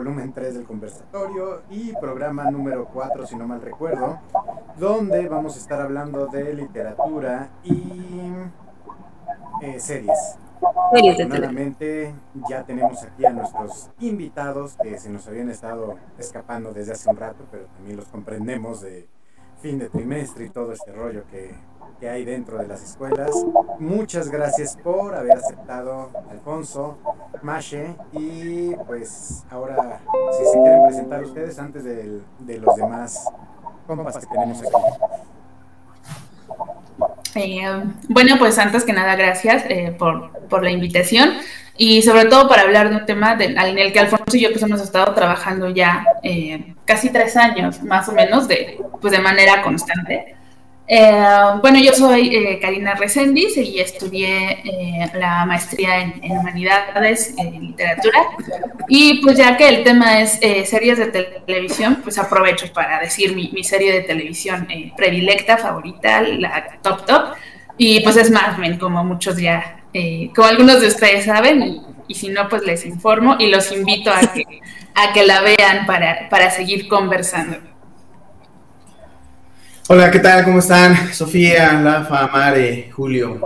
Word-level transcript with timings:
volumen 0.00 0.32
3 0.32 0.54
del 0.54 0.64
conversatorio 0.64 1.60
y 1.68 1.92
programa 1.92 2.50
número 2.50 2.86
4, 2.86 3.26
si 3.26 3.36
no 3.36 3.46
mal 3.46 3.60
recuerdo, 3.60 4.18
donde 4.78 5.28
vamos 5.28 5.56
a 5.56 5.58
estar 5.58 5.78
hablando 5.78 6.26
de 6.26 6.54
literatura 6.54 7.50
y 7.62 8.32
eh, 9.60 9.78
series. 9.78 10.38
Afortunadamente 10.62 12.14
ya 12.48 12.64
tenemos 12.64 13.02
aquí 13.02 13.26
a 13.26 13.30
nuestros 13.30 13.90
invitados 14.00 14.74
que 14.82 14.98
se 14.98 15.10
nos 15.10 15.28
habían 15.28 15.50
estado 15.50 15.96
escapando 16.18 16.72
desde 16.72 16.92
hace 16.92 17.10
un 17.10 17.16
rato, 17.18 17.44
pero 17.50 17.66
también 17.66 17.98
los 17.98 18.08
comprendemos 18.08 18.80
de 18.80 19.06
fin 19.60 19.78
de 19.78 19.90
trimestre 19.90 20.46
y 20.46 20.48
todo 20.48 20.72
este 20.72 20.92
rollo 20.92 21.24
que, 21.30 21.54
que 22.00 22.08
hay 22.08 22.24
dentro 22.24 22.58
de 22.58 22.66
las 22.66 22.82
escuelas. 22.82 23.30
Muchas 23.78 24.30
gracias 24.30 24.76
por 24.76 25.14
haber 25.14 25.36
aceptado, 25.36 26.10
Alfonso, 26.30 26.98
Mashe, 27.42 27.94
y 28.12 28.74
pues 28.86 29.44
ahora 29.50 30.00
si 30.36 30.44
se 30.46 30.58
quieren 30.62 30.82
presentar 30.86 31.22
ustedes 31.22 31.58
antes 31.58 31.84
de, 31.84 32.20
de 32.38 32.58
los 32.58 32.74
demás 32.74 33.26
compas 33.86 34.16
que 34.16 34.26
tenemos 34.26 34.62
aquí. 34.62 34.70
Eh, 37.34 37.82
bueno, 38.08 38.36
pues 38.38 38.58
antes 38.58 38.82
que 38.84 38.92
nada, 38.92 39.14
gracias 39.14 39.64
eh, 39.68 39.94
por, 39.96 40.32
por, 40.48 40.64
la 40.64 40.70
invitación 40.70 41.34
y 41.76 42.02
sobre 42.02 42.24
todo 42.24 42.48
para 42.48 42.62
hablar 42.62 42.90
de 42.90 42.96
un 42.96 43.06
tema 43.06 43.38
en 43.40 43.78
el 43.78 43.92
que 43.92 44.00
Alfonso 44.00 44.36
y 44.36 44.40
yo 44.40 44.50
pues 44.50 44.62
hemos 44.62 44.80
estado 44.80 45.14
trabajando 45.14 45.70
ya 45.70 46.04
eh, 46.22 46.74
casi 46.84 47.10
tres 47.10 47.36
años, 47.36 47.82
más 47.82 48.08
o 48.08 48.12
menos, 48.12 48.48
de, 48.48 48.80
pues, 49.00 49.12
de 49.12 49.20
manera 49.20 49.62
constante. 49.62 50.36
Eh, 50.92 51.22
bueno, 51.60 51.78
yo 51.78 51.92
soy 51.92 52.34
eh, 52.34 52.58
Karina 52.60 52.96
Resendiz 52.96 53.56
y 53.56 53.78
estudié 53.78 54.58
eh, 54.64 55.08
la 55.14 55.46
maestría 55.46 56.00
en, 56.00 56.32
Humanidades, 56.32 57.32
en 57.38 57.60
Literatura. 57.60 58.22
Y 58.88 59.22
pues 59.22 59.38
ya 59.38 59.56
que 59.56 59.68
el 59.68 59.84
tema 59.84 60.20
es 60.20 60.40
series 60.68 60.98
de 60.98 61.06
televisión, 61.46 62.00
pues 62.02 62.18
aprovecho 62.18 62.72
para 62.72 62.98
decir 62.98 63.36
mi, 63.36 63.62
serie 63.62 63.92
de 63.92 64.00
televisión 64.00 64.66
predilecta, 64.96 65.56
favorita, 65.58 66.22
la 66.22 66.80
top 66.82 67.06
top. 67.06 67.24
Y 67.78 68.00
pues 68.00 68.16
es 68.16 68.28
Mad 68.32 68.56
como 68.80 69.04
muchos 69.04 69.36
ya, 69.36 69.84
como 70.34 70.48
algunos 70.48 70.80
de 70.80 70.88
ustedes 70.88 71.24
saben, 71.24 71.62
y, 71.62 71.82
y, 72.08 72.14
si 72.16 72.30
no, 72.30 72.48
pues 72.48 72.62
les 72.62 72.84
informo 72.84 73.36
y 73.38 73.46
los 73.46 73.70
invito 73.70 74.10
a 74.10 74.20
que, 74.32 74.42
a 74.96 75.12
que 75.12 75.24
la 75.24 75.40
vean 75.40 75.86
para, 75.86 76.28
para 76.28 76.50
seguir 76.50 76.88
conversando. 76.88 77.69
Hola, 79.92 80.08
¿qué 80.08 80.20
tal? 80.20 80.44
¿Cómo 80.44 80.60
están? 80.60 81.12
Sofía, 81.12 81.72
Lafa, 81.72 82.28
Mare, 82.28 82.90
Julio. 82.92 83.40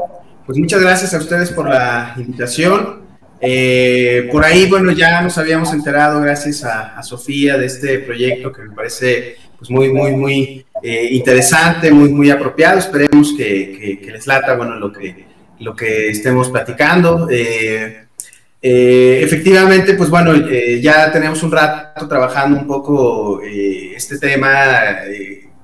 Pues 0.44 0.58
muchas 0.58 0.78
gracias 0.82 1.14
a 1.14 1.16
ustedes 1.16 1.50
por 1.50 1.70
la 1.70 2.12
invitación. 2.18 3.00
Eh, 3.40 4.28
por 4.30 4.44
ahí, 4.44 4.68
bueno, 4.68 4.92
ya 4.92 5.22
nos 5.22 5.38
habíamos 5.38 5.72
enterado, 5.72 6.20
gracias 6.20 6.62
a, 6.64 7.02
Sofía, 7.02 7.56
de 7.56 7.64
este 7.64 8.00
proyecto 8.00 8.52
que 8.52 8.60
me 8.60 8.74
parece 8.74 9.36
pues 9.56 9.70
muy, 9.70 9.90
muy, 9.90 10.12
muy 10.16 10.66
eh, 10.82 11.08
interesante, 11.12 11.90
muy, 11.90 12.10
muy 12.10 12.28
apropiado. 12.30 12.78
Esperemos 12.78 13.32
que, 13.34 14.02
les 14.04 14.26
lata, 14.26 14.54
bueno, 14.54 14.74
lo 14.74 14.92
que, 14.92 15.24
lo 15.60 15.74
que 15.74 16.10
estemos 16.10 16.50
platicando. 16.50 17.26
Eh, 17.30 18.04
efectivamente, 18.60 19.94
pues 19.94 20.10
bueno, 20.10 20.34
ya 20.78 21.10
tenemos 21.10 21.42
un 21.42 21.52
rato 21.52 22.06
trabajando 22.06 22.58
un 22.58 22.66
poco 22.66 23.40
este 23.42 24.18
tema 24.18 24.50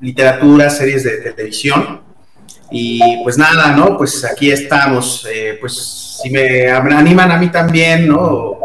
literatura, 0.01 0.71
series 0.71 1.05
de 1.05 1.33
televisión. 1.33 2.01
Y 2.71 3.23
pues 3.23 3.37
nada, 3.37 3.75
¿no? 3.75 3.97
Pues 3.97 4.25
aquí 4.25 4.51
estamos. 4.51 5.27
Eh, 5.31 5.57
pues 5.61 6.19
si 6.23 6.31
me 6.31 6.69
animan 6.69 7.33
a 7.33 7.39
mí 7.39 7.51
también, 7.51 8.09
¿no? 8.09 8.59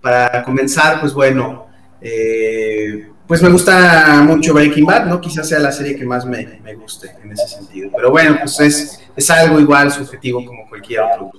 Para 0.00 0.42
comenzar, 0.42 1.00
pues 1.00 1.14
bueno, 1.14 1.66
eh, 2.00 3.08
pues 3.26 3.40
me 3.42 3.48
gusta 3.48 4.22
mucho 4.26 4.52
Breaking 4.52 4.84
Bad, 4.84 5.06
¿no? 5.06 5.20
Quizás 5.20 5.48
sea 5.48 5.58
la 5.58 5.72
serie 5.72 5.96
que 5.96 6.04
más 6.04 6.26
me, 6.26 6.60
me 6.62 6.74
guste 6.74 7.10
en 7.22 7.32
ese 7.32 7.48
sentido. 7.48 7.90
Pero 7.94 8.10
bueno, 8.10 8.38
pues 8.40 8.60
es, 8.60 9.00
es 9.16 9.30
algo 9.30 9.60
igual 9.60 9.90
subjetivo 9.90 10.44
como 10.44 10.68
cualquier 10.68 11.00
otro. 11.00 11.30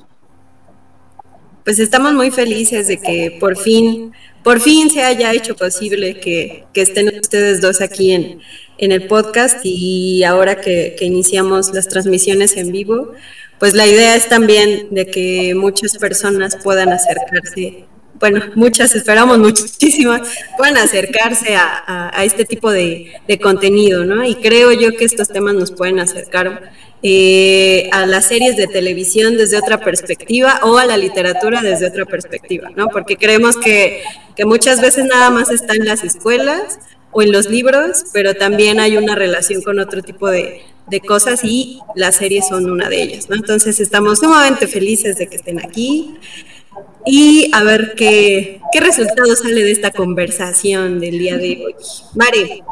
Pues 1.64 1.80
estamos 1.80 2.14
muy 2.14 2.32
felices 2.32 2.88
de 2.88 2.98
que 2.98 3.38
por 3.40 3.58
fin, 3.58 4.14
por 4.44 4.60
fin 4.60 4.90
se 4.90 5.04
haya 5.04 5.34
hecho 5.34 5.56
posible 5.56 6.20
que, 6.20 6.66
que 6.74 6.82
estén 6.82 7.08
ustedes 7.20 7.60
dos 7.60 7.82
aquí 7.82 8.12
en, 8.12 8.40
en 8.78 8.92
el 8.92 9.08
podcast 9.08 9.60
y 9.64 10.24
ahora 10.24 10.60
que, 10.62 10.96
iniciamos 11.02 11.74
las 11.74 11.88
transmisiones 11.88 12.58
en 12.58 12.72
vivo, 12.72 13.14
pues 13.60 13.74
la 13.74 13.88
idea 13.88 14.16
es 14.16 14.28
también 14.28 14.88
de 14.92 15.06
que 15.06 15.56
muchas 15.56 15.98
personas 15.98 16.58
puedan 16.62 16.92
acercarse, 16.92 17.86
bueno, 18.20 18.42
muchas, 18.56 18.96
esperamos 18.96 19.38
muchísimas, 19.40 20.28
puedan 20.58 20.78
acercarse 20.78 21.56
a, 21.56 22.24
este 22.24 22.46
tipo 22.46 22.72
de, 22.72 23.14
contenido, 23.42 24.06
¿no? 24.06 24.26
Y 24.26 24.36
creo 24.36 24.72
yo 24.72 24.96
que 24.98 25.06
estos 25.06 25.30
temas 25.30 25.54
nos 25.54 25.72
pueden 25.72 26.00
acercar 26.00 26.72
eh, 27.04 27.90
a 27.92 28.06
las 28.06 28.26
series 28.26 28.58
de 28.58 28.68
televisión 28.68 29.38
desde 29.38 29.58
otra 29.58 29.80
perspectiva 29.80 30.60
o 30.64 30.78
a 30.78 30.86
la 30.86 30.98
literatura 30.98 31.62
desde 31.62 31.88
otra 31.88 32.06
perspectiva, 32.06 32.72
¿no? 32.76 32.88
Porque 32.88 33.16
creemos 33.16 33.58
que, 33.58 34.02
que 34.36 34.46
muchas 34.46 34.82
veces 34.82 35.06
nada 35.06 35.30
más 35.30 35.52
está 35.52 35.76
en 35.76 35.86
las 35.86 36.04
escuelas 36.04 36.80
o 37.16 37.22
en 37.22 37.32
los 37.32 37.50
libros, 37.50 38.04
pero 38.12 38.36
también 38.36 38.78
hay 38.82 38.98
una 38.98 39.16
relación 39.16 39.62
con 39.62 39.80
otro 39.80 40.04
tipo 40.04 40.30
de, 40.30 40.62
cosas 41.08 41.44
y 41.44 41.80
las 41.96 42.16
series 42.16 42.48
son 42.48 42.70
una 42.70 42.90
de 42.90 43.02
ellas, 43.02 43.30
¿no? 43.30 43.36
Entonces 43.36 43.80
estamos 43.80 44.20
sumamente 44.20 44.68
felices 44.68 45.18
de 45.18 45.28
que 45.28 45.38
estén 45.38 45.60
aquí 45.60 46.18
y 47.06 47.50
a 47.54 47.64
ver 47.64 47.96
qué, 47.96 48.62
qué 48.72 48.80
resultado 48.82 49.36
sale 49.36 49.64
de 49.64 49.72
esta 49.72 49.92
conversación 49.92 51.00
del 51.00 51.18
día 51.18 51.38
de 51.38 51.64
hoy. 51.66 51.76
Mari. 52.16 52.64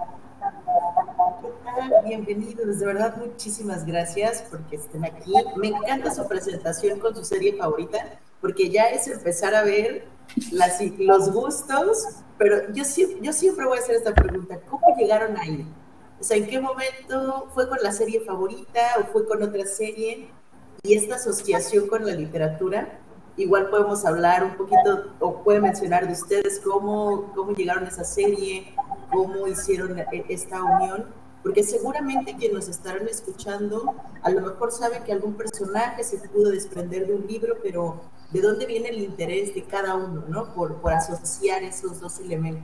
Bienvenidos, 2.06 2.80
de 2.80 2.86
verdad 2.86 3.16
muchísimas 3.18 3.86
gracias 3.86 4.44
porque 4.50 4.76
estén 4.76 5.06
aquí. 5.06 5.32
Me 5.56 5.70
encanta 5.70 6.14
su 6.14 6.28
presentación 6.28 7.00
con 7.00 7.16
su 7.16 7.24
serie 7.24 7.54
favorita 7.54 8.20
porque 8.44 8.70
ya 8.70 8.90
es 8.90 9.08
empezar 9.08 9.56
a 9.56 9.64
ver 9.64 10.06
las, 10.52 10.80
los 11.00 11.32
gustos 11.32 12.24
pero 12.38 12.74
yo, 12.74 12.84
yo 13.22 13.32
siempre 13.32 13.66
voy 13.66 13.78
a 13.78 13.82
hacer 13.82 13.96
esta 13.96 14.14
pregunta, 14.14 14.60
¿cómo 14.70 14.84
llegaron 14.98 15.38
ahí? 15.38 15.66
O 16.20 16.24
sea, 16.24 16.36
¿en 16.36 16.46
qué 16.48 16.60
momento 16.60 17.48
fue 17.54 17.70
con 17.70 17.78
la 17.82 17.94
serie 17.94 18.20
favorita 18.20 18.82
o 19.00 19.06
fue 19.14 19.26
con 19.26 19.42
otra 19.42 19.66
serie? 19.66 20.30
Y 20.82 20.96
esta 20.96 21.16
asociación 21.16 21.88
con 21.88 22.06
la 22.06 22.14
literatura, 22.14 23.00
igual 23.38 23.70
podemos 23.70 24.04
hablar 24.04 24.44
un 24.44 24.58
poquito, 24.58 25.14
o 25.22 25.44
puede 25.44 25.62
mencionar 25.62 26.06
de 26.06 26.12
ustedes 26.14 26.60
cómo, 26.60 27.32
cómo 27.34 27.54
llegaron 27.54 27.86
a 27.86 27.88
esa 27.88 28.04
serie, 28.04 28.76
cómo 29.10 29.48
hicieron 29.48 29.98
e, 29.98 30.26
esta 30.28 30.62
unión, 30.62 31.06
porque 31.44 31.64
seguramente 31.64 32.36
quienes 32.36 32.56
nos 32.56 32.68
estarán 32.68 33.08
escuchando 33.08 33.96
a 34.22 34.30
lo 34.30 34.42
mejor 34.42 34.74
saben 34.74 35.04
que 35.04 35.14
algún 35.14 35.36
personaje 35.36 36.04
se 36.04 36.18
pudo 36.18 36.52
desprender 36.52 37.08
de 37.08 37.16
un 37.16 37.26
libro, 37.26 37.58
pero 37.64 38.02
de 38.34 38.42
dónde 38.42 38.66
viene 38.66 38.90
el 38.90 39.00
interés 39.00 39.54
de 39.54 39.64
cada 39.64 39.96
uno, 39.96 40.24
¿no? 40.28 40.54
Por, 40.56 40.82
por 40.82 40.92
asociar 40.92 41.64
esos 41.64 42.02
dos 42.02 42.20
elementos. 42.20 42.64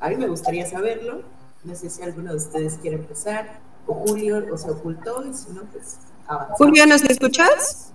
A 0.00 0.08
mí 0.08 0.16
me 0.16 0.26
gustaría 0.26 0.66
saberlo. 0.66 1.22
No 1.64 1.74
sé 1.74 1.90
si 1.90 2.02
alguno 2.02 2.30
de 2.30 2.36
ustedes 2.36 2.78
quiere 2.80 2.96
empezar. 2.96 3.60
O 3.86 3.94
Julio 3.94 4.42
o 4.52 4.56
se 4.56 4.70
ocultó 4.70 5.24
y 5.28 5.34
si 5.34 5.52
no, 5.52 5.62
pues 5.64 5.98
avanzamos. 6.26 6.58
Julio, 6.58 6.86
¿nos 6.86 7.02
escuchas? 7.02 7.92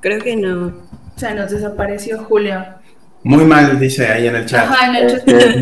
Creo 0.00 0.20
que 0.20 0.36
no. 0.36 0.66
O 1.16 1.18
sea, 1.18 1.34
nos 1.34 1.50
desapareció 1.50 2.24
Julio. 2.24 2.64
Muy 3.22 3.44
mal, 3.44 3.78
dice 3.78 4.08
ahí 4.08 4.26
en 4.26 4.36
el 4.36 4.46
chat. 4.46 4.70
Ajá, 4.70 4.86
en 4.88 4.96
el 4.96 5.10
chat. 5.10 5.28
Este. 5.28 5.60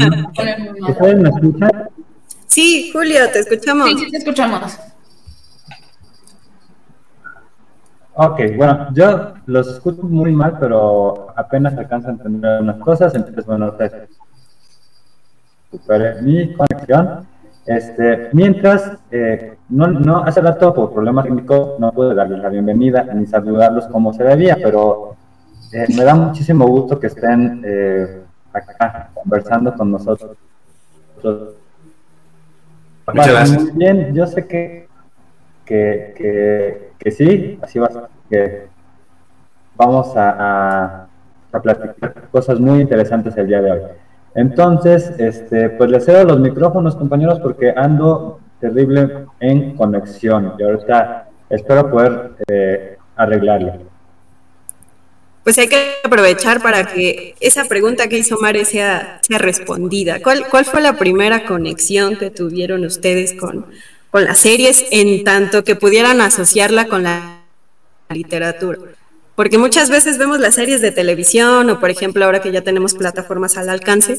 Sí, 2.46 2.90
Julio, 2.92 3.30
te 3.30 3.40
escuchamos. 3.40 3.90
Sí, 3.90 3.98
sí, 3.98 4.10
te 4.10 4.16
escuchamos. 4.16 4.78
Ok, 8.20 8.40
bueno, 8.56 8.88
yo 8.94 9.34
los 9.46 9.68
escucho 9.68 10.02
muy 10.02 10.32
mal, 10.32 10.56
pero 10.58 11.28
apenas 11.36 11.78
alcanzo 11.78 12.08
a 12.08 12.10
entender 12.10 12.62
unas 12.62 12.78
cosas, 12.78 13.14
entonces, 13.14 13.46
bueno, 13.46 13.72
superé 15.70 16.20
mi 16.22 16.52
conexión. 16.52 17.28
Este, 17.64 18.30
mientras, 18.32 18.98
eh, 19.12 19.56
no, 19.68 19.86
no, 19.86 20.24
hace 20.24 20.40
rato 20.40 20.74
por 20.74 20.92
problemas 20.92 21.26
técnicos 21.26 21.78
no 21.78 21.92
pude 21.92 22.12
darles 22.12 22.40
la 22.40 22.48
bienvenida 22.48 23.04
ni 23.14 23.24
saludarlos 23.24 23.86
como 23.86 24.12
se 24.12 24.24
debía, 24.24 24.58
pero 24.60 25.14
eh, 25.72 25.86
me 25.96 26.02
da 26.02 26.16
muchísimo 26.16 26.66
gusto 26.66 26.98
que 26.98 27.06
estén 27.06 27.62
eh, 27.64 28.24
acá 28.52 29.10
conversando 29.14 29.72
con 29.74 29.92
nosotros. 29.92 30.36
Muchas 31.22 33.28
gracias. 33.28 33.62
Muy 33.62 33.70
bien, 33.74 34.12
yo 34.12 34.26
sé 34.26 34.44
que, 34.48 34.88
que, 35.64 36.14
que 36.16 36.87
que 36.98 37.10
sí, 37.10 37.58
así 37.62 37.78
va 37.78 37.86
a 37.86 38.08
ser, 38.28 38.68
vamos 39.76 40.16
a, 40.16 41.08
a, 41.52 41.60
platicar 41.62 42.28
cosas 42.30 42.60
muy 42.60 42.80
interesantes 42.80 43.36
el 43.36 43.46
día 43.46 43.62
de 43.62 43.72
hoy. 43.72 43.80
Entonces, 44.34 45.12
este, 45.18 45.70
pues 45.70 45.90
les 45.90 46.04
cedo 46.04 46.24
los 46.24 46.40
micrófonos, 46.40 46.94
compañeros, 46.96 47.40
porque 47.40 47.72
ando 47.74 48.40
terrible 48.60 49.26
en 49.40 49.76
conexión 49.76 50.54
y 50.58 50.62
ahorita 50.62 51.28
espero 51.48 51.90
poder 51.90 52.32
eh, 52.48 52.96
arreglarlo. 53.16 53.72
pues 55.44 55.56
hay 55.58 55.68
que 55.68 55.94
aprovechar 56.04 56.60
para 56.62 56.84
que 56.84 57.34
esa 57.40 57.64
pregunta 57.64 58.08
que 58.08 58.18
hizo 58.18 58.38
Mare 58.38 58.64
sea, 58.64 59.20
sea 59.22 59.38
respondida. 59.38 60.20
¿Cuál, 60.22 60.44
¿Cuál 60.50 60.64
fue 60.66 60.82
la 60.82 60.98
primera 60.98 61.46
conexión 61.46 62.16
que 62.16 62.30
tuvieron 62.30 62.84
ustedes 62.84 63.32
con, 63.32 63.66
con 64.10 64.24
las 64.24 64.38
series 64.38 64.84
en 64.90 65.24
tanto 65.24 65.64
que 65.64 65.76
pudieran 65.76 66.20
asociarla 66.20 66.88
con 66.88 67.02
la 67.02 67.42
literatura? 68.10 68.78
Porque 69.38 69.56
muchas 69.56 69.88
veces 69.88 70.18
vemos 70.18 70.40
las 70.40 70.56
series 70.56 70.80
de 70.80 70.90
televisión 70.90 71.70
o, 71.70 71.78
por 71.78 71.90
ejemplo, 71.90 72.24
ahora 72.24 72.42
que 72.42 72.50
ya 72.50 72.62
tenemos 72.62 72.94
plataformas 72.94 73.56
al 73.56 73.68
alcance, 73.68 74.18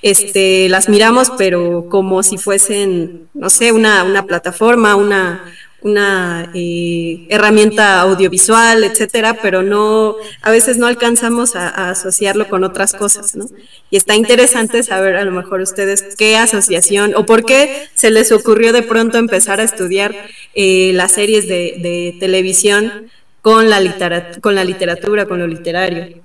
este, 0.00 0.68
las 0.68 0.88
miramos, 0.88 1.32
pero 1.36 1.86
como 1.88 2.22
si 2.22 2.38
fuesen, 2.38 3.28
no 3.34 3.50
sé, 3.50 3.72
una, 3.72 4.04
una 4.04 4.26
plataforma, 4.26 4.94
una, 4.94 5.44
una 5.82 6.50
eh, 6.54 7.26
herramienta 7.28 8.00
audiovisual, 8.00 8.84
etcétera, 8.84 9.38
pero 9.40 9.62
no, 9.62 10.16
a 10.42 10.50
veces 10.50 10.76
no 10.76 10.86
alcanzamos 10.86 11.56
a, 11.56 11.90
asociarlo 11.90 12.48
con 12.48 12.64
otras 12.64 12.92
cosas, 12.92 13.34
¿no? 13.34 13.46
Y 13.90 13.96
está 13.96 14.14
interesante 14.14 14.82
saber 14.82 15.16
a 15.16 15.24
lo 15.24 15.32
mejor 15.32 15.60
ustedes 15.60 16.14
qué 16.16 16.36
asociación 16.36 17.14
o 17.16 17.26
por 17.26 17.44
qué 17.44 17.88
se 17.94 18.10
les 18.10 18.32
ocurrió 18.32 18.72
de 18.72 18.82
pronto 18.82 19.18
empezar 19.18 19.60
a 19.60 19.64
estudiar 19.64 20.14
eh, 20.54 20.92
las 20.94 21.12
series 21.12 21.48
de, 21.48 22.16
televisión 22.20 23.10
con 23.42 23.70
la, 23.70 23.80
literatura, 23.80 24.40
con 24.40 24.54
la 24.54 24.64
literatura, 24.64 25.26
con 25.26 25.38
lo 25.38 25.46
literario. 25.46 26.20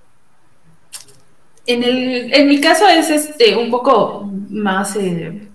En, 1.68 1.84
el, 1.84 2.34
en 2.34 2.48
mi 2.48 2.60
caso 2.60 2.88
es 2.88 3.10
este 3.10 3.56
un 3.56 3.72
poco 3.72 4.30
más, 4.50 4.96
eh, 4.98 5.48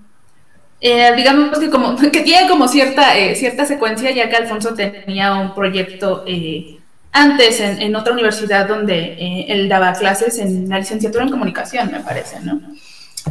eh, 0.81 1.13
digamos 1.17 1.59
que 1.59 1.71
como 1.71 1.97
que 2.13 2.21
tiene 2.21 2.49
como 2.49 2.69
cierta, 2.69 3.19
eh, 3.19 3.35
cierta 3.35 3.67
secuencia, 3.67 4.11
ya 4.11 4.29
que 4.29 4.37
Alfonso 4.37 4.75
tenía 4.75 5.35
un 5.35 5.55
proyecto 5.55 6.25
antes 7.13 7.61
en, 7.61 7.83
en, 7.83 7.97
otra 7.97 8.13
universidad 8.13 8.69
donde 8.69 9.47
él 9.49 9.69
daba 9.69 9.93
clases 9.95 10.39
en 10.39 10.69
la 10.69 10.79
licenciatura 10.79 11.25
en 11.25 11.31
comunicación, 11.31 11.91
me 11.91 12.01
parece, 12.01 12.41
¿no? 12.41 12.61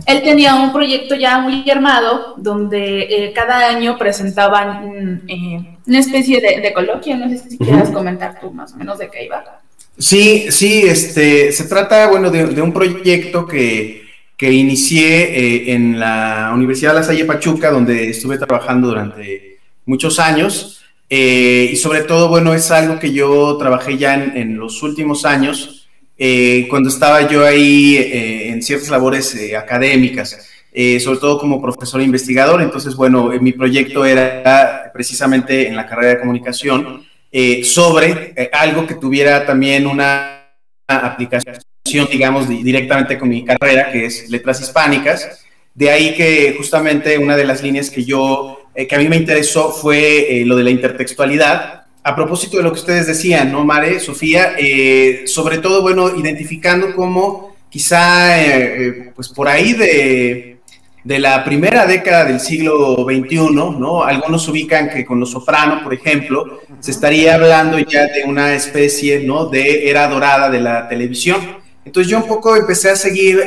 él 0.05 0.21
tenía 0.23 0.55
un 0.55 0.71
proyecto 0.71 1.15
ya 1.15 1.39
muy 1.39 1.69
armado 1.69 2.35
donde 2.37 3.01
eh, 3.01 3.33
cada 3.33 3.67
año 3.67 3.97
presentaban 3.97 5.23
eh, 5.27 5.77
una 5.85 5.99
especie 5.99 6.41
de, 6.41 6.73
coloquio. 6.73 7.17
No 7.17 7.29
sé 7.29 7.49
si 7.49 7.57
quieras 7.57 7.89
comentar 7.89 8.39
tú 8.39 8.51
más 8.51 8.73
o 8.73 8.77
menos 8.77 8.97
de 8.99 9.09
qué 9.09 9.25
iba. 9.25 9.61
Sí, 9.97 10.51
sí, 10.51 10.83
este, 10.83 11.51
se 11.51 11.65
trata, 11.65 12.07
bueno, 12.07 12.29
de, 12.29 12.61
un 12.61 12.73
proyecto 12.73 13.45
que, 13.45 13.98
que 14.39 14.51
inicié 14.51 15.37
eh, 15.37 15.73
en 15.73 15.99
la 15.99 16.51
Universidad 16.55 16.93
de 16.93 17.01
La 17.01 17.03
Salle 17.03 17.25
Pachuca, 17.25 17.69
donde 17.69 18.09
estuve 18.09 18.39
trabajando 18.39 18.87
durante 18.87 19.59
muchos 19.85 20.17
años. 20.17 20.81
y 21.09 21.75
sobre 21.75 22.01
todo, 22.03 22.29
bueno, 22.29 22.53
es 22.55 22.71
algo 22.71 22.97
que 22.97 23.11
yo 23.13 23.57
trabajé 23.57 23.97
ya 23.97 24.15
en, 24.15 24.35
en 24.35 24.57
los 24.57 24.81
últimos 24.81 25.25
años 25.25 25.79
eh, 26.21 26.67
cuando 26.69 26.89
estaba 26.89 27.29
yo 27.29 27.45
ahí 27.45 27.95
eh, 27.95 28.49
en 28.49 28.61
ciertas 28.61 28.89
labores 28.89 29.33
eh, 29.35 29.55
académicas, 29.55 30.45
sobre 30.99 31.17
todo 31.17 31.39
como 31.39 31.61
profesor 31.61 32.01
investigador. 32.01 32.61
Entonces, 32.61 32.95
bueno, 32.95 33.31
mi 33.41 33.53
proyecto 33.53 34.05
era 34.05 34.91
precisamente 34.93 35.67
en 35.67 35.75
la 35.75 35.87
carrera 35.87 36.15
de 36.15 36.19
comunicación 36.19 37.05
sobre 37.63 38.49
algo 38.53 38.85
que 38.85 38.95
tuviera 38.95 39.45
también 39.45 39.87
una 39.87 40.45
aplicación, 40.87 41.55
digamos, 42.09 42.47
directamente 42.47 43.17
con 43.17 43.29
mi 43.29 43.43
carrera, 43.43 43.91
que 43.91 44.05
es 44.05 44.29
letras 44.29 44.61
hispánicas. 44.61 45.45
De 45.73 45.89
ahí 45.89 46.13
que 46.15 46.55
justamente 46.57 47.17
una 47.17 47.37
de 47.37 47.45
las 47.45 47.63
líneas 47.63 47.89
que 47.89 48.03
yo, 48.03 48.69
que 48.75 48.95
a 48.95 48.97
mí 48.97 49.07
me 49.07 49.15
interesó 49.15 49.71
fue 49.71 50.43
lo 50.45 50.55
de 50.55 50.63
la 50.63 50.69
intertextualidad, 50.71 51.79
a 52.03 52.15
propósito 52.15 52.57
de 52.57 52.63
lo 52.63 52.71
que 52.71 52.79
ustedes 52.79 53.07
decían, 53.07 53.51
¿no, 53.51 53.65
Mare, 53.65 53.99
Sofía? 53.99 54.55
Eh, 54.57 55.23
sobre 55.25 55.57
todo, 55.57 55.81
bueno, 55.81 56.15
identificando 56.15 56.95
cómo 56.95 57.55
quizá, 57.69 58.41
eh, 58.41 58.87
eh, 58.87 59.11
pues 59.15 59.29
por 59.29 59.47
ahí 59.47 59.73
de, 59.73 60.57
de, 61.03 61.19
la 61.19 61.43
primera 61.43 61.85
década 61.85 62.25
del 62.25 62.39
siglo 62.39 63.05
XXI, 63.05 63.51
¿no? 63.51 64.03
Algunos 64.03 64.47
ubican 64.47 64.89
que 64.89 65.05
con 65.05 65.19
Los 65.19 65.31
Soprano, 65.31 65.83
por 65.83 65.93
ejemplo, 65.93 66.61
se 66.79 66.91
estaría 66.91 67.35
hablando 67.35 67.77
ya 67.77 68.07
de 68.07 68.23
una 68.23 68.55
especie, 68.55 69.19
¿no? 69.19 69.45
De 69.45 69.89
era 69.89 70.07
dorada 70.07 70.49
de 70.49 70.61
la 70.61 70.87
televisión. 70.87 71.58
Entonces 71.85 72.11
yo 72.11 72.17
un 72.17 72.27
poco 72.27 72.55
empecé 72.55 72.89
a 72.89 72.95
seguir 72.95 73.41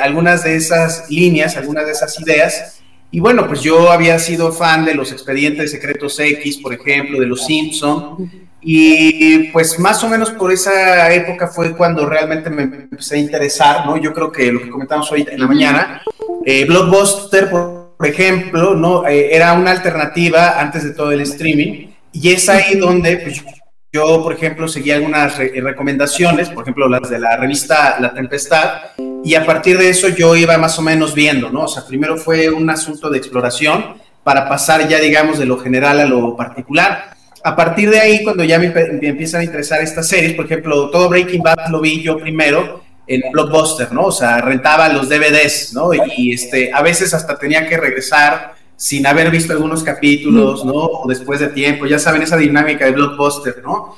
algunas 0.00 0.44
de 0.44 0.56
esas 0.56 1.10
líneas, 1.10 1.56
algunas 1.56 1.84
de 1.84 1.92
esas 1.92 2.18
ideas, 2.20 2.82
y 3.14 3.20
bueno, 3.20 3.46
pues 3.46 3.60
yo 3.60 3.92
había 3.92 4.18
sido 4.18 4.50
fan 4.52 4.86
de 4.86 4.94
los 4.94 5.12
expedientes 5.12 5.70
secretos 5.70 6.18
X, 6.18 6.56
por 6.56 6.72
ejemplo, 6.72 7.20
de 7.20 7.26
los 7.26 7.44
Simpson. 7.44 8.30
Y 8.62 9.50
pues 9.50 9.78
más 9.78 10.02
o 10.02 10.08
menos 10.08 10.30
por 10.30 10.50
esa 10.50 11.12
época 11.12 11.48
fue 11.48 11.76
cuando 11.76 12.06
realmente 12.06 12.48
me 12.48 12.62
empecé 12.62 13.16
a 13.16 13.18
interesar, 13.18 13.84
¿no? 13.84 13.98
Yo 13.98 14.14
creo 14.14 14.32
que 14.32 14.50
lo 14.50 14.62
que 14.62 14.70
comentamos 14.70 15.12
hoy 15.12 15.26
en 15.30 15.40
la 15.40 15.46
mañana, 15.46 16.02
eh, 16.46 16.64
Blockbuster, 16.64 17.50
por, 17.50 17.82
ejemplo, 18.02 18.74
¿no? 18.74 19.06
Eh, 19.06 19.34
era 19.34 19.52
una 19.52 19.72
alternativa 19.72 20.58
antes 20.58 20.82
de 20.82 20.92
todo 20.92 21.12
el 21.12 21.20
streaming. 21.20 21.88
Y 22.12 22.32
es 22.32 22.48
ahí 22.48 22.78
donde 22.78 23.18
pues, 23.18 23.44
yo, 23.92 24.22
por 24.22 24.32
ejemplo, 24.32 24.66
seguí 24.68 24.90
algunas 24.90 25.36
recomendaciones, 25.36 26.48
por 26.48 26.64
ejemplo, 26.64 26.88
las 26.88 27.10
de 27.10 27.18
la 27.18 27.36
revista 27.36 27.98
La 28.00 28.14
Tempestad, 28.14 28.92
y 29.22 29.34
a 29.34 29.44
partir 29.44 29.76
de 29.76 29.90
eso 29.90 30.08
yo 30.08 30.34
iba 30.34 30.56
más 30.56 30.78
o 30.78 30.82
menos 30.82 31.14
viendo, 31.14 31.50
¿no? 31.50 31.64
O 31.64 31.68
sea, 31.68 31.84
primero 31.86 32.16
fue 32.16 32.48
un 32.48 32.70
asunto 32.70 33.10
de 33.10 33.18
exploración 33.18 34.00
para 34.24 34.48
pasar 34.48 34.88
ya, 34.88 34.98
digamos, 34.98 35.38
de 35.38 35.44
lo 35.44 35.58
general 35.58 36.00
a 36.00 36.06
lo 36.06 36.34
particular. 36.34 37.12
A 37.44 37.54
partir 37.54 37.90
de 37.90 38.00
ahí, 38.00 38.24
cuando 38.24 38.44
ya 38.44 38.58
me, 38.58 38.72
empiezan 39.02 39.42
a 39.42 39.44
interesar 39.44 39.82
estas 39.82 40.08
series, 40.08 40.32
por 40.32 40.46
ejemplo, 40.46 40.88
todo 40.88 41.10
Breaking 41.10 41.42
Bad 41.42 41.68
lo 41.68 41.82
vi 41.82 42.02
yo 42.02 42.16
primero 42.16 42.82
en 43.06 43.20
Blockbuster, 43.30 43.92
¿no? 43.92 44.06
O 44.06 44.12
sea, 44.12 44.40
rentaba 44.40 44.88
los 44.88 45.10
DVDs, 45.10 45.74
¿no? 45.74 45.90
Y, 46.16 46.32
este, 46.32 46.72
a 46.72 46.80
veces 46.80 47.12
hasta 47.12 47.38
tenía 47.38 47.68
que 47.68 47.76
regresar 47.76 48.54
sin 48.82 49.06
haber 49.06 49.30
visto 49.30 49.52
algunos 49.52 49.84
capítulos, 49.84 50.64
¿no? 50.64 50.72
O 50.74 51.06
después 51.06 51.38
de 51.38 51.46
tiempo, 51.46 51.86
ya 51.86 52.00
saben 52.00 52.22
esa 52.22 52.36
dinámica 52.36 52.84
de 52.84 52.90
blockbuster, 52.90 53.62
¿no? 53.62 53.94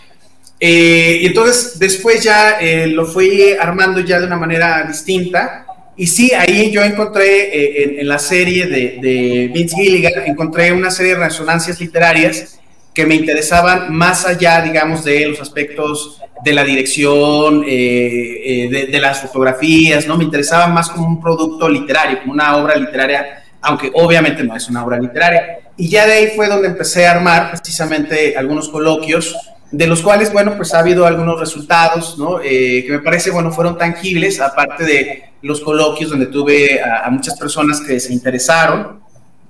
Eh, 0.61 1.21
y 1.23 1.27
entonces 1.27 1.79
después 1.79 2.23
ya 2.23 2.59
eh, 2.61 2.89
lo 2.89 3.07
fui 3.07 3.55
armando 3.59 4.01
ya 4.01 4.21
de 4.21 4.27
una 4.27 4.37
manera 4.37 4.85
distinta. 4.87 5.65
Y 5.97 6.07
sí, 6.07 6.33
ahí 6.35 6.71
yo 6.71 6.83
encontré 6.83 7.45
eh, 7.45 8.01
en, 8.01 8.07
la 8.07 8.19
serie 8.19 8.67
de, 8.67 8.99
de, 9.01 9.51
Vince 9.55 9.75
Gilligan, 9.75 10.13
encontré 10.27 10.71
una 10.71 10.91
serie 10.91 11.15
de 11.15 11.21
resonancias 11.21 11.81
literarias 11.81 12.61
que 12.93 13.07
me 13.07 13.15
interesaban 13.15 13.91
más 13.91 14.27
allá, 14.27 14.61
digamos, 14.61 15.03
de 15.03 15.29
los 15.29 15.41
aspectos 15.41 16.21
de 16.45 16.53
la 16.53 16.63
dirección, 16.63 17.63
de, 17.63 18.89
de, 18.93 19.01
las 19.01 19.23
fotografías, 19.23 20.07
¿no? 20.07 20.19
Me 20.19 20.25
interesaban 20.25 20.75
más 20.75 20.91
como 20.91 21.09
un 21.09 21.23
producto 21.23 21.71
literario, 21.71 22.21
como 22.21 22.35
una 22.35 22.59
obra 22.59 22.77
literaria 22.77 23.44
aunque 23.65 23.91
obviamente 23.95 24.45
no 24.45 24.55
es 24.55 24.69
una 24.69 24.85
obra 24.85 24.99
literaria. 24.99 25.59
Y 25.77 25.89
ya 25.89 26.07
de 26.07 26.13
ahí 26.13 26.33
fue 26.37 26.49
donde 26.49 26.69
empecé 26.69 27.07
a 27.07 27.13
armar 27.13 27.51
precisamente 27.51 28.37
algunos 28.37 28.69
coloquios, 28.69 29.35
de 29.71 29.87
los 29.87 30.03
cuales, 30.03 30.33
bueno, 30.33 30.55
pues 30.57 30.73
ha 30.75 30.79
habido 30.79 31.05
algunos 31.07 31.41
resultados, 31.41 32.17
¿no? 32.17 32.41
Eh, 32.41 32.85
que 32.87 32.93
me 32.93 32.99
parece, 33.01 33.31
bueno, 33.31 33.51
fueron 33.51 33.77
tangibles, 33.77 34.41
aparte 34.41 34.85
de 34.85 35.25
los 35.43 35.61
coloquios 35.61 36.11
donde 36.11 36.27
tuve 36.27 36.81
a, 36.81 37.11
muchas 37.11 37.37
personas 37.37 37.81
que 37.81 37.99
se 37.99 38.13
interesaron, 38.13 39.01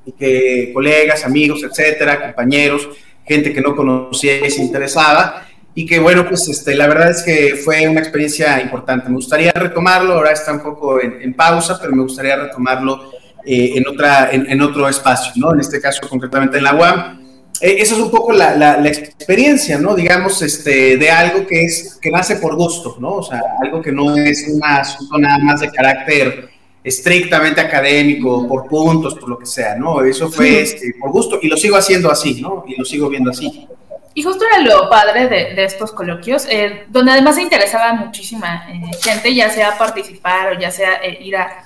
y 0.07 0.13
que 0.13 0.71
colegas, 0.73 1.25
amigos, 1.25 1.63
etcétera, 1.63 2.21
compañeros, 2.21 2.89
gente 3.27 3.53
que 3.53 3.61
no 3.61 3.75
conocía 3.75 4.47
y 4.47 4.51
se 4.51 4.63
interesaba, 4.63 5.47
y 5.75 5.85
que 5.85 5.99
bueno, 5.99 6.27
pues 6.29 6.49
este, 6.49 6.75
la 6.75 6.87
verdad 6.87 7.11
es 7.11 7.23
que 7.23 7.57
fue 7.57 7.87
una 7.89 8.01
experiencia 8.01 8.61
importante. 8.63 9.09
Me 9.09 9.17
gustaría 9.17 9.53
retomarlo, 9.53 10.15
ahora 10.15 10.31
está 10.31 10.53
un 10.53 10.61
poco 10.61 11.03
en, 11.03 11.21
en 11.21 11.35
pausa, 11.35 11.79
pero 11.81 11.95
me 11.95 12.03
gustaría 12.03 12.37
retomarlo 12.37 13.13
eh, 13.47 13.73
en, 13.77 13.87
otra, 13.87 14.31
en, 14.33 14.61
otro 14.63 14.89
espacio, 14.89 15.33
¿no? 15.37 15.53
En 15.53 15.61
este 15.61 15.81
caso, 15.81 16.09
concretamente 16.09 16.59
en 16.59 16.65
la 16.65 16.75
UAM. 16.75 17.21
Eh, 17.61 17.77
eso 17.79 17.95
es 17.95 18.01
un 18.01 18.11
poco 18.11 18.33
la, 18.33 18.57
la, 18.57 18.89
experiencia, 18.89 19.79
¿no? 19.79 19.95
Digamos, 19.95 20.41
este, 20.43 20.97
de 20.97 21.11
algo 21.11 21.47
que, 21.47 21.65
es, 21.65 21.99
que 22.01 22.11
nace 22.11 22.37
por 22.37 22.57
gusto, 22.57 22.97
¿no? 22.99 23.17
O 23.17 23.23
sea, 23.23 23.41
algo 23.63 23.81
que 23.81 23.93
no 23.93 24.17
es 24.17 24.49
un 24.49 24.61
asunto 24.65 25.19
nada 25.19 25.39
más 25.39 25.61
de 25.61 25.71
carácter 25.71 26.49
estrictamente 26.83 27.61
académico, 27.61 28.47
por 28.49 28.67
puntos, 28.67 29.15
por 29.15 29.29
lo 29.29 29.39
que 29.39 29.47
sea, 29.47 29.77
¿no? 29.77 30.03
Eso 30.05 30.31
fue 30.31 30.61
este, 30.61 30.95
por 31.01 31.13
gusto 31.13 31.39
y 31.41 31.49
lo 31.49 31.57
sigo 31.57 31.77
haciendo 31.77 32.11
así, 32.11 32.41
¿no? 32.41 32.65
Y 32.67 32.77
lo 32.77 32.85
sigo 32.85 33.09
viendo 33.09 33.31
así. 33.31 33.67
Y 34.15 34.23
justo 34.23 34.45
era 34.47 34.61
lo 34.63 34.89
padre 34.89 35.29
de, 35.29 35.55
de 35.55 35.65
estos 35.65 35.93
coloquios, 35.93 36.47
eh, 36.49 36.85
donde 36.89 37.13
además 37.13 37.35
se 37.35 37.43
interesaba 37.43 37.93
muchísima 37.95 38.67
gente, 39.03 39.35
ya 39.35 39.51
sea 39.51 39.77
participar 39.77 40.53
o 40.57 40.61
ya 40.61 40.71
sea 40.71 41.01
ir 41.21 41.37
a 41.37 41.65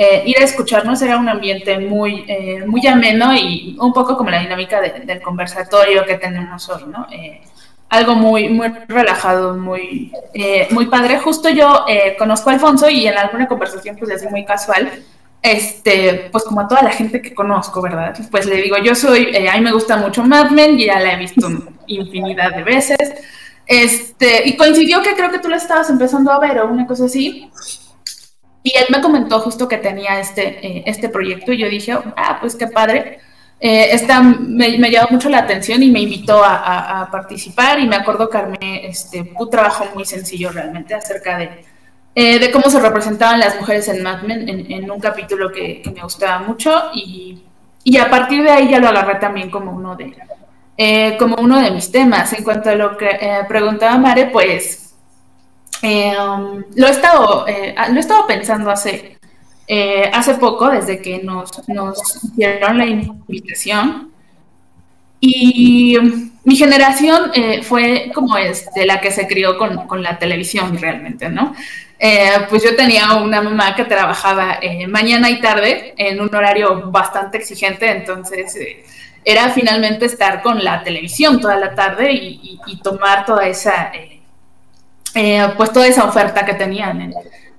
eh, 0.00 0.22
ir 0.26 0.38
a 0.38 0.44
escucharnos 0.44 1.02
era 1.02 1.16
un 1.16 1.28
ambiente 1.28 1.76
muy, 1.76 2.24
eh, 2.28 2.62
muy 2.64 2.86
ameno 2.86 3.34
y 3.34 3.76
un 3.80 3.92
poco 3.92 4.16
como 4.16 4.30
la 4.30 4.38
dinámica 4.38 4.80
del 4.80 5.20
conversatorio 5.20 6.06
que 6.06 6.14
tenemos 6.14 6.68
hoy, 6.68 6.84
¿no? 6.86 7.08
Eh, 7.10 7.40
algo 7.88 8.14
muy, 8.14 8.48
muy 8.48 8.68
relajado, 8.86 9.56
muy, 9.56 10.12
muy 10.70 10.86
padre. 10.86 11.18
Justo 11.18 11.48
yo 11.48 11.84
conozco 12.16 12.48
a 12.48 12.52
Alfonso 12.52 12.88
y 12.88 13.08
en 13.08 13.18
alguna 13.18 13.48
conversación, 13.48 13.96
pues 13.96 14.12
así 14.12 14.28
muy 14.28 14.44
casual, 14.44 14.88
este, 15.42 16.28
pues 16.30 16.44
como 16.44 16.60
a 16.60 16.68
toda 16.68 16.82
la 16.82 16.90
gente 16.90 17.20
que 17.20 17.34
conozco, 17.34 17.82
¿verdad? 17.82 18.16
Pues 18.30 18.46
le 18.46 18.62
digo, 18.62 18.76
yo 18.78 18.94
soy, 18.94 19.34
a 19.48 19.54
mí 19.54 19.62
me 19.62 19.72
gusta 19.72 19.96
mucho 19.96 20.22
Mad 20.22 20.50
Men, 20.50 20.78
ya 20.78 21.00
la 21.00 21.14
he 21.14 21.16
visto 21.16 21.48
infinidad 21.88 22.54
de 22.54 22.62
veces. 22.62 23.14
Este, 23.66 24.48
y 24.48 24.56
coincidió 24.56 25.02
que 25.02 25.16
creo 25.16 25.32
que 25.32 25.40
tú 25.40 25.48
la 25.48 25.56
estabas 25.56 25.90
empezando 25.90 26.30
a 26.30 26.38
ver 26.38 26.60
o 26.60 26.68
una 26.68 26.86
cosa 26.86 27.06
así. 27.06 27.50
Y 28.62 28.76
él 28.76 28.86
me 28.90 29.00
comentó 29.00 29.40
justo 29.40 29.68
que 29.68 29.78
tenía 29.78 30.20
este, 30.20 30.66
eh, 30.66 30.82
este 30.86 31.08
proyecto 31.08 31.52
y 31.52 31.58
yo 31.58 31.68
dije, 31.68 31.92
ah, 32.16 32.38
pues 32.40 32.56
qué 32.56 32.66
padre. 32.66 33.20
Eh, 33.60 33.88
esta 33.92 34.20
me, 34.22 34.78
me, 34.78 34.90
llamó 34.90 35.08
mucho 35.12 35.28
la 35.28 35.38
atención 35.38 35.82
y 35.82 35.90
me 35.90 36.00
invitó 36.00 36.44
a, 36.44 37.02
a, 37.02 37.10
participar 37.10 37.80
y 37.80 37.88
me 37.88 37.96
acuerdo 37.96 38.30
que 38.30 38.38
armé 38.38 38.86
este, 38.86 39.32
un 39.36 39.50
trabajo 39.50 39.86
muy 39.94 40.04
sencillo 40.04 40.50
realmente 40.50 40.94
acerca 40.94 41.38
de, 41.38 41.64
eh, 42.20 42.40
de 42.40 42.50
cómo 42.50 42.68
se 42.68 42.80
representaban 42.80 43.38
las 43.38 43.54
mujeres 43.60 43.86
en 43.88 44.02
Mad 44.02 44.22
Men 44.22 44.48
en, 44.48 44.72
en 44.72 44.90
un 44.90 44.98
capítulo 44.98 45.52
que, 45.52 45.80
que, 45.82 45.90
me 45.90 46.02
gustaba 46.02 46.40
mucho 46.40 46.90
y, 46.92 47.44
y, 47.84 47.96
a 47.96 48.10
partir 48.10 48.42
de 48.42 48.50
ahí 48.50 48.68
ya 48.68 48.80
lo 48.80 48.88
agarré 48.88 49.20
también 49.20 49.50
como 49.50 49.70
uno 49.72 49.94
de, 49.94 50.16
eh, 50.76 51.16
como 51.16 51.36
uno 51.36 51.60
de 51.60 51.70
mis 51.70 51.92
temas. 51.92 52.32
En 52.32 52.42
cuanto 52.42 52.70
a 52.70 52.74
lo 52.74 52.96
que 52.96 53.08
eh, 53.08 53.44
preguntaba 53.46 53.98
Mare, 53.98 54.26
pues 54.32 54.87
um, 55.82 56.64
lo, 56.74 56.86
he 56.86 56.90
estado, 56.90 57.46
lo 57.46 57.96
he 57.96 58.00
estado 58.00 58.26
pensando 58.26 58.70
hace 58.70 59.18
eh, 59.68 60.10
hace 60.12 60.34
poco, 60.34 60.70
desde 60.70 61.00
que 61.00 61.22
nos, 61.22 61.68
nos 61.68 62.24
hicieron 62.24 62.78
la 62.78 62.86
invitación. 62.86 64.10
Y 65.20 65.98
mi 66.44 66.56
generación 66.56 67.30
eh, 67.34 67.62
fue 67.62 68.10
como 68.14 68.36
es, 68.36 68.72
de 68.74 68.86
la 68.86 69.00
que 69.00 69.10
se 69.10 69.26
crió 69.26 69.58
con, 69.58 69.86
con 69.86 70.02
la 70.02 70.18
televisión 70.18 70.78
realmente, 70.78 71.28
¿no? 71.28 71.54
Eh, 71.98 72.30
pues 72.48 72.62
yo 72.62 72.76
tenía 72.76 73.14
una 73.14 73.42
mamá 73.42 73.74
que 73.74 73.84
trabajaba 73.84 74.58
eh, 74.62 74.86
mañana 74.86 75.28
y 75.28 75.40
tarde 75.40 75.94
en 75.96 76.20
un 76.20 76.32
horario 76.32 76.90
bastante 76.92 77.38
exigente, 77.38 77.90
entonces 77.90 78.54
eh, 78.54 78.84
era 79.24 79.50
finalmente 79.50 80.06
estar 80.06 80.40
con 80.40 80.62
la 80.62 80.84
televisión 80.84 81.40
toda 81.40 81.56
la 81.56 81.74
tarde 81.74 82.12
y, 82.12 82.40
y, 82.40 82.60
y 82.66 82.76
tomar 82.80 83.26
toda 83.26 83.48
esa, 83.48 83.90
pues 85.56 85.72
toda 85.72 85.86
esa 85.86 86.04
oferta 86.04 86.44
que 86.44 86.54
tenían 86.54 87.00
en, 87.00 87.14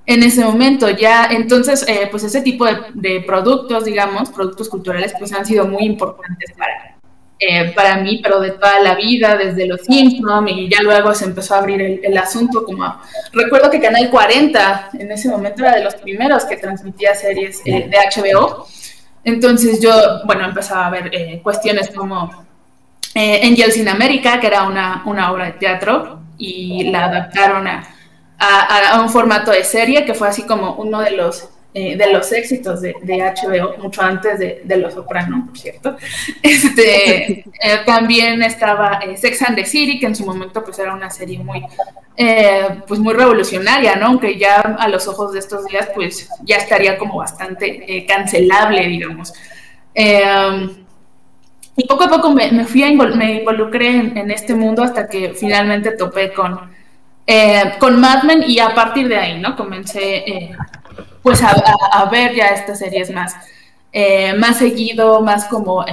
en 0.09 0.23
ese 0.23 0.43
momento. 0.43 0.89
Ya, 0.89 1.27
entonces, 1.29 1.85
eh, 1.87 2.07
pues 2.09 2.23
ese 2.23 2.41
tipo 2.41 2.65
de, 2.65 2.77
de, 2.95 3.21
productos, 3.21 3.85
digamos, 3.85 4.29
productos 4.31 4.67
culturales, 4.67 5.13
pues 5.17 5.31
han 5.33 5.45
sido 5.45 5.67
muy 5.67 5.83
importantes 5.83 6.51
para, 6.57 6.97
eh, 7.39 7.71
para 7.75 7.97
mí, 7.97 8.19
pero 8.23 8.39
de 8.39 8.51
toda 8.51 8.79
la 8.79 8.95
vida, 8.95 9.37
desde 9.37 9.67
los 9.67 9.81
Simpsons, 9.81 10.49
y 10.51 10.67
ya 10.67 10.81
luego 10.81 11.13
se 11.13 11.25
empezó 11.25 11.53
a 11.53 11.59
abrir 11.59 11.79
el, 11.81 11.99
el, 12.03 12.17
asunto 12.17 12.65
como... 12.65 12.99
Recuerdo 13.33 13.69
que 13.69 13.79
Canal 13.79 14.09
40 14.09 14.89
en 14.93 15.11
ese 15.11 15.29
momento 15.29 15.61
era 15.61 15.75
de 15.75 15.83
los 15.83 15.93
primeros 15.93 16.45
que 16.45 16.57
transmitía 16.57 17.13
series 17.13 17.61
eh, 17.65 17.87
de 17.87 17.97
HBO. 17.97 18.65
Entonces 19.23 19.79
yo, 19.79 19.91
bueno, 20.25 20.43
empezaba 20.45 20.87
a 20.87 20.89
ver 20.89 21.11
eh, 21.13 21.39
cuestiones 21.43 21.91
como 21.91 22.47
eh, 23.13 23.41
Angels 23.43 23.77
in 23.77 23.87
America, 23.87 24.39
que 24.39 24.47
era 24.47 24.63
una, 24.63 25.03
una 25.05 25.31
obra 25.31 25.45
de 25.45 25.51
teatro, 25.51 26.19
y 26.39 26.89
la 26.89 27.05
adaptaron 27.05 27.67
a 27.67 27.83
a, 28.39 28.95
a, 28.95 29.01
un 29.01 29.09
formato 29.09 29.51
de 29.51 29.63
serie 29.63 30.05
que 30.05 30.13
fue 30.13 30.29
así 30.29 30.43
como 30.43 30.75
uno 30.75 31.01
de 31.01 31.11
los 31.11 31.49
eh, 31.71 31.95
de 31.95 32.11
los 32.11 32.31
éxitos 32.31 32.81
de, 32.81 32.95
de, 33.03 33.17
HBO, 33.17 33.77
mucho 33.77 34.01
antes 34.01 34.39
de, 34.39 34.61
de 34.63 34.77
Los 34.77 34.95
Soprano, 34.95 35.45
por 35.47 35.57
cierto. 35.57 35.97
Este, 36.41 37.41
eh, 37.61 37.79
también 37.85 38.41
estaba 38.41 39.01
eh, 39.05 39.15
Sex 39.15 39.43
and 39.43 39.55
the 39.55 39.65
City, 39.65 39.99
que 39.99 40.07
en 40.07 40.15
su 40.15 40.25
momento 40.25 40.63
pues 40.63 40.79
era 40.79 40.95
una 40.95 41.11
serie 41.11 41.37
muy, 41.37 41.63
eh, 42.17 42.81
pues 42.87 42.99
muy 42.99 43.13
revolucionaria, 43.13 43.95
¿no? 43.97 44.07
Aunque 44.07 44.35
ya 44.35 44.61
a 44.61 44.87
los 44.87 45.07
ojos 45.07 45.33
de 45.33 45.39
estos 45.39 45.65
días 45.67 45.89
pues 45.93 46.27
ya 46.41 46.57
estaría 46.57 46.97
como 46.97 47.17
bastante 47.17 47.97
eh, 47.97 48.05
cancelable, 48.07 48.87
digamos. 48.87 49.31
Y 51.79 51.87
poco 51.87 52.03
a 52.03 52.09
poco 52.09 52.31
me, 52.31 52.51
me 52.51 52.65
fui 52.65 52.83
a 52.83 52.87
invol 52.87 53.15
me 53.15 53.35
involucré 53.35 53.87
en, 53.87 54.17
en 54.17 54.31
este 54.31 54.53
mundo 54.53 54.83
hasta 54.83 55.07
que 55.07 55.33
finalmente 55.33 55.91
topé 55.91 56.33
con 56.33 56.59
eh, 57.31 57.75
con 57.77 58.01
Mad 58.01 58.23
Men 58.23 58.43
y 58.47 58.57
a 58.57 58.73
partir 58.73 59.07
de 59.07 59.15
ahí, 59.15 59.39
¿no? 59.39 59.55
Comencé 59.55 60.15
eh, 60.15 60.51
pues 61.21 61.43
a, 61.43 61.51
a, 61.51 62.01
a, 62.01 62.09
ver 62.09 62.33
ya 62.33 62.47
estas 62.47 62.79
series 62.79 63.11
más, 63.11 63.35
eh, 63.93 64.33
más 64.33 64.57
seguido, 64.57 65.21
más 65.21 65.45
como, 65.45 65.85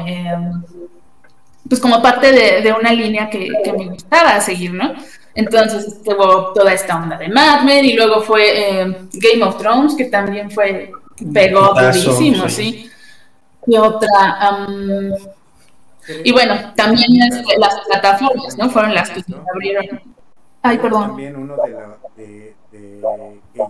pues 1.68 1.78
como 1.78 2.00
parte 2.00 2.32
de, 2.32 2.62
de 2.62 2.72
una 2.72 2.90
línea 2.90 3.28
que, 3.28 3.50
que, 3.62 3.70
me 3.74 3.84
gustaba 3.84 4.40
seguir, 4.40 4.72
¿no? 4.72 4.94
Entonces 5.34 6.02
tuvo 6.02 6.54
toda 6.54 6.72
esta 6.72 6.96
onda 6.96 7.18
de 7.18 7.28
Mad 7.28 7.64
Men 7.64 7.84
y 7.84 7.92
luego 7.92 8.22
fue 8.22 8.96
Game 9.12 9.44
of 9.44 9.58
Thrones, 9.58 9.94
que 9.94 10.06
también 10.06 10.50
fue, 10.50 10.90
pegó 11.34 11.74
durísimo, 11.74 12.48
¿sí? 12.48 12.90
Y 13.66 13.76
otra... 13.76 14.66
Um, 14.66 15.35
y 16.24 16.32
bueno, 16.32 16.54
también 16.74 17.10
este, 17.22 17.58
las 17.58 17.80
plataformas, 17.86 18.56
¿no? 18.58 18.70
Fueron 18.70 18.94
las 18.94 19.10
que 19.10 19.22
se 19.22 19.34
abrieron 19.34 20.16
Ay, 20.62 20.78
perdón. 20.78 21.08
También 21.08 21.36
uno 21.36 21.56
de, 21.56 21.70
la, 21.70 21.96
de, 22.16 22.56
de, 22.72 23.40
que 23.54 23.62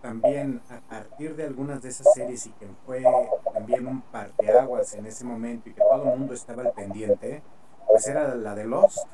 también 0.00 0.62
a 0.70 0.80
partir 0.88 1.36
de 1.36 1.44
algunas 1.44 1.82
de 1.82 1.90
esas 1.90 2.06
series 2.14 2.46
y 2.46 2.50
que 2.52 2.66
fue 2.86 3.04
también 3.52 3.86
un 3.86 4.00
parteaguas 4.00 4.94
en 4.94 5.04
ese 5.04 5.24
momento 5.26 5.68
y 5.68 5.74
que 5.74 5.80
todo 5.82 6.10
el 6.10 6.18
mundo 6.18 6.32
estaba 6.32 6.62
al 6.62 6.72
pendiente, 6.72 7.42
pues 7.86 8.06
era 8.06 8.34
la 8.34 8.54
de 8.54 8.64
Lost. 8.64 9.06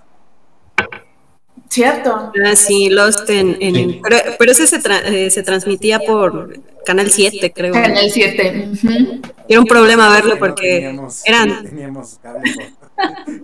Cierto. 1.68 2.32
Ah, 2.44 2.54
sí, 2.54 2.88
Lost 2.88 3.28
en... 3.30 3.56
en 3.60 3.74
sí. 3.74 4.00
Pero, 4.02 4.16
pero 4.38 4.52
ese 4.52 4.66
se, 4.66 4.78
tra 4.78 4.98
eh, 4.98 5.30
se, 5.30 5.42
transmitía 5.42 5.98
por 5.98 6.60
Canal 6.84 7.10
7, 7.10 7.52
creo. 7.52 7.72
Canal 7.72 8.10
7. 8.10 8.68
Uh 8.68 8.72
-huh. 8.74 9.32
Era 9.48 9.60
un 9.60 9.66
problema 9.66 10.08
verlo 10.10 10.38
porque 10.38 10.76
teníamos, 10.76 11.26
eran... 11.26 11.64
Teníamos 11.64 12.18
cable, 12.22 12.52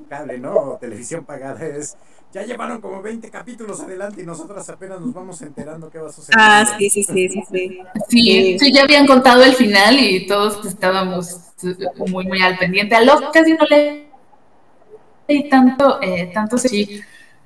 cable, 0.09 0.39
¿no? 0.39 0.79
Televisión 0.81 1.25
pagada 1.25 1.67
es 1.67 1.97
ya 2.33 2.45
llevaron 2.45 2.81
como 2.81 3.03
20 3.03 3.29
capítulos 3.29 3.81
adelante 3.81 4.23
y 4.23 4.25
nosotras 4.25 4.69
apenas 4.69 5.01
nos 5.01 5.13
vamos 5.13 5.43
enterando 5.43 5.91
qué 5.91 5.99
va 5.99 6.09
a 6.09 6.13
suceder. 6.13 6.37
Ah, 6.39 6.77
sí, 6.79 6.89
sí, 6.89 7.03
sí, 7.03 7.29
sí, 7.29 7.43
sí. 7.51 7.81
Sí, 8.09 8.59
sí 8.59 8.73
ya 8.73 8.85
habían 8.85 9.07
contado 9.07 9.43
el 9.43 9.55
final 9.55 9.99
y 9.99 10.29
todos 10.29 10.65
estábamos 10.65 11.41
muy, 12.07 12.27
muy 12.27 12.41
al 12.41 12.57
pendiente. 12.57 12.95
A 12.95 13.01
Locke 13.01 13.31
casi 13.33 13.55
no 13.55 13.65
le 13.69 14.11
y 15.27 15.49
tanto, 15.49 16.01
eh, 16.03 16.31
tanto 16.33 16.57
sí. 16.59 17.01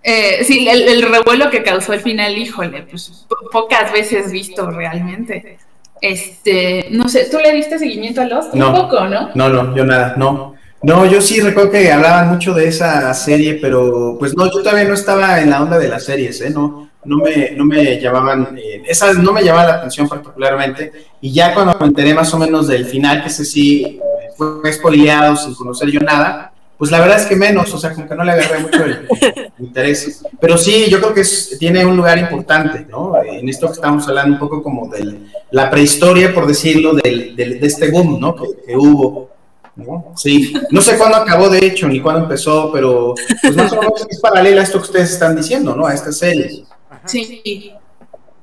Eh, 0.07 0.45
sí, 0.45 0.69
el, 0.69 0.83
el, 0.83 1.03
revuelo 1.03 1.49
que 1.51 1.63
causó 1.63 1.95
el 1.95 2.01
final, 2.01 2.37
híjole, 2.37 2.83
pues 2.83 3.25
po 3.27 3.37
pocas 3.51 3.91
veces 3.91 4.31
visto 4.31 4.71
realmente. 4.71 5.57
Este, 5.99 6.89
no 6.91 7.09
sé, 7.09 7.29
¿tú 7.31 7.39
le 7.39 7.53
diste 7.53 7.79
seguimiento 7.79 8.21
a 8.21 8.27
Lost? 8.27 8.53
No, 8.53 8.69
un 8.69 8.83
poco, 8.83 9.07
¿no? 9.07 9.31
No, 9.35 9.49
no, 9.49 9.75
yo 9.75 9.85
nada, 9.87 10.15
no. 10.19 10.57
No, 10.83 11.07
yo 11.07 11.23
sí 11.23 11.41
recuerdo 11.41 11.71
que 11.71 11.91
hablaban 11.91 12.29
mucho 12.29 12.53
de 12.53 12.69
esa 12.69 13.15
serie, 13.15 13.55
pero 13.55 14.17
pues 14.19 14.37
no, 14.37 14.45
yo 14.45 14.63
todavía 14.63 14.85
no 14.85 14.93
estaba 14.93 15.41
en 15.41 15.49
la 15.49 15.63
onda 15.63 15.79
de 15.79 15.89
las 15.89 16.05
series, 16.05 16.39
¿eh? 16.43 16.51
No, 16.51 16.91
no 17.07 17.17
me, 17.17 17.53
no 17.53 17.65
me 17.65 17.99
llamaban, 17.99 18.59
eh, 18.59 18.83
esas 18.87 19.17
no 19.17 19.33
me 19.33 19.43
llamaban 19.43 19.69
la 19.69 19.75
atención 19.77 20.07
particularmente, 20.07 20.93
y 21.23 21.33
ya 21.33 21.55
cuando 21.55 21.79
me 21.79 21.87
enteré 21.87 22.13
más 22.13 22.35
o 22.35 22.39
menos 22.39 22.69
del 22.69 22.85
final, 22.85 23.23
que 23.23 23.29
ese 23.29 23.47
sí 23.47 23.99
fue 24.37 24.59
expoliado 24.65 25.37
sin 25.37 25.55
conocer 25.55 25.91
yo 25.91 26.01
nada, 26.01 26.53
pues 26.79 26.91
la 26.91 27.01
verdad 27.01 27.21
es 27.21 27.27
que 27.27 27.37
menos, 27.37 27.73
o 27.73 27.79
sea, 27.79 27.93
como 27.93 28.09
que 28.09 28.15
no 28.15 28.25
le 28.25 28.33
agarré 28.33 28.59
mucho 28.59 28.85
el, 28.85 29.09
el 29.21 29.53
interés. 29.59 30.25
Pero 30.41 30.59
sí, 30.59 30.87
yo 30.91 30.99
creo 31.01 31.15
que 31.15 31.21
es, 31.21 31.57
tiene 31.59 31.85
un 31.85 31.97
lugar 31.97 32.19
importante, 32.19 32.87
¿no? 32.91 33.15
En 33.23 33.49
esto 33.49 33.69
que 33.69 33.75
estamos 33.75 34.07
hablando 34.09 34.35
un 34.35 34.39
poco 34.39 34.63
como 34.63 34.89
de 34.89 35.19
la 35.51 35.71
prehistoria, 35.71 36.35
por 36.35 36.47
decirlo, 36.47 36.95
del, 36.95 37.37
del, 37.37 37.61
de 37.61 37.67
este 37.67 37.91
boom, 37.91 38.19
¿no? 38.21 38.35
Que, 38.35 38.49
que 38.67 38.77
hubo 38.77 39.35
¿no? 39.77 40.13
Sí, 40.17 40.55
no 40.71 40.81
sé 40.81 40.97
cuándo 40.97 41.17
acabó 41.17 41.49
de 41.49 41.59
hecho 41.59 41.89
ni 41.89 42.01
cuándo 42.01 42.23
empezó, 42.23 42.71
pero 42.73 43.15
pues 43.43 43.57
más 43.57 43.73
o 43.73 43.81
menos 43.81 44.07
es 44.09 44.21
paralela 44.21 44.61
a 44.61 44.65
esto 44.65 44.79
que 44.79 44.85
ustedes 44.85 45.13
están 45.13 45.35
diciendo, 45.35 45.75
¿no? 45.75 45.87
A 45.87 45.95
estas 45.95 46.19
series. 46.19 46.63
Sí. 47.05 47.43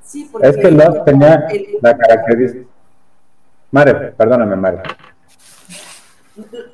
sí 0.04 0.30
es 0.42 0.58
que 0.58 0.72
Lost 0.72 1.06
tenía 1.06 1.48
la 1.82 1.98
característica. 1.98 2.66
Mare, 3.72 3.94
perdóname, 4.12 4.56
Mare. 4.58 4.82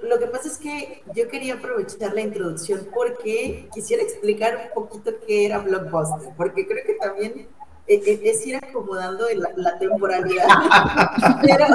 Lo 0.04 0.20
que 0.20 0.28
pasa 0.28 0.48
es 0.50 0.58
que 0.58 1.04
yo 1.16 1.28
quería 1.30 1.56
aprovechar 1.56 2.14
la 2.14 2.22
introducción 2.22 2.88
porque 2.94 3.68
quisiera 3.74 4.04
explicar 4.04 4.72
un 4.76 4.84
poquito 4.84 5.12
qué 5.26 5.48
era 5.48 5.60
Blockbuster, 5.60 6.30
porque 6.38 6.68
creo 6.68 6.86
que 6.86 6.94
también 6.94 7.48
es 7.88 8.46
ir 8.46 8.58
acomodando 8.58 9.26
la, 9.36 9.50
la 9.56 9.80
temporalidad. 9.80 10.46
pero, 11.42 11.66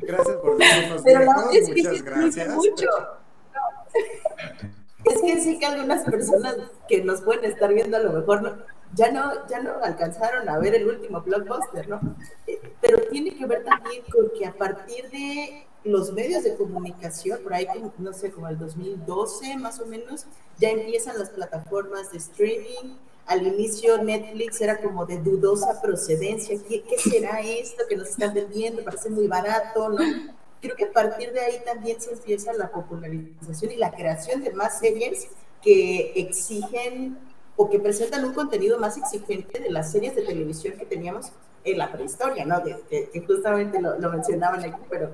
gracias 0.00 0.36
por 0.36 0.56
decirnos 0.56 1.02
Pero 1.04 1.20
la 1.20 1.34
es 1.52 1.68
que 1.68 1.84
sí 1.84 2.02
gracias. 2.02 2.48
mucho. 2.48 2.88
Es 5.04 5.20
que 5.20 5.40
sí 5.40 5.58
que 5.58 5.66
algunas 5.66 6.02
personas 6.04 6.56
que 6.88 7.04
nos 7.04 7.20
pueden 7.20 7.44
estar 7.44 7.72
viendo 7.72 7.96
a 7.96 8.00
lo 8.00 8.12
mejor 8.12 8.42
no, 8.42 8.56
ya 8.94 9.10
no, 9.10 9.46
ya 9.48 9.60
no 9.60 9.72
alcanzaron 9.82 10.48
a 10.48 10.58
ver 10.58 10.74
el 10.74 10.88
último 10.88 11.20
blockbuster, 11.20 11.88
¿no? 11.88 12.00
Eh, 12.46 12.60
pero 12.80 12.98
tiene 13.10 13.34
que 13.34 13.46
ver 13.46 13.64
también 13.64 14.02
con 14.10 14.30
que 14.36 14.46
a 14.46 14.52
partir 14.52 15.10
de 15.10 15.66
los 15.84 16.12
medios 16.12 16.44
de 16.44 16.54
comunicación, 16.54 17.40
por 17.42 17.54
ahí, 17.54 17.66
no 17.98 18.12
sé, 18.12 18.30
como 18.30 18.48
el 18.48 18.58
2012 18.58 19.56
más 19.56 19.80
o 19.80 19.86
menos, 19.86 20.26
ya 20.58 20.70
empiezan 20.70 21.18
las 21.18 21.30
plataformas 21.30 22.12
de 22.12 22.18
streaming, 22.18 22.96
al 23.26 23.46
inicio 23.46 24.02
Netflix 24.02 24.60
era 24.60 24.80
como 24.80 25.06
de 25.06 25.18
dudosa 25.18 25.80
procedencia, 25.80 26.56
¿qué, 26.68 26.82
será 26.98 27.40
esto 27.40 27.84
que 27.88 27.96
nos 27.96 28.10
están 28.10 28.34
vendiendo? 28.34 28.84
Parece 28.84 29.10
muy 29.10 29.26
barato. 29.26 29.96
Creo 30.60 30.76
que 30.76 30.84
a 30.84 30.92
partir 30.92 31.32
de 31.32 31.40
ahí 31.40 31.62
también 31.64 32.00
se 32.00 32.12
empieza 32.12 32.52
la 32.52 32.70
popularización 32.70 33.72
y 33.72 33.76
la 33.76 33.90
creación 33.92 34.42
de 34.42 34.52
más 34.52 34.78
series 34.78 35.28
que 35.60 36.12
exigen 36.16 37.18
o 37.56 37.68
que 37.70 37.78
presentan 37.78 38.24
un 38.24 38.34
contenido 38.34 38.78
más 38.78 38.96
exigente 38.96 39.60
de 39.60 39.70
las 39.70 39.90
series 39.90 40.14
de 40.14 40.22
televisión 40.22 40.76
que 40.76 40.86
teníamos 40.86 41.32
en 41.64 41.78
la 41.78 41.92
prehistoria, 41.92 42.44
¿no? 42.44 42.62
Que, 42.62 43.24
justamente 43.26 43.80
lo, 43.80 44.10
mencionaban 44.10 44.60
aquí, 44.60 44.82
pero, 44.90 45.10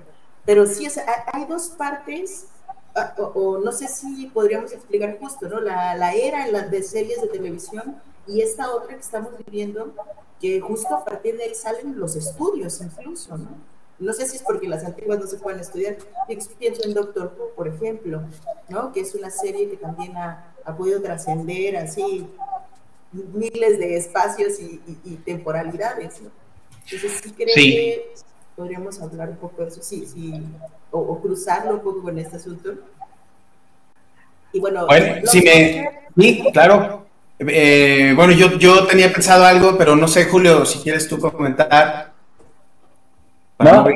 pero 0.49 0.64
sí, 0.64 0.88
hay 1.31 1.45
dos 1.45 1.69
partes, 1.76 2.47
ah, 2.95 3.14
o, 3.19 3.59
no 3.59 3.71
sé 3.71 3.87
si 3.87 4.28
podríamos 4.28 4.73
explicar 4.73 5.19
justo, 5.21 5.47
¿no? 5.47 5.61
La, 5.61 5.95
la 5.95 6.14
era 6.14 6.47
en 6.47 6.55
las 6.55 6.71
de 6.71 6.83
series 6.83 7.21
de 7.21 7.28
televisión 7.28 8.00
y 8.26 8.40
esta 8.40 8.75
otra 8.75 8.95
que 8.95 9.02
estamos 9.02 9.33
viviendo, 9.45 9.93
que 10.40 10.59
justo 10.62 10.95
a 10.95 11.05
partir 11.05 11.37
de 11.37 11.45
ahí 11.45 11.55
salen 11.55 12.00
los 12.00 12.17
estudios 12.17 12.81
incluso, 12.81 13.37
¿no? 13.37 13.50
No 13.99 14.12
sé 14.14 14.26
si 14.26 14.37
es 14.37 14.43
porque 14.43 14.67
las 14.67 14.87
antiguas 14.87 15.19
no 15.19 15.26
se 15.26 15.37
pueden 15.37 15.61
estudiar. 15.61 15.99
pienso 16.59 16.83
en 16.83 16.95
Doctor 16.95 17.35
Who, 17.38 17.50
por 17.55 17.69
ejemplo, 17.69 18.23
¿no? 18.71 18.90
Que 18.90 19.00
es 19.00 19.14
una 19.14 19.28
serie 19.28 19.69
que 19.69 19.76
también 19.76 20.17
ha, 20.17 20.55
ha 20.64 20.75
podido 20.75 21.02
trascender 21.02 21.76
así 21.76 22.26
miles 23.12 23.78
de 23.78 23.99
espacios 23.99 24.59
y, 24.61 25.17
temporalidades. 25.26 26.23
¿no? 26.23 26.31
Entonces, 26.85 27.21
sí 27.23 27.33
creo 27.33 27.55
que 27.55 28.14
podríamos 28.59 29.00
hablar 29.00 29.31
un 29.31 29.37
poco 29.37 29.62
de 29.62 29.69
eso, 29.69 29.81
sí, 29.81 30.05
sí, 30.05 30.35
o, 30.91 31.21
cruzarlo 31.21 31.75
un 31.75 31.81
poco 31.81 32.03
con 32.03 32.19
este 32.19 32.37
asunto. 32.37 32.71
Y 34.53 34.59
bueno, 34.59 34.85
bueno 34.85 35.21
sí, 35.25 35.43
me, 35.43 35.88
sí, 36.17 36.45
claro. 36.53 37.07
Eh, 37.38 38.12
bueno, 38.17 38.33
yo, 38.33 38.59
yo 38.59 38.85
tenía 38.88 39.12
pensado 39.12 39.45
algo, 39.45 39.79
pero 39.79 39.95
no 39.95 40.09
sé, 40.09 40.25
Julio, 40.25 40.65
si 40.65 40.81
quieres 40.81 41.09
tú 41.09 41.21
comentar. 41.21 42.11
No, 43.61 43.87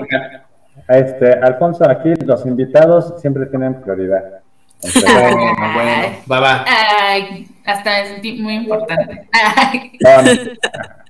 este, 0.88 1.32
Alfonso, 1.32 1.88
aquí 1.90 2.14
los 2.24 2.46
invitados 2.46 3.20
siempre 3.20 3.46
tienen 3.46 3.82
prioridad. 3.82 4.42
bueno, 4.94 5.54
bueno, 5.74 6.16
va, 6.30 6.40
va. 6.40 6.64
hasta 7.64 8.00
es 8.00 8.40
muy 8.40 8.54
importante. 8.54 9.28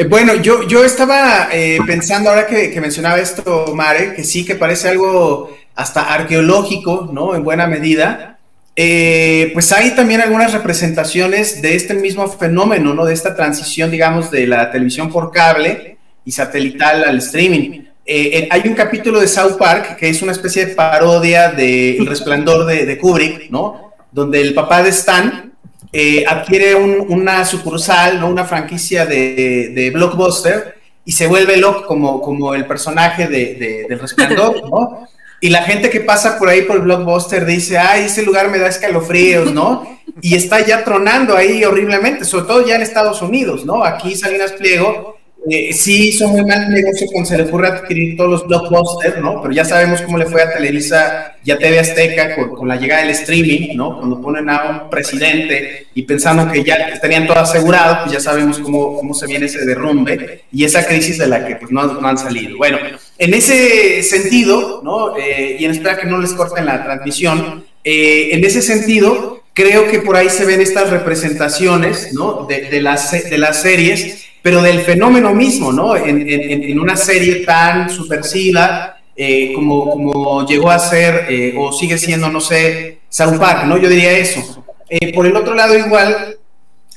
Eh, 0.00 0.04
bueno, 0.04 0.34
yo, 0.36 0.66
yo 0.66 0.82
estaba 0.82 1.50
eh, 1.52 1.78
pensando 1.86 2.30
ahora 2.30 2.46
que, 2.46 2.80
mencionaba 2.80 3.18
esto, 3.18 3.66
Mare, 3.74 4.14
que 4.14 4.24
sí 4.24 4.46
que 4.46 4.54
parece 4.54 4.88
algo 4.88 5.54
hasta 5.74 6.14
arqueológico, 6.14 7.10
¿no? 7.12 7.34
En 7.34 7.44
buena 7.44 7.66
medida. 7.66 8.38
Eh, 8.74 9.50
pues 9.52 9.70
hay 9.72 9.90
también 9.90 10.22
algunas 10.22 10.54
representaciones 10.54 11.60
de 11.60 11.74
este 11.74 11.92
mismo 11.92 12.26
fenómeno, 12.28 12.94
¿no? 12.94 13.04
De 13.04 13.12
esta 13.12 13.36
transición, 13.36 13.90
digamos, 13.90 14.30
de 14.30 14.46
la 14.46 14.70
televisión 14.70 15.12
por 15.12 15.30
cable 15.30 15.98
y 16.24 16.32
satelital 16.32 17.04
al 17.04 17.18
streaming. 17.18 17.82
Eh, 18.06 18.38
eh, 18.38 18.48
hay 18.50 18.62
un 18.64 18.74
capítulo 18.74 19.20
de 19.20 19.28
South 19.28 19.58
Park 19.58 19.96
que 19.96 20.08
es 20.08 20.22
una 20.22 20.32
especie 20.32 20.64
de 20.64 20.74
parodia 20.74 21.50
de 21.50 21.98
El 21.98 22.06
Resplandor 22.06 22.64
de, 22.64 22.96
Kubrick, 22.96 23.50
¿no? 23.50 23.92
Donde 24.10 24.40
el 24.40 24.54
papá 24.54 24.82
de 24.82 24.88
Stan 24.88 25.49
eh, 25.92 26.24
adquiere 26.26 26.74
una 26.74 27.44
sucursal, 27.44 28.20
¿no? 28.20 28.28
Una 28.28 28.44
franquicia 28.44 29.06
de, 29.06 29.90
Blockbuster 29.92 30.76
y 31.04 31.12
se 31.12 31.26
vuelve 31.26 31.56
loco 31.56 31.86
como, 31.86 32.20
como 32.20 32.54
el 32.54 32.66
personaje 32.66 33.26
de, 33.26 33.86
del 33.88 33.98
Resplandor, 33.98 34.62
¿no? 34.70 35.08
Y 35.40 35.48
la 35.48 35.62
gente 35.62 35.88
que 35.88 36.00
pasa 36.00 36.38
por 36.38 36.48
ahí 36.48 36.62
por 36.62 36.76
el 36.76 36.82
Blockbuster 36.82 37.46
dice, 37.46 37.78
ay, 37.78 38.04
ese 38.04 38.22
lugar 38.22 38.50
me 38.50 38.58
da 38.58 38.68
escalofríos, 38.68 39.52
¿no? 39.52 39.98
Y 40.20 40.34
está 40.34 40.64
ya 40.64 40.84
tronando 40.84 41.34
ahí 41.34 41.64
horriblemente, 41.64 42.26
sobre 42.26 42.44
todo 42.44 42.66
ya 42.66 42.74
en 42.74 42.82
Estados 42.82 43.22
Unidos, 43.22 43.64
¿no? 43.64 43.82
Aquí 43.82 44.14
Salinas 44.14 44.52
Pliego 44.52 45.19
eh, 45.48 45.72
sí 45.72 46.08
hizo 46.08 46.28
muy 46.28 46.44
mal 46.44 46.68
negocio 46.68 47.06
cuando 47.10 47.30
se 47.30 47.36
le 47.38 47.44
ocurre 47.44 47.68
adquirir 47.68 48.14
todos 48.14 48.30
los 48.30 48.46
blockbusters, 48.46 49.18
¿no? 49.22 49.40
Pero 49.40 49.54
ya 49.54 49.64
sabemos 49.64 50.02
cómo 50.02 50.18
le 50.18 50.26
fue 50.26 50.42
a 50.42 50.52
Televisa 50.52 51.34
y 51.42 51.50
a 51.50 51.58
TV 51.58 51.78
Azteca 51.78 52.34
con, 52.34 52.68
la 52.68 52.76
llegada 52.76 53.02
del 53.02 53.12
streaming, 53.12 53.74
¿no? 53.74 53.96
Cuando 53.96 54.20
ponen 54.20 54.50
a 54.50 54.68
un 54.84 54.90
presidente 54.90 55.86
y 55.94 56.02
pensando 56.02 56.52
que 56.52 56.62
ya 56.62 57.00
tenían 57.00 57.26
todo 57.26 57.38
asegurado, 57.38 58.00
pues 58.02 58.12
ya 58.12 58.20
sabemos 58.20 58.58
cómo, 58.58 58.96
cómo 58.96 59.14
se 59.14 59.26
viene 59.26 59.46
ese 59.46 59.64
derrumbe 59.64 60.42
y 60.52 60.64
esa 60.64 60.86
crisis 60.86 61.16
de 61.16 61.26
la 61.26 61.46
que 61.46 61.56
pues, 61.56 61.70
no, 61.70 61.80
han 62.06 62.18
salido. 62.18 62.58
Bueno, 62.58 62.76
en 63.16 63.34
ese 63.34 64.02
sentido, 64.02 64.82
¿no? 64.84 65.16
Eh, 65.16 65.56
y 65.58 65.64
en 65.64 65.70
espera 65.70 65.96
que 65.96 66.06
no 66.06 66.18
les 66.18 66.34
corten 66.34 66.66
la 66.66 66.84
transmisión, 66.84 67.64
eh, 67.82 68.28
en 68.32 68.44
ese 68.44 68.60
sentido, 68.60 69.42
creo 69.54 69.88
que 69.88 70.00
por 70.00 70.16
ahí 70.16 70.28
se 70.28 70.44
ven 70.44 70.60
estas 70.60 70.90
representaciones, 70.90 72.12
¿no? 72.12 72.46
De, 72.46 72.68
de, 72.68 72.82
las, 72.82 73.10
de 73.10 73.38
las 73.38 73.62
series 73.62 74.29
pero 74.42 74.62
del 74.62 74.80
fenómeno 74.80 75.34
mismo, 75.34 75.72
¿no? 75.72 75.96
En, 75.96 76.78
una 76.78 76.96
serie 76.96 77.44
tan 77.44 77.90
supersiva 77.90 78.96
eh, 79.16 79.52
como, 79.54 79.90
como 79.90 80.46
llegó 80.46 80.70
a 80.70 80.78
ser 80.78 81.26
eh, 81.28 81.54
o 81.56 81.72
sigue 81.72 81.98
siendo, 81.98 82.30
no 82.30 82.40
sé, 82.40 83.00
South 83.08 83.38
Park, 83.38 83.64
¿no? 83.66 83.76
Yo 83.76 83.88
diría 83.88 84.12
eso. 84.12 84.64
Eh, 84.88 85.12
por 85.12 85.26
el 85.26 85.36
otro 85.36 85.54
lado, 85.54 85.76
igual, 85.76 86.36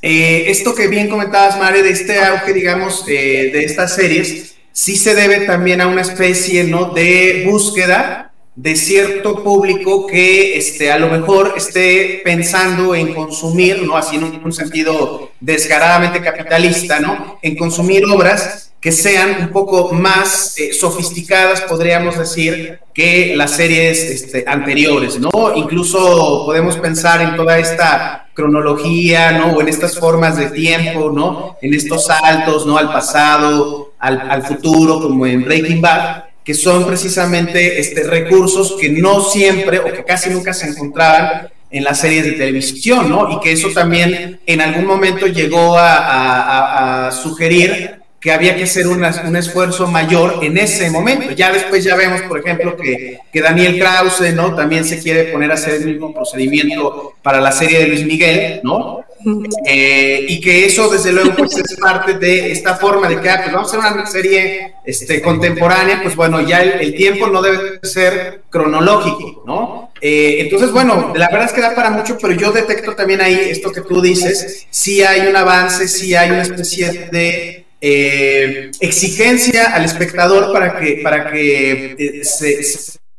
esto 0.01 0.73
que 0.73 0.87
bien 0.87 1.09
comentabas, 1.09 1.57
Mare, 1.57 1.83
de 1.83 1.91
este 1.91 2.19
auge, 2.19 2.53
digamos, 2.53 3.05
de 3.05 3.63
estas 3.63 3.95
series, 3.95 4.55
sí 4.71 4.95
se 4.95 5.15
debe 5.15 5.41
también 5.41 5.81
a 5.81 5.87
una 5.87 6.01
especie, 6.01 6.63
¿no? 6.63 6.85
De 6.85 7.43
búsqueda 7.45 8.22
de 8.55 8.75
cierto 8.75 9.43
público 9.43 10.05
que 10.05 10.57
este, 10.57 10.91
a 10.91 10.99
lo 10.99 11.07
mejor 11.09 11.55
esté 11.57 12.21
pensando 12.23 12.93
en 12.93 13.13
consumir, 13.13 13.81
¿no? 13.81 13.97
Así 13.97 14.15
en 14.17 14.23
un, 14.23 14.53
sentido 14.53 15.31
descaradamente 15.39 16.21
capitalista, 16.21 16.99
¿no? 16.99 17.39
En 17.41 17.55
consumir 17.55 18.05
obras 18.05 18.71
que 18.79 18.91
sean 18.91 19.37
un 19.39 19.49
poco 19.49 19.93
más 19.93 20.59
eh, 20.59 20.73
sofisticadas, 20.73 21.61
podríamos 21.61 22.17
decir, 22.17 22.79
que 22.93 23.33
las 23.35 23.51
series 23.51 23.97
este, 23.97 24.43
anteriores, 24.45 25.17
¿no? 25.19 25.31
Incluso 25.55 26.43
podemos 26.45 26.77
pensar 26.77 27.21
en 27.21 27.35
toda 27.35 27.57
esta 27.57 28.27
cronología, 28.33 29.31
¿no? 29.31 29.53
O 29.53 29.61
en 29.61 29.69
estas 29.69 29.97
formas 29.97 30.37
de 30.37 30.51
tiempo, 30.51 31.09
¿no? 31.11 31.57
En 31.61 31.73
estos 31.73 32.05
saltos, 32.05 32.67
¿no? 32.67 32.77
Al 32.77 32.91
pasado, 32.91 33.93
al, 33.97 34.29
al 34.29 34.43
futuro, 34.43 35.01
como 35.01 35.25
en 35.25 35.43
Breaking 35.43 35.81
Bad, 35.81 36.22
que 36.43 36.53
son 36.53 36.85
precisamente 36.85 37.79
este, 37.79 38.03
recursos 38.03 38.75
que 38.79 38.89
no 38.89 39.21
siempre 39.21 39.79
o 39.79 39.85
que 39.85 40.03
casi 40.03 40.29
nunca 40.29 40.53
se 40.53 40.67
encontraban 40.67 41.49
en 41.71 41.83
las 41.83 41.99
series 41.99 42.25
de 42.25 42.33
televisión, 42.33 43.09
¿no? 43.09 43.31
Y 43.31 43.39
que 43.39 43.51
eso 43.51 43.69
también 43.73 44.39
en 44.45 44.61
algún 44.61 44.85
momento 44.85 45.25
llegó 45.25 45.75
a, 45.77 47.09
sugerir 47.11 47.95
que 48.19 48.31
había 48.31 48.55
que 48.55 48.63
hacer 48.63 48.87
un 48.87 49.35
esfuerzo 49.35 49.87
mayor 49.87 50.39
en 50.43 50.57
ese 50.57 50.89
momento. 50.89 51.31
Ya 51.31 51.51
después 51.51 51.83
ya 51.83 51.95
vemos, 51.95 52.21
por 52.21 52.39
ejemplo, 52.39 52.77
que, 52.77 53.19
que, 53.31 53.41
Daniel 53.41 53.79
Krause, 53.79 54.33
¿no? 54.33 54.55
También 54.55 54.85
se 54.85 55.01
quiere 55.01 55.25
poner 55.25 55.51
a 55.51 55.55
hacer 55.55 55.75
el 55.75 55.85
mismo 55.85 56.13
procedimiento 56.13 57.15
para 57.21 57.41
la 57.41 57.51
serie 57.51 57.79
de 57.79 57.87
Luis 57.87 58.05
Miguel, 58.05 58.61
¿no? 58.63 59.03
Eh, 59.65 60.25
y 60.27 60.41
que 60.41 60.65
eso, 60.65 60.89
desde 60.89 61.11
luego, 61.11 61.35
pues 61.35 61.57
es 61.57 61.75
parte 61.77 62.13
de 62.13 62.51
esta 62.51 62.75
forma 62.75 63.07
de 63.07 63.21
que, 63.21 63.29
ah, 63.29 63.41
pues 63.41 63.53
vamos 63.53 63.73
a 63.73 63.77
hacer 63.77 63.93
una 63.93 64.05
serie 64.05 64.75
este, 64.85 65.21
contemporánea, 65.21 66.01
pues 66.01 66.15
bueno, 66.15 66.41
ya 66.41 66.61
el, 66.61 66.93
tiempo 66.95 67.27
no 67.27 67.41
debe 67.41 67.79
ser 67.83 68.43
cronológico, 68.49 69.43
¿no? 69.45 69.91
Eh, 70.01 70.37
entonces, 70.41 70.71
bueno, 70.71 71.13
la 71.15 71.29
verdad 71.29 71.45
es 71.45 71.53
que 71.53 71.61
da 71.61 71.73
para 71.73 71.89
mucho, 71.89 72.17
pero 72.21 72.33
yo 72.33 72.51
detecto 72.51 72.95
también 72.95 73.21
ahí 73.21 73.39
esto 73.49 73.71
que 73.71 73.81
tú 73.81 74.01
dices, 74.01 74.67
si 74.69 75.01
hay 75.01 75.27
un 75.27 75.35
avance, 75.35 75.87
si 75.87 76.15
hay 76.15 76.31
una 76.31 76.43
especie 76.43 77.09
de 77.11 77.65
eh, 77.81 78.71
exigencia 78.79 79.73
al 79.73 79.85
espectador 79.85 80.51
para 80.51 80.79
que, 80.79 80.99
para 81.03 81.31
que 81.31 82.21
se 82.23 82.59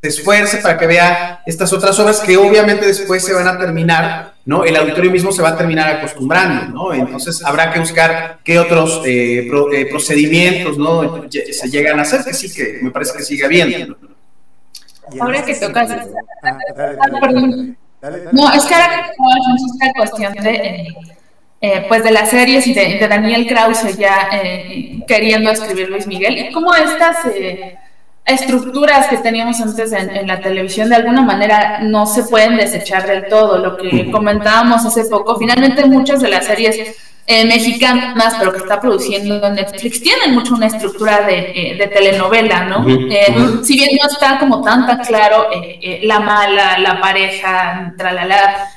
esfuerce 0.09 0.59
para 0.59 0.79
que 0.79 0.87
vea 0.87 1.43
estas 1.47 1.73
otras 1.73 1.99
obras 1.99 2.21
que 2.21 2.37
obviamente 2.37 2.87
después 2.87 3.25
se 3.25 3.33
van 3.33 3.49
a 3.49 3.59
terminar, 3.59 4.34
¿no? 4.47 4.65
El 4.65 4.77
auditorio 4.77 5.11
mismo 5.11 5.33
se 5.33 5.43
va 5.43 5.51
a 5.51 5.57
terminar 5.57 5.89
acostumbrando, 5.89 6.75
¿no? 6.75 6.93
Entonces 6.93 7.43
habrá 7.45 7.73
que 7.73 7.81
buscar 7.81 8.41
qué 8.45 8.59
otros 8.59 9.03
eh, 9.07 9.49
eh, 9.73 9.87
procedimientos, 9.87 10.77
¿no? 10.77 11.27
Se 11.31 11.71
llegan 11.71 11.99
a 11.99 12.03
hacer, 12.03 12.25
que 12.25 12.35
sí, 12.35 12.53
que 12.53 12.79
me 12.83 12.91
parece 12.91 13.17
que 13.17 13.23
sigue 13.23 13.45
habiendo. 13.45 13.97
Ahora 15.21 15.45
que 15.45 15.55
tocas... 15.55 15.91
No, 18.33 18.53
es 18.53 18.65
que 18.65 18.75
ahora 18.75 19.07
que 19.07 19.13
esta 19.73 19.93
cuestión 19.97 20.33
de... 20.35 20.89
Eh, 21.61 21.87
pues 21.89 22.05
de 22.05 22.11
las 22.11 22.29
series 22.29 22.67
y 22.67 22.75
de, 22.75 22.99
Daniel 23.09 23.47
Krause 23.47 23.97
ya 23.97 24.29
queriendo 25.09 25.51
escribir 25.51 25.89
Luis 25.89 26.07
Miguel 26.07 26.37
y 26.37 26.53
cómo 26.53 26.75
estas 26.75 27.17
estructuras 28.25 29.09
que 29.09 29.19
teníamos 29.19 29.61
antes 29.61 29.93
en, 29.93 30.27
la 30.27 30.41
televisión 30.41 30.89
de 30.89 30.97
alguna 30.97 31.23
manera 31.23 31.81
no 31.83 32.07
se 32.07 32.25
pueden 32.25 32.57
desechar 32.57 33.07
del 33.07 33.29
todo. 33.29 33.59
Lo 33.59 33.77
que 33.77 34.11
comentábamos 34.11 34.85
hace 34.85 35.05
poco, 35.05 35.37
finalmente 35.37 35.85
muchas 35.85 36.21
de 36.21 36.31
las 36.31 36.47
series 36.47 36.97
eh, 37.27 37.45
mexicanas, 37.45 38.37
pero 38.39 38.53
que 38.53 38.59
está 38.59 38.81
produciendo 38.81 39.51
Netflix, 39.51 40.03
tienen 40.03 40.35
mucho 40.35 40.55
una 40.55 40.67
estructura 40.67 41.23
de, 41.23 41.53
eh, 41.55 41.91
telenovela, 41.93 42.65
¿no? 42.65 42.87
Eh, 42.89 43.63
si 43.63 43.77
bien 43.77 43.91
no 44.01 44.09
está 44.09 44.39
como 44.39 44.63
tan, 44.63 44.87
tan 44.87 44.99
claro 45.05 45.47
la 46.03 46.21
mala, 46.21 46.79
la 46.79 47.01
pareja, 47.01 47.95
tralala 47.97 48.69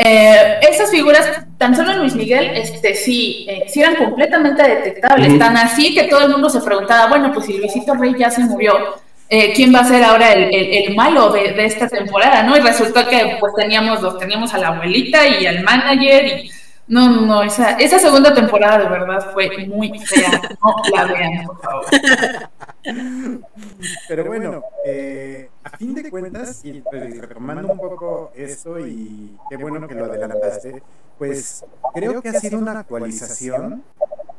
eh, 0.00 0.60
esas 0.62 0.92
figuras, 0.92 1.28
tan 1.58 1.74
solo 1.74 1.90
en 1.90 1.98
Luis 1.98 2.14
Miguel, 2.14 2.52
este, 2.54 2.94
sí, 2.94 3.44
eh, 3.48 3.64
sí 3.66 3.80
eran 3.80 3.96
completamente 3.96 4.62
detectables, 4.62 5.36
tan 5.40 5.56
así 5.56 5.92
que 5.92 6.04
todo 6.04 6.20
el 6.20 6.30
mundo 6.30 6.48
se 6.48 6.60
preguntaba, 6.60 7.08
bueno, 7.08 7.32
pues 7.32 7.46
si 7.46 7.58
Luisito 7.58 7.94
Rey 7.94 8.14
ya 8.16 8.30
se 8.30 8.42
murió, 8.42 8.94
eh, 9.28 9.52
¿quién 9.56 9.74
va 9.74 9.80
a 9.80 9.84
ser 9.84 10.04
ahora 10.04 10.32
el, 10.34 10.94
malo 10.94 11.30
de, 11.30 11.52
de, 11.52 11.64
esta 11.64 11.88
temporada? 11.88 12.44
¿no? 12.44 12.56
Y 12.56 12.60
resultó 12.60 13.08
que 13.08 13.38
pues 13.40 13.52
teníamos 13.56 14.00
dos, 14.00 14.20
teníamos 14.20 14.54
a 14.54 14.58
la 14.58 14.68
abuelita 14.68 15.26
y 15.26 15.46
al 15.46 15.64
manager 15.64 16.26
y 16.26 16.50
No, 16.86 17.10
no, 17.10 17.22
no, 17.22 17.42
esa, 17.42 17.72
esa 17.72 17.98
segunda 17.98 18.32
temporada 18.32 18.78
de 18.78 18.88
verdad 18.88 19.32
fue 19.32 19.66
muy 19.66 19.98
fea. 19.98 20.40
No 20.62 20.96
la 20.96 21.04
vean, 21.06 21.44
por 21.44 21.60
favor. 21.60 21.86
Pero 24.08 24.24
bueno, 24.24 24.62
eh, 24.84 25.50
a 25.64 25.76
fin 25.76 25.94
de 25.94 26.10
cuentas, 26.10 26.64
y 26.64 26.80
pues, 26.80 27.18
retomando 27.18 27.72
un 27.72 27.78
poco 27.78 28.32
esto, 28.34 28.78
y 28.78 29.36
qué 29.50 29.56
bueno 29.56 29.86
que 29.88 29.94
lo 29.94 30.06
adelantaste, 30.06 30.82
pues 31.18 31.64
creo 31.94 32.22
que 32.22 32.28
ha 32.28 32.40
sido 32.40 32.58
una 32.58 32.80
actualización, 32.80 33.82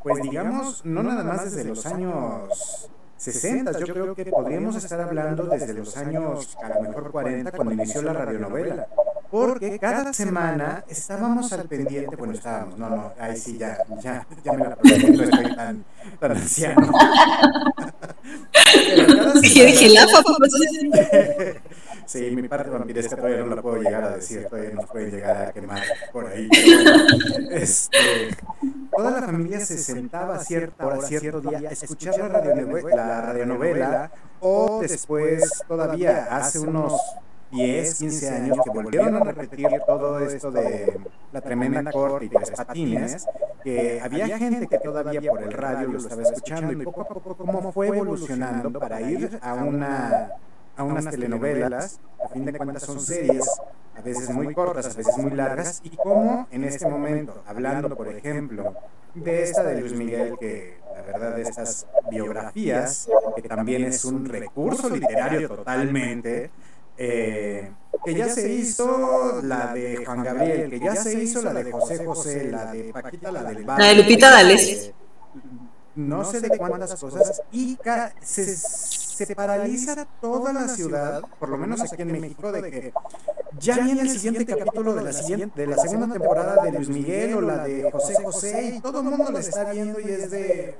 pues 0.02 0.22
digamos, 0.22 0.84
no 0.84 1.02
nada 1.02 1.24
más 1.24 1.44
desde 1.44 1.68
los 1.68 1.84
años 1.86 2.90
60, 3.20 3.78
yo 3.78 3.86
creo 3.92 4.14
que 4.14 4.24
podríamos 4.24 4.76
estar 4.76 4.98
hablando 4.98 5.44
desde 5.44 5.74
los 5.74 5.94
años, 5.98 6.56
a 6.62 6.70
lo 6.70 6.80
mejor 6.80 7.10
40, 7.10 7.52
cuando 7.52 7.74
inició 7.74 8.00
la 8.00 8.14
radionovela. 8.14 8.86
Porque 9.30 9.78
cada 9.78 10.14
semana 10.14 10.84
estábamos 10.88 11.52
al 11.52 11.68
pendiente, 11.68 12.16
bueno, 12.16 12.32
estábamos, 12.32 12.78
no, 12.78 12.88
no, 12.88 13.12
ahí 13.20 13.36
sí 13.36 13.58
ya, 13.58 13.76
ya, 14.02 14.26
ya 14.42 14.52
me 14.54 14.66
la 14.66 14.74
pregunté, 14.74 15.12
no 15.12 15.22
estoy 15.22 15.54
tan, 15.54 15.84
tan 16.18 16.30
anciano. 16.32 16.90
Pero 18.72 19.06
cada 19.06 19.32
semana, 19.32 19.40
dije, 19.42 19.88
la 19.90 20.06
Sí, 22.10 22.28
mi 22.34 22.48
parte 22.48 22.68
vampiresca 22.70 23.14
todavía 23.14 23.44
no 23.44 23.54
la 23.54 23.62
puedo 23.62 23.80
llegar 23.80 24.02
a 24.02 24.16
decir, 24.16 24.44
todavía 24.50 24.70
nos 24.70 24.86
puede 24.86 25.12
llegar 25.12 25.46
a 25.46 25.52
quemar 25.52 25.80
por 26.12 26.26
ahí. 26.26 26.48
Este, 27.52 28.36
toda 28.90 29.12
la 29.12 29.22
familia 29.22 29.60
se 29.60 29.78
sentaba 29.78 30.34
a 30.34 30.40
cierta 30.40 30.88
hora, 30.88 31.02
cierto 31.02 31.40
día, 31.40 31.68
a 31.68 31.72
escuchar 31.72 32.18
la 32.18 32.26
radionovela, 32.26 32.96
la 32.96 33.20
radionovela 33.20 34.10
o 34.40 34.80
después, 34.80 35.62
todavía 35.68 36.36
hace 36.36 36.58
unos 36.58 37.00
10, 37.52 37.94
15 37.94 38.28
años 38.28 38.58
que 38.64 38.70
volvieron 38.70 39.14
a 39.14 39.20
repetir 39.20 39.68
todo 39.86 40.18
esto 40.18 40.50
de 40.50 40.98
la 41.30 41.40
tremenda 41.40 41.92
corte 41.92 42.24
y 42.24 42.28
tres 42.28 42.50
patines, 42.50 43.24
que 43.62 44.00
había 44.00 44.36
gente 44.36 44.66
que 44.66 44.78
todavía 44.80 45.20
por 45.30 45.44
el 45.44 45.52
radio 45.52 45.86
lo 45.86 45.98
estaba 45.98 46.22
escuchando 46.22 46.72
y 46.72 46.84
poco 46.84 47.02
a 47.02 47.04
poco 47.06 47.36
cómo 47.36 47.70
fue 47.70 47.86
evolucionando 47.86 48.72
para 48.80 49.00
ir 49.00 49.38
a 49.40 49.54
una 49.54 50.32
a 50.80 50.84
unas 50.84 51.10
telenovelas, 51.10 52.00
a 52.24 52.28
fin 52.28 52.44
de 52.44 52.54
cuentas 52.54 52.82
son 52.82 53.00
series, 53.00 53.46
a 53.96 54.00
veces 54.00 54.30
muy 54.30 54.54
cortas, 54.54 54.86
a 54.86 54.96
veces 54.96 55.16
muy 55.18 55.32
largas, 55.32 55.80
y 55.84 55.90
cómo 55.90 56.48
en 56.50 56.64
este 56.64 56.88
momento, 56.88 57.42
hablando 57.46 57.94
por 57.94 58.08
ejemplo 58.08 58.74
de 59.14 59.42
esta 59.42 59.62
de 59.62 59.80
Luis 59.80 59.92
Miguel, 59.92 60.36
que 60.40 60.78
la 60.94 61.02
verdad 61.02 61.36
de 61.36 61.42
estas 61.42 61.86
biografías, 62.10 63.08
que 63.36 63.42
también 63.42 63.84
es 63.84 64.04
un 64.04 64.24
recurso 64.24 64.88
literario 64.88 65.48
totalmente, 65.48 66.50
eh, 66.96 67.70
que 68.04 68.14
ya 68.14 68.28
se 68.28 68.50
hizo 68.50 69.40
la 69.42 69.74
de 69.74 70.04
Juan 70.04 70.24
Gabriel, 70.24 70.70
que 70.70 70.80
ya 70.80 70.96
se 70.96 71.22
hizo 71.22 71.42
la 71.42 71.52
de 71.52 71.70
José 71.70 72.04
José, 72.04 72.50
la 72.50 72.72
de 72.72 72.92
Paquita, 72.92 73.30
la 73.30 73.42
del 73.42 73.66
La 73.66 73.86
de 73.86 73.94
Lupita 73.96 74.30
D'Alessio. 74.30 74.92
No 75.96 76.24
sé 76.24 76.40
de 76.40 76.56
cuántas 76.56 76.94
cosas, 77.00 77.42
y 77.52 77.78
se 78.22 78.56
se 79.26 79.34
paraliza 79.34 80.06
toda 80.20 80.50
la 80.52 80.66
ciudad, 80.66 81.22
por 81.38 81.50
lo 81.50 81.58
menos 81.58 81.80
aquí 81.82 82.00
en 82.00 82.12
México, 82.12 82.50
de 82.52 82.70
que 82.70 82.92
ya 83.58 83.78
viene 83.78 84.00
el 84.00 84.08
siguiente 84.08 84.46
capítulo 84.46 84.94
de 84.94 85.02
la, 85.02 85.12
siguiente, 85.12 85.60
de 85.60 85.66
la 85.66 85.76
segunda 85.76 86.10
temporada 86.10 86.62
de 86.64 86.72
Luis 86.72 86.88
Miguel 86.88 87.34
o 87.34 87.40
la 87.42 87.64
de 87.64 87.90
José 87.90 88.14
José, 88.22 88.76
y 88.76 88.80
todo 88.80 89.00
el 89.00 89.04
mundo 89.04 89.30
la 89.30 89.40
está 89.40 89.70
viendo 89.70 90.00
y 90.00 90.04
es 90.04 90.30
de, 90.30 90.74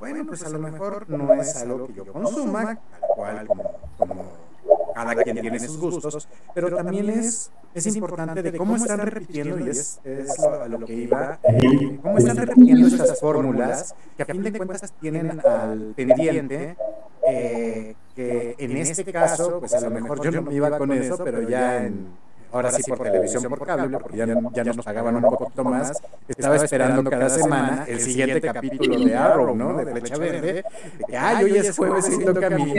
bueno, 0.00 0.26
pues 0.26 0.42
a 0.42 0.48
lo 0.48 0.58
mejor 0.58 1.08
no 1.08 1.32
es 1.34 1.54
algo 1.58 1.86
que 1.86 1.92
yo 1.92 2.12
consuma, 2.12 2.64
tal 2.64 3.00
cual 3.14 3.46
como, 3.46 3.62
como 3.98 4.41
cada 4.94 5.14
quien 5.16 5.40
tiene 5.40 5.58
sus 5.58 5.78
gustos, 5.78 6.28
pero 6.54 6.74
también 6.74 7.10
es, 7.10 7.50
es 7.74 7.86
importante 7.94 8.42
de 8.42 8.56
cómo 8.56 8.76
están 8.76 9.00
repitiendo, 9.00 9.58
y 9.58 9.70
es, 9.70 10.00
es 10.04 10.38
lo, 10.38 10.78
lo 10.78 10.86
que 10.86 10.94
iba, 10.94 11.38
cómo 12.02 12.18
están 12.18 12.36
repitiendo 12.36 12.86
estas 12.86 13.18
fórmulas 13.20 13.94
que 14.16 14.22
a 14.22 14.26
fin 14.26 14.42
de 14.42 14.52
cuentas 14.52 14.92
tienen 15.00 15.40
al 15.44 15.94
pendiente, 15.96 16.76
eh, 17.28 17.94
que 18.14 18.56
en 18.58 18.76
este 18.76 19.10
caso, 19.12 19.60
pues 19.60 19.74
a 19.74 19.80
lo 19.80 19.90
mejor 19.90 20.22
yo 20.22 20.30
no 20.30 20.42
me 20.42 20.54
iba 20.54 20.76
con 20.76 20.92
eso, 20.92 21.22
pero 21.24 21.42
ya 21.48 21.84
en 21.84 22.06
ahora 22.52 22.70
sí 22.70 22.82
por 22.86 22.98
televisión, 23.02 23.42
por 23.44 23.66
cable, 23.66 23.98
porque 23.98 24.18
ya, 24.18 24.26
ya 24.52 24.64
nos 24.64 24.84
pagaban 24.84 25.16
un 25.16 25.22
poquito 25.22 25.64
más. 25.64 25.92
Estaba 26.28 26.56
esperando 26.56 27.08
cada 27.08 27.28
semana 27.28 27.84
el 27.88 28.00
siguiente 28.00 28.40
capítulo 28.40 29.04
de 29.04 29.16
Arrow, 29.16 29.56
¿no? 29.56 29.78
De 29.78 29.90
Flecha 29.90 30.18
Verde. 30.18 30.52
De 30.52 31.04
que, 31.06 31.16
ay, 31.16 31.44
hoy 31.44 31.56
es 31.56 31.76
jueves 31.76 32.10
y 32.12 32.24
toca 32.24 32.50
mi, 32.50 32.74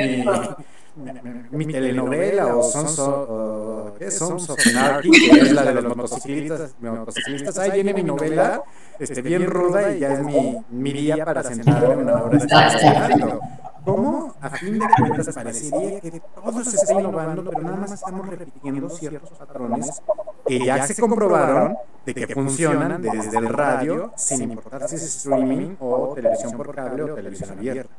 mi, 0.95 1.65
telenovela 1.65 2.56
o 2.56 2.63
Sons 2.63 2.99
of, 2.99 3.97
¿qué? 3.97 4.12
Sons 4.12 4.49
of 4.49 4.60
Anarchy, 4.67 5.12
que 5.12 5.39
es 5.39 5.51
la 5.51 5.63
de 5.63 5.82
los 5.82 5.95
motociclistas. 5.95 6.75
motociclistas. 6.79 7.58
Ahí 7.58 7.71
viene 7.71 7.93
mi 7.93 8.03
novela, 8.03 8.63
este, 8.99 9.21
bien 9.21 9.45
ruda 9.47 9.91
y 9.91 9.99
ya 9.99 10.13
es 10.13 10.23
mi, 10.23 10.63
mi 10.69 10.93
día 10.93 11.25
para 11.25 11.43
sentarme 11.43 11.95
una 11.95 12.23
hora 12.23 12.38
estudiando. 12.38 13.41
¿Cómo 13.86 14.34
a 14.39 14.49
fin 14.49 14.79
de 14.79 14.86
cuentas 14.97 15.36
parecería 15.36 15.99
que 15.99 16.21
todo 16.36 16.63
se 16.63 16.77
está 16.77 16.93
innovando, 16.93 17.43
pero 17.43 17.62
nada 17.63 17.75
más 17.77 17.91
estamos 17.91 18.27
repitiendo 18.29 18.89
ciertos 18.89 19.32
patrones 19.32 20.01
que 20.45 20.60
ya 20.60 20.86
se 20.88 20.99
comprobaron 21.01 21.75
de 22.06 22.13
que 22.13 22.27
funcionan 22.27 23.01
desde 23.01 23.38
el 23.38 23.49
radio, 23.49 24.13
sin 24.15 24.51
importar 24.51 24.88
si 24.88 24.95
es 24.95 25.03
streaming 25.03 25.75
o 25.79 26.13
televisión 26.13 26.53
por 26.53 26.73
cable 26.73 27.03
o 27.03 27.15
televisión 27.15 27.51
abierta? 27.51 27.93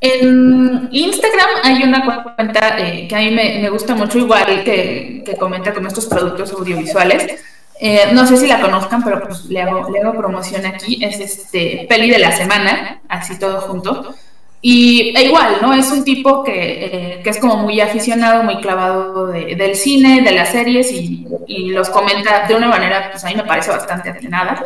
En 0.00 0.88
Instagram 0.90 1.48
hay 1.62 1.82
una 1.82 2.24
cuenta 2.36 2.78
eh, 2.78 3.06
que 3.06 3.14
a 3.14 3.18
mí 3.18 3.30
me, 3.30 3.68
gusta 3.68 3.94
mucho, 3.94 4.18
igual 4.18 4.64
que, 4.64 5.22
que 5.24 5.36
comenta 5.36 5.74
con 5.74 5.86
estos 5.86 6.06
productos 6.06 6.52
audiovisuales 6.52 7.38
eh, 7.82 8.10
no 8.12 8.26
sé 8.26 8.36
si 8.36 8.46
la 8.46 8.60
conozcan, 8.60 9.02
pero 9.02 9.22
pues 9.22 9.46
le 9.46 9.62
hago, 9.62 9.90
le 9.90 10.00
hago 10.00 10.12
promoción 10.12 10.66
aquí. 10.66 11.02
Es 11.02 11.18
este 11.18 11.86
peli 11.88 12.10
de 12.10 12.18
la 12.18 12.30
semana, 12.30 13.00
así 13.08 13.38
todo 13.38 13.62
junto. 13.62 14.14
Y 14.60 15.16
e 15.16 15.24
igual, 15.24 15.56
¿no? 15.62 15.72
Es 15.72 15.90
un 15.90 16.04
tipo 16.04 16.44
que, 16.44 16.84
eh, 16.84 17.20
que 17.24 17.30
es 17.30 17.38
como 17.38 17.56
muy 17.56 17.80
aficionado, 17.80 18.42
muy 18.42 18.60
clavado 18.60 19.28
del 19.28 19.74
cine, 19.74 20.20
de 20.20 20.32
las 20.32 20.50
series 20.50 20.92
y, 20.92 21.26
y, 21.46 21.70
los 21.70 21.88
comenta 21.88 22.46
de 22.46 22.54
una 22.54 22.68
manera, 22.68 23.08
pues 23.10 23.24
a 23.24 23.28
mí 23.28 23.34
me 23.34 23.44
parece 23.44 23.70
bastante 23.70 24.10
atinada. 24.10 24.62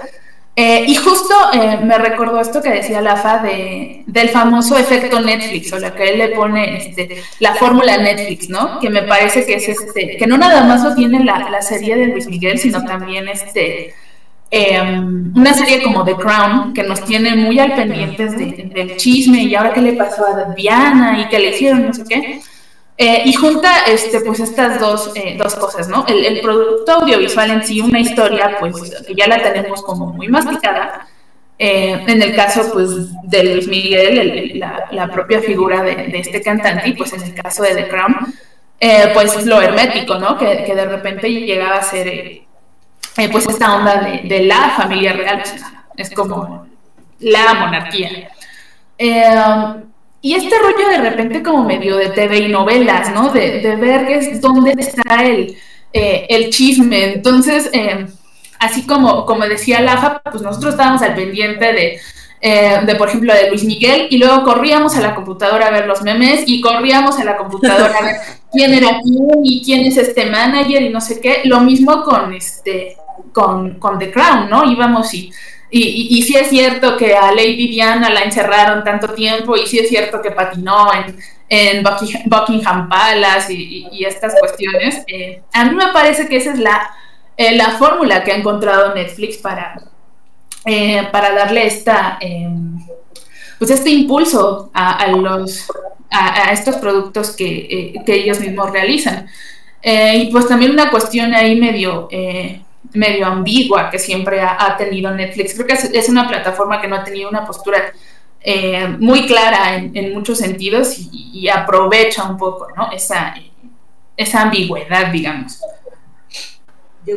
Eh, 0.57 0.85
y 0.87 0.95
justo 0.95 1.35
eh, 1.53 1.81
me 1.83 1.99
recordó 1.99 2.41
esto 2.41 2.63
que 2.63 2.71
decía 2.71 3.01
Lafa 3.01 3.39
de, 3.39 4.05
del 4.07 4.29
famoso 4.29 4.79
efecto 4.79 5.21
Netflix, 5.21 5.73
o 5.73 5.81
la 5.81 5.95
que 5.95 6.11
él 6.11 6.19
le 6.19 6.29
pone 6.29 6.77
este, 6.77 7.23
la 7.41 7.55
fórmula 7.55 7.97
Netflix, 7.97 8.49
¿no? 8.49 8.79
Que 8.79 8.89
me 8.89 9.03
parece 9.03 9.45
que 9.45 9.55
es 9.55 9.69
este, 9.69 10.17
que 10.17 10.27
no 10.29 10.39
nada 10.39 10.63
más 10.63 10.85
lo 10.85 10.95
tiene 10.95 11.25
la, 11.25 11.51
la 11.51 11.61
serie 11.61 11.97
de 11.97 12.07
Luis 12.07 12.29
Miguel, 12.29 12.61
sino 12.61 12.85
también 12.85 13.27
este, 13.27 13.95
em, 14.49 15.37
una 15.37 15.55
serie 15.55 15.83
como 15.83 16.05
The 16.05 16.15
Crown, 16.15 16.73
que 16.73 16.85
nos 16.85 17.05
tiene 17.05 17.35
muy 17.35 17.59
al 17.59 17.75
pendientes 17.75 18.39
del 18.39 18.97
chisme 18.97 19.43
y 19.43 19.57
ahora 19.57 19.73
qué 19.73 19.83
le 19.83 19.95
pasó 19.95 20.25
a 20.25 20.55
Diana 20.55 21.21
y 21.21 21.29
qué 21.31 21.41
le 21.41 21.51
hicieron, 21.51 21.87
no 21.89 21.93
sé 21.93 22.05
qué. 22.09 22.41
Eh, 22.97 23.23
y 23.25 23.33
junta 23.33 23.87
este, 23.89 24.21
pues 24.21 24.39
estas 24.39 24.79
dos, 24.79 25.11
eh, 25.17 25.37
dos 25.37 25.57
cosas, 25.57 25.89
¿no? 25.89 26.07
El, 26.07 26.41
producto 26.41 26.93
audiovisual 26.93 27.51
en 27.51 27.67
sí, 27.67 27.81
una 27.81 27.99
historia, 27.99 28.57
pues 28.61 29.03
que 29.05 29.15
ya 29.15 29.27
la 29.27 29.43
tenemos 29.43 29.83
como 29.83 30.07
muy 30.07 30.29
masticada. 30.29 31.09
Eh, 31.59 32.05
en 32.07 32.23
el 32.23 32.37
caso, 32.37 32.71
pues, 32.73 32.91
de 33.25 33.45
Luis 33.45 33.69
Miguel, 33.69 34.61
la, 34.93 35.09
propia 35.09 35.41
figura 35.41 35.83
de, 35.83 36.19
este 36.19 36.41
cantante, 36.41 36.89
y 36.89 36.93
pues 36.93 37.13
en 37.13 37.23
el 37.23 37.35
caso 37.35 37.65
de 37.65 37.75
The 37.75 37.89
Crown, 37.89 38.17
pues 39.13 39.45
lo 39.45 39.61
hermético, 39.61 40.17
¿no? 40.17 40.39
Que, 40.39 40.47
de 40.47 40.85
repente 40.85 41.29
llegaba 41.29 41.77
a 41.77 41.83
ser, 41.83 42.43
pues, 43.33 43.49
esta 43.49 43.75
onda 43.75 44.03
de, 44.03 44.29
de, 44.29 44.45
la 44.45 44.71
familia 44.77 45.15
real, 45.15 45.43
es 45.97 46.11
como 46.11 46.67
la 47.19 47.55
monarquía. 47.55 48.31
Y 50.25 50.33
este 50.33 50.59
rollo 50.59 50.89
de 50.89 51.11
repente 51.11 51.43
como 51.43 51.65
medio 51.65 51.99
de 51.99 52.09
TV 52.09 52.39
y 52.39 52.49
novelas, 52.49 53.13
¿no? 53.13 53.29
De, 53.29 53.61
de 53.61 53.77
ver 53.77 54.09
es 54.09 54.41
dónde 54.41 54.73
está 54.79 55.23
el, 55.23 55.55
eh, 55.93 56.25
el 56.31 56.49
chisme. 56.49 57.13
Entonces, 57.13 57.69
eh, 57.75 58.07
así 58.59 58.87
como, 58.87 59.27
como 59.27 59.45
decía 59.45 59.83
Lafa, 59.83 60.23
pues 60.23 60.43
nosotros 60.43 60.73
estábamos 60.73 61.03
al 61.03 61.15
pendiente 61.15 61.71
de, 61.75 62.01
eh, 62.41 62.81
de, 62.87 62.95
por 62.95 63.11
ejemplo, 63.11 63.35
de 63.35 63.51
Luis 63.51 63.65
Miguel, 63.65 64.07
y 64.09 64.17
luego 64.17 64.45
corríamos 64.45 64.97
a 64.97 65.03
la 65.03 65.15
computadora 65.15 65.67
a 65.67 65.71
ver 65.71 65.87
los 65.87 66.01
memes, 66.01 66.45
y 66.47 66.63
corríamos 66.63 67.19
a 67.19 67.25
la 67.25 67.37
computadora 67.37 67.95
a 67.95 68.03
ver 68.03 68.17
quién 68.51 68.73
era 68.73 68.99
quién 69.03 69.45
y 69.45 69.63
quién 69.63 69.85
es 69.85 69.99
este 69.99 70.25
manager 70.25 70.81
y 70.81 70.89
no 70.89 71.03
sé 71.03 71.21
qué. 71.21 71.43
Lo 71.45 71.61
mismo 71.61 72.03
con 72.03 72.33
este 72.33 72.97
con, 73.31 73.79
con 73.79 73.99
The 73.99 74.11
Crown, 74.11 74.49
¿no? 74.49 74.65
Íbamos 74.65 75.13
y 75.13 75.31
y, 75.71 76.19
y, 76.19 76.23
sí 76.23 76.37
es 76.37 76.49
cierto 76.51 76.97
que 76.97 77.17
a 77.17 77.33
Lady 77.33 77.69
Diana 77.69 78.11
la 78.11 78.21
encerraron 78.21 78.85
tanto 78.85 79.09
tiempo 79.09 79.57
y 79.57 79.67
sí 79.67 79.79
es 79.79 79.89
cierto 79.89 80.23
que 80.23 80.31
patinó 80.31 80.89
en, 80.93 81.83
Buckingham 82.27 82.89
Palace 82.89 83.53
y, 83.53 84.05
estas 84.05 84.35
cuestiones. 84.39 85.03
Eh, 85.07 85.43
a 85.53 85.65
mí 85.65 85.75
me 85.75 85.89
parece 85.93 86.29
que 86.29 86.37
esa 86.37 86.53
es 86.53 86.59
la, 86.59 86.91
eh, 87.37 87.57
la 87.57 87.71
fórmula 87.73 88.23
que 88.23 88.33
ha 88.33 88.37
encontrado 88.37 88.95
Netflix 88.95 89.39
para, 89.39 89.81
eh, 90.65 91.09
para 91.11 91.33
darle 91.35 91.67
esta, 91.67 92.19
pues 93.59 93.71
este 93.71 93.91
impulso 93.91 94.71
a, 94.75 95.09
los, 95.09 95.67
a, 96.11 96.53
estos 96.53 96.77
productos 96.77 97.35
que, 97.35 98.03
que, 98.05 98.15
ellos 98.15 98.41
mismos 98.41 98.71
realizan. 98.71 99.29
Y 99.83 100.31
pues 100.31 100.49
también 100.49 100.73
una 100.73 100.91
cuestión 100.91 101.35
ahí 101.35 101.57
medio, 101.57 102.09
medio 102.93 103.27
ambigua 103.27 103.91
que 103.91 103.99
siempre 103.99 104.41
ha, 104.41 104.77
tenido 104.77 105.11
Netflix. 105.11 105.55
Creo 105.55 105.67
que 105.67 105.99
es, 105.99 106.09
una 106.09 106.29
plataforma 106.29 106.81
que 106.81 106.89
no 106.89 106.97
ha 106.97 107.05
tenido 107.05 107.29
una 107.29 107.47
postura 107.47 107.79
eh, 108.41 108.89
muy 108.99 109.27
clara 109.27 109.77
en, 109.77 110.13
muchos 110.13 110.39
sentidos 110.39 110.97
y, 111.13 111.49
aprovecha 111.49 112.29
un 112.29 112.37
poco 112.37 112.69
¿no? 112.77 112.91
esa, 112.93 113.35
esa 114.17 114.43
ambigüedad, 114.43 115.11
digamos. 115.11 115.61
Yo 117.07 117.17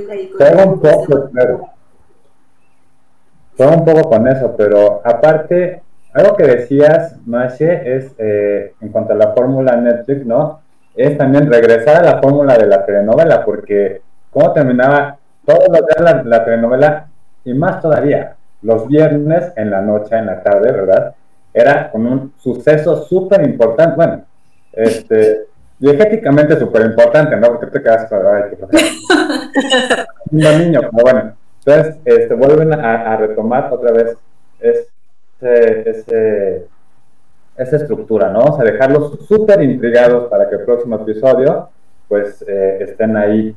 un 0.65 0.79
poco, 0.79 1.29
claro. 1.31 1.69
un 3.57 3.85
poco 3.85 4.09
con 4.09 4.27
eso, 4.27 4.53
pero 4.57 5.01
aparte, 5.03 5.81
algo 6.13 6.35
que 6.35 6.43
decías, 6.43 7.15
Mashe, 7.25 7.95
es 7.95 8.11
en 8.17 8.89
cuanto 8.89 9.13
a 9.13 9.15
la 9.15 9.33
fórmula 9.33 9.75
Netflix, 9.77 10.25
¿no? 10.25 10.61
es 10.97 11.15
también 11.15 11.49
regresar 11.49 11.97
a 11.97 12.15
la 12.15 12.19
fórmula 12.19 12.57
de 12.57 12.65
la 12.65 12.83
telenovela, 12.83 13.45
porque 13.45 14.01
cómo 14.31 14.51
terminaba 14.51 15.17
todos 15.47 15.69
los 15.69 15.79
días 15.87 16.25
la, 16.25 16.43
telenovela 16.43 17.07
y 17.45 17.53
más 17.53 17.81
todavía, 17.81 18.35
los 18.61 18.85
viernes 18.87 19.53
en 19.55 19.71
la 19.71 19.81
noche, 19.81 20.17
en 20.17 20.25
la 20.25 20.43
tarde, 20.43 20.73
¿verdad? 20.73 21.15
Era 21.53 21.89
con 21.89 22.05
un 22.05 22.33
suceso 22.37 23.05
súper 23.05 23.47
importante, 23.47 23.95
bueno, 23.95 24.25
este, 24.73 25.45
diegéticamente 25.79 26.59
súper 26.59 26.85
importante, 26.87 27.37
¿no? 27.37 27.47
Porque 27.47 27.67
te 27.67 27.81
quedas 27.81 28.09
con, 28.09 28.19
Un 30.31 30.59
niño, 30.59 30.81
pero 30.81 31.03
bueno, 31.03 31.33
entonces, 31.65 31.95
este, 32.03 32.33
vuelven 32.33 32.73
a, 32.73 33.15
retomar 33.15 33.71
otra 33.71 33.93
vez 33.93 34.17
ese, 34.59 35.89
ese 35.89 36.67
esa 37.57 37.75
estructura, 37.77 38.29
¿no? 38.29 38.39
O 38.39 38.55
sea, 38.55 38.63
dejarlos 38.63 39.25
súper 39.27 39.63
intrigados 39.63 40.29
para 40.29 40.47
que 40.47 40.55
el 40.55 40.61
próximo 40.61 40.97
episodio, 40.97 41.69
pues, 42.07 42.43
eh, 42.47 42.77
estén 42.81 43.17
ahí 43.17 43.55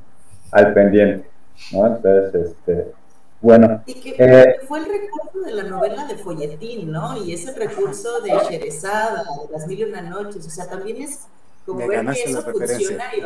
al 0.53 0.73
pendiente, 0.73 1.29
¿no? 1.73 1.87
Entonces, 1.87 2.51
este, 2.51 2.93
bueno. 3.41 3.83
Y 3.87 3.95
que 3.95 4.17
eh, 4.19 4.57
fue 4.69 4.81
el 4.81 4.87
recurso 4.87 5.41
de 5.45 5.53
la 5.53 5.63
novela 5.65 6.07
de 6.07 6.17
Folletín, 6.17 6.91
¿no? 6.91 7.23
Y 7.25 7.33
ese 7.33 7.53
recurso 7.53 8.21
de 8.21 8.31
Sherezada, 8.49 9.25
de 9.25 9.53
Las 9.53 9.67
Mil 9.67 9.81
y 9.81 9.85
Una 9.85 10.03
Noches, 10.03 10.47
o 10.47 10.51
sea, 10.51 10.69
también 10.69 11.03
es 11.03 11.21
como 11.65 11.87
ver 11.87 12.05
que 12.07 12.23
eso 12.25 12.43
funciona 12.43 13.05
y 13.17 13.23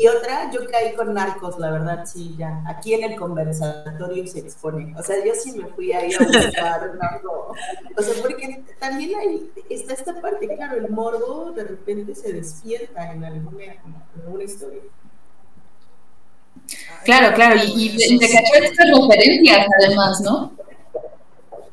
y 0.00 0.08
otra, 0.08 0.50
yo 0.50 0.60
caí 0.70 0.94
con 0.94 1.12
narcos, 1.12 1.58
la 1.58 1.70
verdad, 1.70 2.06
sí, 2.06 2.34
ya. 2.38 2.64
Aquí 2.66 2.94
en 2.94 3.12
el 3.12 3.18
conversatorio 3.18 4.26
se 4.26 4.38
expone. 4.38 4.94
O 4.98 5.02
sea, 5.02 5.22
yo 5.22 5.34
sí 5.34 5.52
me 5.52 5.66
fui 5.66 5.92
ahí 5.92 6.10
a 6.14 6.18
buscar 6.18 6.94
narco. 6.96 7.54
O 7.96 8.02
sea, 8.02 8.22
porque 8.22 8.64
también 8.78 9.18
hay, 9.18 9.52
está 9.68 9.92
esta 9.92 10.18
parte, 10.20 10.48
claro, 10.56 10.78
el 10.78 10.88
morbo 10.88 11.52
de 11.52 11.64
repente 11.64 12.14
se 12.14 12.32
despierta 12.32 13.12
en 13.12 13.22
alguna, 13.22 13.64
en 13.64 13.94
alguna 14.24 14.44
historia. 14.44 14.80
Claro, 17.04 17.34
claro, 17.34 17.56
y, 17.56 17.92
y 17.98 18.18
de 18.18 18.28
cachar 18.28 18.62
estas 18.64 18.86
referencias 18.86 19.66
además, 19.80 20.20
¿no? 20.20 20.52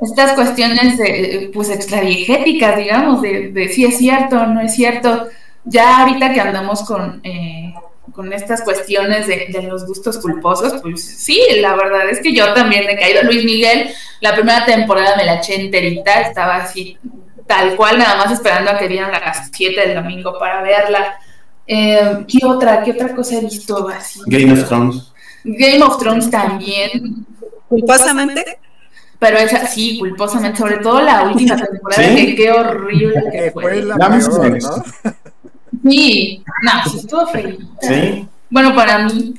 Estas 0.02 0.34
cuestiones 0.34 0.98
de, 0.98 1.52
pues 1.54 1.70
extradiegéticas, 1.70 2.78
digamos, 2.78 3.22
de, 3.22 3.50
de 3.50 3.70
si 3.70 3.86
es 3.86 3.98
cierto 3.98 4.38
o 4.38 4.46
no 4.46 4.62
es 4.62 4.74
cierto. 4.74 5.28
Ya 5.66 6.00
ahorita 6.00 6.34
que 6.34 6.40
andamos 6.40 6.84
con 6.84 7.20
eh, 7.24 7.74
con 8.20 8.34
estas 8.34 8.64
cuestiones 8.64 9.28
de, 9.28 9.64
los 9.64 9.86
gustos 9.86 10.18
culposos, 10.18 10.82
pues 10.82 11.02
sí, 11.02 11.42
la 11.62 11.74
verdad 11.76 12.10
es 12.10 12.20
que 12.20 12.34
yo 12.34 12.54
también 12.54 12.84
he 12.90 13.00
caído. 13.00 13.24
Luis 13.24 13.46
Miguel, 13.46 13.90
la 14.20 14.34
primera 14.34 14.66
temporada 14.66 15.16
me 15.16 15.24
la 15.24 15.36
eché 15.36 15.56
enterita, 15.56 16.20
estaba 16.20 16.58
así, 16.58 16.98
tal 17.48 17.78
cual, 17.78 17.98
nada 17.98 18.18
más 18.18 18.34
esperando 18.34 18.72
a 18.72 18.78
que 18.78 18.90
dieran 18.90 19.12
las 19.12 19.50
7 19.54 19.80
del 19.80 19.96
domingo 19.96 20.38
para 20.38 20.62
verla. 20.62 21.18
Eh, 21.72 22.26
¿Qué 22.28 22.44
otra? 22.48 22.82
¿Qué 22.84 22.92
otra 22.92 23.16
cosa 23.16 23.38
he 23.38 23.42
visto 23.42 23.88
así? 23.90 24.20
Game 24.26 24.52
of 24.54 24.68
Thrones. 24.68 25.12
Game 25.44 25.84
of 25.84 26.00
Thrones 26.00 26.32
también. 26.32 27.28
¿Culposamente? 27.68 28.58
Pero 29.20 29.38
esa, 29.38 29.68
sí, 29.68 30.00
culposamente, 30.00 30.58
sobre 30.58 30.78
todo 30.78 31.00
la 31.00 31.30
última 31.30 31.56
temporada, 31.58 32.16
que 32.16 32.36
qué 32.36 32.52
horrible 32.52 33.22
que 33.32 33.52
fue. 33.52 33.84
la 33.84 33.98
¿no? 33.98 34.20
Sí, 35.90 36.44
no, 36.64 36.72
pues 36.84 36.96
estuvo 36.96 37.28
feliz. 37.28 37.60
Sí. 37.82 38.28
Bueno, 38.50 38.74
para 38.74 39.06
mí. 39.06 39.36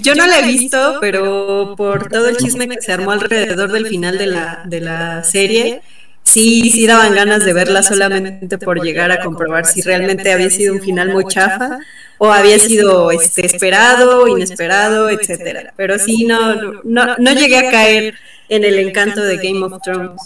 Yo 0.00 0.14
no 0.14 0.26
la 0.26 0.38
he 0.38 0.46
visto, 0.46 0.96
pero 1.02 1.74
por 1.76 2.08
todo 2.08 2.28
el 2.28 2.38
chisme 2.38 2.68
que 2.68 2.80
se 2.80 2.92
armó 2.92 3.10
alrededor 3.10 3.70
del 3.70 3.86
final 3.86 4.16
de 4.16 4.26
la, 4.28 4.62
de 4.64 4.80
la 4.80 5.24
serie, 5.24 5.82
sí, 6.26 6.70
sí 6.70 6.86
daban 6.86 7.14
ganas 7.14 7.44
de 7.44 7.52
verla 7.52 7.82
solamente 7.82 8.58
por 8.58 8.82
llegar 8.82 9.10
a 9.12 9.22
comprobar 9.22 9.64
si 9.64 9.80
realmente 9.80 10.30
había 10.32 10.50
sido 10.50 10.74
un 10.74 10.80
final 10.80 11.10
muy 11.10 11.24
chafa 11.24 11.78
o 12.18 12.32
había 12.32 12.58
sido 12.58 13.10
este, 13.10 13.46
esperado, 13.46 14.26
inesperado, 14.26 15.08
etcétera. 15.08 15.72
Pero 15.76 15.98
sí, 15.98 16.24
no, 16.24 16.82
no, 16.84 17.16
no 17.16 17.32
llegué 17.32 17.58
a 17.58 17.70
caer 17.70 18.14
en 18.48 18.64
el 18.64 18.78
encanto 18.78 19.22
de 19.22 19.36
Game 19.36 19.64
of 19.64 19.80
Thrones. 19.82 20.20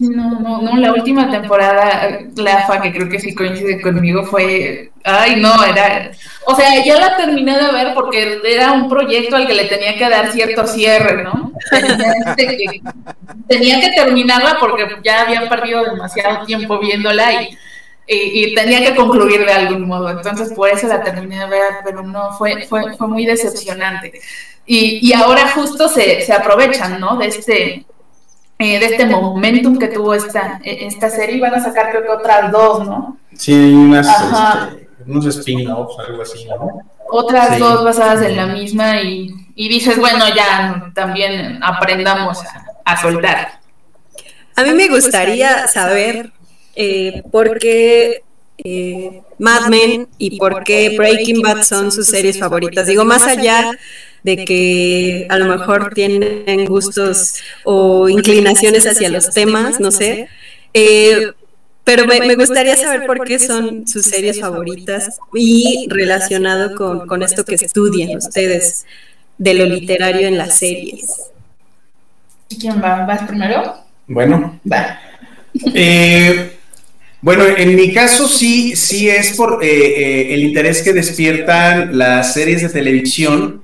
No, 0.00 0.40
no, 0.40 0.62
no, 0.62 0.76
la 0.76 0.92
última 0.92 1.30
temporada, 1.30 2.20
la 2.36 2.66
fa 2.66 2.80
que 2.80 2.92
creo 2.92 3.08
que 3.08 3.18
sí 3.18 3.34
coincide 3.34 3.80
conmigo, 3.80 4.24
fue, 4.24 4.90
ay, 5.04 5.40
no, 5.40 5.64
era, 5.64 6.12
o 6.46 6.54
sea, 6.54 6.84
ya 6.84 6.98
la 6.98 7.16
terminé 7.16 7.58
de 7.58 7.72
ver 7.72 7.94
porque 7.94 8.40
era 8.44 8.72
un 8.72 8.88
proyecto 8.88 9.36
al 9.36 9.46
que 9.46 9.54
le 9.54 9.64
tenía 9.64 9.96
que 9.96 10.08
dar 10.08 10.32
cierto 10.32 10.66
cierre, 10.66 11.24
¿no? 11.24 11.52
Tenía 13.48 13.80
que, 13.80 13.90
terminarla 13.90 14.58
porque 14.60 14.86
ya 15.02 15.22
habían 15.22 15.48
perdido 15.48 15.84
demasiado 15.84 16.44
tiempo 16.46 16.78
viéndola 16.78 17.42
y, 17.42 17.58
y, 18.06 18.54
tenía 18.54 18.84
que 18.84 18.94
concluir 18.94 19.44
de 19.44 19.52
algún 19.52 19.86
modo, 19.86 20.10
entonces 20.10 20.52
por 20.52 20.70
eso 20.70 20.86
la 20.86 21.02
terminé 21.02 21.40
de 21.40 21.46
ver, 21.46 21.72
pero 21.84 22.02
no, 22.02 22.32
fue, 22.32 22.66
fue, 22.66 22.96
fue 22.96 23.08
muy 23.08 23.26
decepcionante. 23.26 24.12
Y, 24.64 25.00
y 25.02 25.12
ahora 25.14 25.50
justo 25.50 25.88
se, 25.88 26.20
se 26.20 26.32
aprovechan, 26.32 27.00
¿no? 27.00 27.16
De 27.16 27.26
este 27.26 27.86
eh, 28.60 28.80
de 28.80 28.86
este 28.86 29.06
momentum 29.06 29.78
que 29.78 29.86
tuvo 29.86 30.14
esta, 30.14 30.60
eh, 30.64 30.78
esta 30.86 31.08
serie. 31.10 31.36
Y 31.36 31.40
van 31.40 31.54
a 31.54 31.62
sacar 31.62 31.90
creo 31.90 32.02
que 32.02 32.08
otras 32.08 32.50
dos, 32.50 32.84
¿no? 32.86 33.16
Sí, 33.34 33.54
unas, 33.54 34.08
este, 34.08 34.88
unos 35.06 35.26
spin-offs, 35.26 35.96
algo 36.00 36.22
así, 36.22 36.44
¿no? 36.46 36.80
Otras 37.10 37.58
dos 37.58 37.84
basadas 37.84 38.22
en 38.22 38.36
la 38.36 38.46
misma 38.46 39.00
y, 39.00 39.32
y, 39.54 39.68
dices, 39.68 39.96
bueno, 39.98 40.24
ya 40.34 40.90
también 40.94 41.60
aprendamos 41.62 42.38
a, 42.84 43.00
soltar. 43.00 43.60
A 44.56 44.62
mí 44.64 44.74
me 44.74 44.88
gustaría 44.88 45.68
saber 45.68 46.32
eh, 46.74 47.22
por 47.30 47.58
qué 47.58 48.24
Mad 49.38 49.68
Men 49.68 50.08
y 50.18 50.36
por 50.36 50.64
qué 50.64 50.96
Breaking 50.98 51.42
Bad 51.42 51.62
son 51.62 51.92
sus 51.92 52.08
series 52.08 52.38
favoritas. 52.38 52.88
Digo, 52.88 53.04
más 53.04 53.26
allá 53.26 53.70
de 54.22 54.44
que 54.44 55.26
a 55.28 55.38
lo 55.38 55.46
mejor 55.46 55.92
tienen 55.94 56.64
gustos 56.66 57.36
o 57.64 58.08
inclinaciones 58.08 58.86
hacia 58.86 59.08
los 59.08 59.30
temas, 59.30 59.80
no 59.80 59.90
sé. 59.90 60.28
Eh, 60.74 61.32
pero 61.84 62.06
me, 62.06 62.34
gustaría 62.34 62.76
saber 62.76 63.06
por 63.06 63.24
qué 63.24 63.38
son 63.38 63.88
sus 63.88 64.04
series 64.04 64.38
favoritas 64.38 65.18
y 65.32 65.86
relacionado 65.88 66.74
con, 67.06 67.22
esto 67.22 67.44
que 67.44 67.54
estudian 67.54 68.18
ustedes 68.18 68.84
de 69.38 69.54
lo 69.54 69.64
literario 69.64 70.28
en 70.28 70.36
las 70.36 70.58
series. 70.58 71.30
¿Quién 72.60 72.82
va? 72.82 73.06
¿Vas 73.06 73.26
primero? 73.26 73.74
Bueno. 74.06 74.60
Va. 74.70 75.00
Eh, 75.74 76.58
bueno, 77.20 77.44
en 77.46 77.74
mi 77.74 77.92
caso 77.92 78.28
sí, 78.28 78.76
sí 78.76 79.08
es 79.08 79.34
por 79.34 79.64
eh, 79.64 80.34
el 80.34 80.44
interés 80.44 80.82
que 80.82 80.92
despiertan 80.92 81.96
las 81.96 82.34
series 82.34 82.60
de 82.60 82.68
televisión 82.68 83.62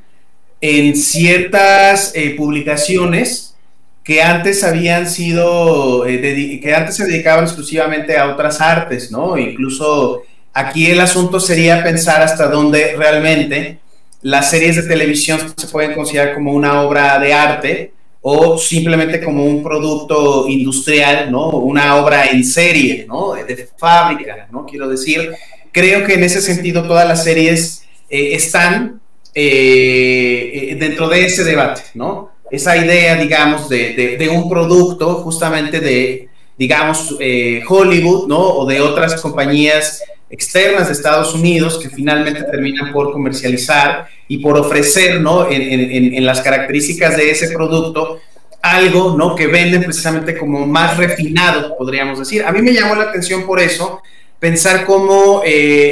en 0.66 0.96
ciertas 0.96 2.12
eh, 2.14 2.35
publicaciones 2.38 3.55
que 4.03 4.22
antes 4.22 4.64
habían 4.64 5.11
sido, 5.11 6.07
eh, 6.07 6.59
que 6.62 6.74
antes 6.74 6.96
se 6.96 7.05
dedicaban 7.05 7.44
exclusivamente 7.44 8.16
a 8.16 8.31
otras 8.31 8.62
artes, 8.62 9.12
¿no? 9.12 9.37
Incluso 9.37 10.22
aquí 10.55 10.87
el 10.87 11.00
asunto 11.00 11.38
sería 11.38 11.85
pensar 11.85 12.22
hasta 12.22 12.48
dónde 12.48 12.94
realmente 12.96 13.79
las 14.22 14.48
series 14.48 14.77
de 14.77 14.85
televisión 14.85 15.38
se 15.55 15.66
pueden 15.66 15.92
considerar 15.92 16.33
como 16.33 16.55
una 16.55 16.81
obra 16.81 17.18
de 17.18 17.35
arte 17.35 17.92
o 18.22 18.57
simplemente 18.57 19.20
como 19.22 19.44
un 19.44 19.62
producto 19.62 20.48
industrial, 20.48 21.31
¿no? 21.31 21.50
Una 21.50 21.96
obra 21.96 22.24
en 22.29 22.42
serie, 22.42 23.05
¿no? 23.07 23.35
De 23.35 23.68
fábrica, 23.77 24.48
¿no? 24.50 24.64
Quiero 24.64 24.88
decir, 24.88 25.31
creo 25.72 26.07
que 26.07 26.14
en 26.14 26.24
ese 26.24 26.40
sentido 26.40 26.85
todas 26.85 27.07
las 27.07 27.22
series 27.22 27.85
eh, 28.09 28.35
están 28.35 29.03
eh, 29.37 30.70
eh, 30.70 30.77
dentro 30.77 31.09
de 31.09 31.25
ese 31.25 31.42
debate, 31.42 31.83
¿no? 31.94 32.31
Esa 32.53 32.77
idea, 32.77 33.16
digamos, 33.16 33.68
de, 33.68 34.31
un 34.33 34.49
producto 34.49 35.14
justamente 35.25 35.81
de, 35.81 36.29
digamos, 36.57 37.16
eh, 37.18 37.61
Hollywood, 37.68 38.29
¿no? 38.29 38.38
O 38.38 38.64
de 38.64 38.81
otras 38.81 39.20
compañías 39.20 40.05
externas 40.31 40.87
de 40.87 40.92
Estados 40.92 41.35
Unidos 41.35 41.81
que 41.83 41.90
finalmente 41.90 42.44
terminan 42.44 42.92
por 42.92 43.12
comercializar 43.12 44.07
y 44.29 44.38
por 44.38 44.57
ofrecer, 44.57 45.20
¿no? 45.20 45.51
En, 45.51 46.25
las 46.25 46.40
características 46.40 47.16
de 47.16 47.33
ese 47.33 47.49
producto 47.49 48.20
algo, 48.62 49.16
¿no? 49.18 49.35
Que 49.35 49.49
venden 49.49 49.83
precisamente 49.83 50.38
como 50.38 50.64
más 50.64 50.97
refinado, 50.97 51.77
podríamos 51.77 52.20
decir. 52.20 52.44
A 52.44 52.53
mí 52.53 52.62
me 52.62 52.73
llamó 52.73 52.94
la 52.94 53.05
atención 53.05 53.44
por 53.47 53.59
eso 53.59 54.01
pensar 54.38 54.87
cómo 54.87 55.42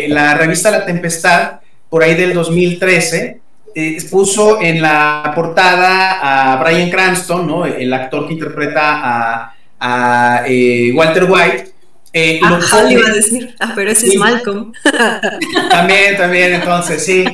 la 0.08 0.34
revista 0.34 0.70
La 0.70 0.86
Tempestad 0.86 1.61
por 1.92 2.02
ahí 2.02 2.14
del 2.14 2.32
2013, 2.32 3.40
eh, 3.74 3.98
puso 4.10 4.62
en 4.62 4.80
la 4.80 5.30
portada 5.34 6.54
a 6.54 6.56
Brian 6.56 6.88
Cranston, 6.88 7.46
¿no? 7.46 7.66
el 7.66 7.92
actor 7.92 8.26
que 8.26 8.32
interpreta 8.32 9.52
a, 9.78 10.42
eh, 10.46 10.90
Walter 10.94 11.24
White. 11.24 11.72
Eh, 12.14 12.40
ah, 12.42 12.58
iba 12.88 13.06
a 13.06 13.12
decir, 13.12 13.54
ah, 13.60 13.72
pero 13.74 13.90
ese 13.90 14.06
es 14.06 14.16
Malcolm. 14.16 14.72
También, 15.70 16.16
también, 16.16 16.54
entonces, 16.54 17.04
sí. 17.04 17.26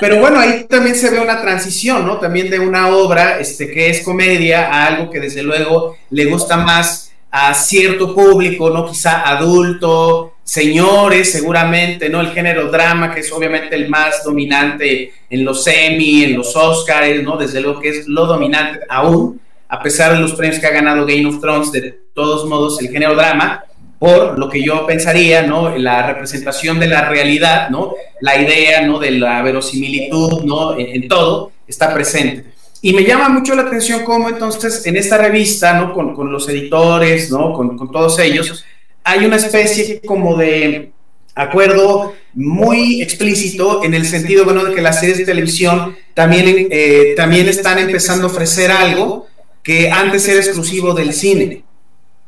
Pero 0.00 0.18
bueno, 0.18 0.40
ahí 0.40 0.64
también 0.64 0.96
se 0.96 1.10
ve 1.10 1.20
una 1.20 1.42
transición, 1.42 2.06
¿no? 2.06 2.16
También 2.16 2.48
de 2.48 2.58
una 2.58 2.88
obra 2.88 3.38
este, 3.38 3.70
que 3.70 3.90
es 3.90 4.00
comedia 4.00 4.72
a 4.72 4.86
algo 4.86 5.10
que 5.10 5.20
desde 5.20 5.42
luego 5.42 5.98
le 6.08 6.24
gusta 6.24 6.56
más 6.56 7.12
a 7.30 7.52
cierto 7.52 8.14
público, 8.14 8.70
¿no? 8.70 8.86
Quizá 8.86 9.28
adulto, 9.28 10.29
señores, 10.50 11.30
seguramente, 11.30 12.08
¿no? 12.08 12.20
El 12.20 12.32
género 12.32 12.72
drama, 12.72 13.14
que 13.14 13.20
es 13.20 13.30
obviamente 13.30 13.76
el 13.76 13.88
más 13.88 14.24
dominante 14.24 15.12
en 15.30 15.44
los 15.44 15.64
Emmy, 15.68 16.24
en 16.24 16.36
los 16.36 16.56
Oscars, 16.56 17.22
¿no? 17.22 17.36
Desde 17.36 17.60
luego 17.60 17.78
que 17.78 17.90
es 17.90 18.08
lo 18.08 18.26
dominante 18.26 18.80
aún, 18.88 19.40
a 19.68 19.80
pesar 19.80 20.12
de 20.12 20.18
los 20.18 20.32
premios 20.32 20.58
que 20.58 20.66
ha 20.66 20.72
ganado 20.72 21.06
Game 21.06 21.24
of 21.26 21.40
Thrones, 21.40 21.70
de 21.70 22.00
todos 22.12 22.46
modos, 22.46 22.82
el 22.82 22.88
género 22.88 23.14
drama, 23.14 23.62
por 24.00 24.36
lo 24.40 24.48
que 24.48 24.60
yo 24.60 24.84
pensaría, 24.88 25.42
¿no? 25.42 25.78
La 25.78 26.04
representación 26.04 26.80
de 26.80 26.88
la 26.88 27.08
realidad, 27.08 27.70
¿no? 27.70 27.94
La 28.20 28.42
idea, 28.42 28.80
¿no? 28.80 28.98
De 28.98 29.12
la 29.12 29.40
verosimilitud, 29.42 30.42
¿no? 30.42 30.76
En, 30.76 31.06
todo, 31.06 31.52
está 31.68 31.94
presente. 31.94 32.46
Y 32.82 32.92
me 32.92 33.04
llama 33.04 33.28
mucho 33.28 33.54
la 33.54 33.62
atención 33.62 34.02
cómo 34.02 34.28
entonces 34.28 34.84
en 34.84 34.96
esta 34.96 35.16
revista, 35.16 35.74
¿no? 35.74 35.94
Con, 35.94 36.12
con 36.12 36.32
los 36.32 36.48
editores, 36.48 37.30
¿no? 37.30 37.52
Con, 37.52 37.78
con 37.78 37.92
todos 37.92 38.18
ellos, 38.18 38.64
hay 39.04 39.24
una 39.24 39.36
especie 39.36 40.00
como 40.02 40.36
de 40.36 40.92
acuerdo 41.34 42.14
muy 42.34 43.02
explícito 43.02 43.82
en 43.84 43.94
el 43.94 44.06
sentido, 44.06 44.44
de 44.44 44.74
que 44.74 44.82
las 44.82 45.00
series 45.00 45.18
de 45.18 45.24
televisión 45.24 45.96
también, 46.14 46.68
eh, 46.70 47.14
también 47.16 47.48
están 47.48 47.78
empezando 47.78 48.26
a 48.26 48.30
ofrecer 48.30 48.70
algo 48.70 49.26
que 49.62 49.90
antes 49.90 50.26
era 50.28 50.40
exclusivo 50.40 50.94
del 50.94 51.12
cine 51.12 51.64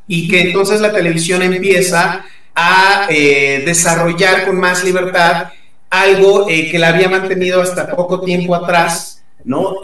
y 0.06 0.28
que 0.28 0.42
entonces 0.42 0.80
la 0.80 0.92
televisión 0.92 1.42
empieza 1.42 2.24
a 2.54 3.06
eh, 3.08 3.62
desarrollar 3.64 4.44
con 4.46 4.58
más 4.58 4.84
libertad 4.84 5.48
algo 5.88 6.48
eh, 6.48 6.70
que 6.70 6.78
la 6.78 6.88
había 6.88 7.08
mantenido 7.08 7.60
hasta 7.60 7.94
poco 7.94 8.20
tiempo 8.20 8.54
atrás, 8.54 9.22
¿no? 9.44 9.76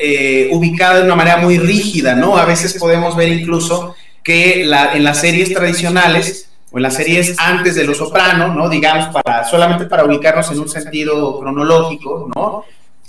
ubicada 0.51 0.98
de 0.98 1.05
una 1.05 1.16
manera 1.16 1.38
muy 1.38 1.59
rígida, 1.59 2.14
¿no? 2.14 2.38
A 2.38 2.44
veces 2.44 2.74
podemos 2.74 3.16
ver 3.16 3.29
incluso 3.29 3.94
que 4.22 4.64
la, 4.64 4.94
en 4.94 5.05
las 5.05 5.20
series 5.20 5.53
tradicionales 5.53 6.47
o 6.70 6.76
en 6.78 6.83
las 6.83 6.94
series 6.94 7.35
antes 7.38 7.74
de 7.74 7.85
Los 7.85 7.98
Soprano, 7.98 8.54
¿no? 8.54 8.68
Digamos, 8.68 9.07
para, 9.07 9.44
solamente 9.44 9.87
para 9.87 10.04
ubicarnos 10.04 10.50
en 10.50 10.61
un 10.61 10.68
sentido 10.68 11.40
cronológico, 11.40 12.31
¿no? 12.35 12.64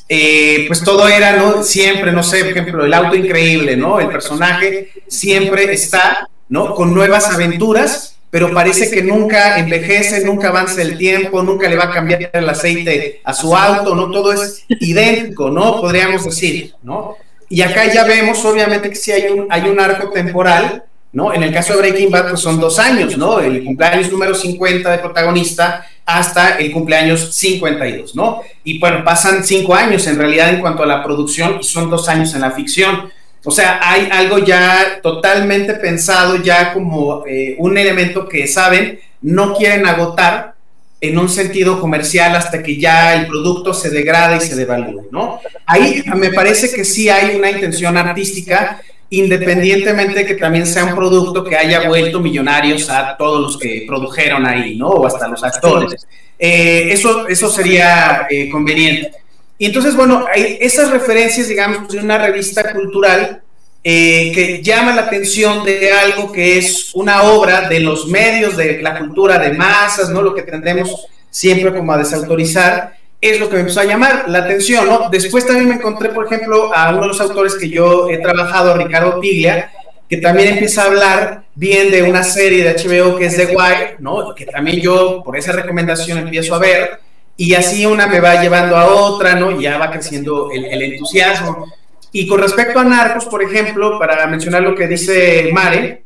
Eh, 0.07 0.65
pues 0.67 0.83
todo 0.83 1.07
era, 1.07 1.33
¿no? 1.33 1.61
Siempre, 1.63 2.11
no 2.11 2.23
sé, 2.23 2.43
por 2.45 2.57
ejemplo, 2.57 2.85
el 2.85 2.93
auto 2.93 3.15
increíble, 3.15 3.77
¿no? 3.77 3.99
El 3.99 4.07
personaje 4.07 4.89
siempre 5.07 5.71
está, 5.71 6.27
¿no? 6.47 6.73
Con 6.73 6.93
nuevas 6.93 7.27
aventuras, 7.27 8.17
pero 8.31 8.51
parece 8.53 8.89
que 8.89 9.03
nunca 9.03 9.59
envejece, 9.59 10.25
nunca 10.25 10.49
avanza 10.49 10.81
el 10.81 10.97
tiempo, 10.97 11.43
nunca 11.43 11.69
le 11.69 11.75
va 11.75 11.85
a 11.85 11.91
cambiar 11.91 12.29
el 12.33 12.49
aceite 12.49 13.21
a 13.23 13.33
su 13.33 13.55
auto, 13.55 13.93
¿no? 13.93 14.09
Todo 14.09 14.33
es 14.33 14.65
idéntico, 14.67 15.51
¿no? 15.51 15.79
Podríamos 15.79 16.23
decir, 16.23 16.73
¿no? 16.81 17.15
Y 17.47 17.61
acá 17.61 17.91
ya 17.91 18.03
vemos, 18.03 18.43
obviamente, 18.45 18.89
que 18.89 18.95
sí 18.95 19.11
hay 19.11 19.27
un, 19.27 19.47
hay 19.49 19.69
un 19.69 19.79
arco 19.79 20.09
temporal, 20.11 20.83
¿no? 21.11 21.33
En 21.33 21.43
el 21.43 21.53
caso 21.53 21.73
de 21.73 21.79
Breaking 21.79 22.11
Bad, 22.11 22.29
pues 22.29 22.41
son 22.41 22.59
dos 22.59 22.77
años, 22.77 23.17
¿no? 23.17 23.39
El 23.39 23.63
cumpleaños 23.63 24.11
número 24.11 24.35
50 24.35 24.91
de 24.91 24.97
protagonista 24.99 25.85
hasta 26.05 26.57
el 26.57 26.71
cumpleaños 26.71 27.33
52, 27.35 28.15
¿no? 28.15 28.41
Y 28.63 28.79
bueno, 28.79 29.03
pasan 29.03 29.43
cinco 29.43 29.73
años 29.73 30.05
en 30.07 30.17
realidad 30.17 30.49
en 30.49 30.61
cuanto 30.61 30.83
a 30.83 30.85
la 30.85 31.03
producción 31.03 31.57
y 31.59 31.63
son 31.63 31.89
dos 31.89 32.07
años 32.09 32.33
en 32.35 32.41
la 32.41 32.51
ficción. 32.51 33.11
O 33.43 33.51
sea, 33.51 33.79
hay 33.81 34.09
algo 34.11 34.39
ya 34.39 34.99
totalmente 35.01 35.75
pensado, 35.75 36.35
ya 36.37 36.73
como 36.73 37.25
eh, 37.25 37.55
un 37.57 37.77
elemento 37.77 38.27
que 38.27 38.47
saben, 38.47 38.99
no 39.21 39.55
quieren 39.55 39.85
agotar 39.85 40.55
en 41.01 41.17
un 41.17 41.29
sentido 41.29 41.79
comercial 41.79 42.35
hasta 42.35 42.61
que 42.61 42.77
ya 42.77 43.15
el 43.15 43.27
producto 43.27 43.73
se 43.73 43.89
degrada 43.89 44.35
y 44.35 44.41
se 44.41 44.55
devalúe, 44.55 45.07
¿no? 45.11 45.39
Ahí 45.65 46.03
me 46.15 46.31
parece 46.31 46.69
que 46.75 46.83
sí 46.83 47.09
hay 47.09 47.35
una 47.37 47.49
intención 47.49 47.95
artística 47.95 48.81
independientemente 49.09 50.19
de 50.19 50.25
que 50.25 50.35
también 50.35 50.65
sea 50.65 50.85
un 50.85 50.95
producto 50.95 51.43
que 51.43 51.55
haya 51.55 51.87
vuelto 51.87 52.19
millonarios 52.19 52.89
a 52.89 53.17
todos 53.17 53.41
los 53.41 53.57
que 53.57 53.85
produjeron 53.87 54.45
ahí, 54.45 54.75
¿no? 54.75 54.89
O 54.89 55.05
hasta 55.05 55.27
los 55.27 55.43
actores. 55.43 56.05
Eh, 56.37 56.89
eso, 56.91 57.27
eso 57.27 57.49
sería 57.49 58.27
eh, 58.29 58.49
conveniente. 58.49 59.11
Y 59.57 59.65
entonces, 59.65 59.95
bueno, 59.95 60.25
hay 60.31 60.57
esas 60.61 60.91
referencias, 60.91 61.49
digamos, 61.49 61.89
de 61.89 61.99
una 61.99 62.17
revista 62.17 62.71
cultural 62.71 63.41
eh, 63.83 64.31
que 64.33 64.61
llama 64.61 64.95
la 64.95 65.03
atención 65.03 65.63
de 65.65 65.91
algo 65.91 66.31
que 66.31 66.57
es 66.57 66.91
una 66.93 67.23
obra 67.23 67.67
de 67.67 67.79
los 67.79 68.07
medios 68.07 68.55
de 68.55 68.81
la 68.81 68.99
cultura 68.99 69.39
de 69.39 69.53
masas, 69.53 70.09
¿no? 70.09 70.21
Lo 70.21 70.35
que 70.35 70.43
tendemos 70.43 71.07
siempre 71.31 71.73
como 71.73 71.91
a 71.93 71.97
desautorizar 71.97 72.98
es 73.21 73.39
lo 73.39 73.49
que 73.49 73.55
me 73.55 73.61
empezó 73.61 73.81
a 73.81 73.85
llamar 73.85 74.25
la 74.29 74.39
atención, 74.39 74.87
¿no? 74.87 75.09
Después 75.09 75.45
también 75.45 75.67
me 75.67 75.75
encontré, 75.75 76.09
por 76.09 76.25
ejemplo, 76.25 76.73
a 76.73 76.89
uno 76.91 77.01
de 77.01 77.07
los 77.07 77.21
autores 77.21 77.55
que 77.55 77.69
yo 77.69 78.09
he 78.09 78.17
trabajado, 78.17 78.77
Ricardo 78.77 79.19
Piglia, 79.19 79.71
que 80.09 80.17
también 80.17 80.49
empieza 80.49 80.83
a 80.83 80.85
hablar 80.85 81.43
bien 81.53 81.91
de 81.91 82.03
una 82.03 82.23
serie 82.23 82.63
de 82.63 82.73
HBO 82.73 83.17
que 83.17 83.25
es 83.25 83.35
The 83.35 83.47
Wire, 83.47 83.97
¿no? 83.99 84.33
Que 84.33 84.45
también 84.45 84.79
yo, 84.79 85.21
por 85.23 85.37
esa 85.37 85.51
recomendación, 85.51 86.17
empiezo 86.17 86.55
a 86.55 86.59
ver, 86.59 86.99
y 87.35 87.53
así 87.53 87.85
una 87.85 88.07
me 88.07 88.19
va 88.19 88.41
llevando 88.41 88.75
a 88.75 88.87
otra, 88.87 89.35
¿no? 89.35 89.51
Y 89.51 89.63
ya 89.63 89.77
va 89.77 89.91
creciendo 89.91 90.49
el, 90.51 90.81
entusiasmo. 90.81 91.71
Y 92.11 92.25
con 92.25 92.41
respecto 92.41 92.79
a 92.79 92.83
Narcos, 92.83 93.25
por 93.25 93.43
ejemplo, 93.43 93.99
para 93.99 94.25
mencionar 94.27 94.63
lo 94.63 94.73
que 94.75 94.87
dice 94.87 95.49
Mare, 95.53 96.03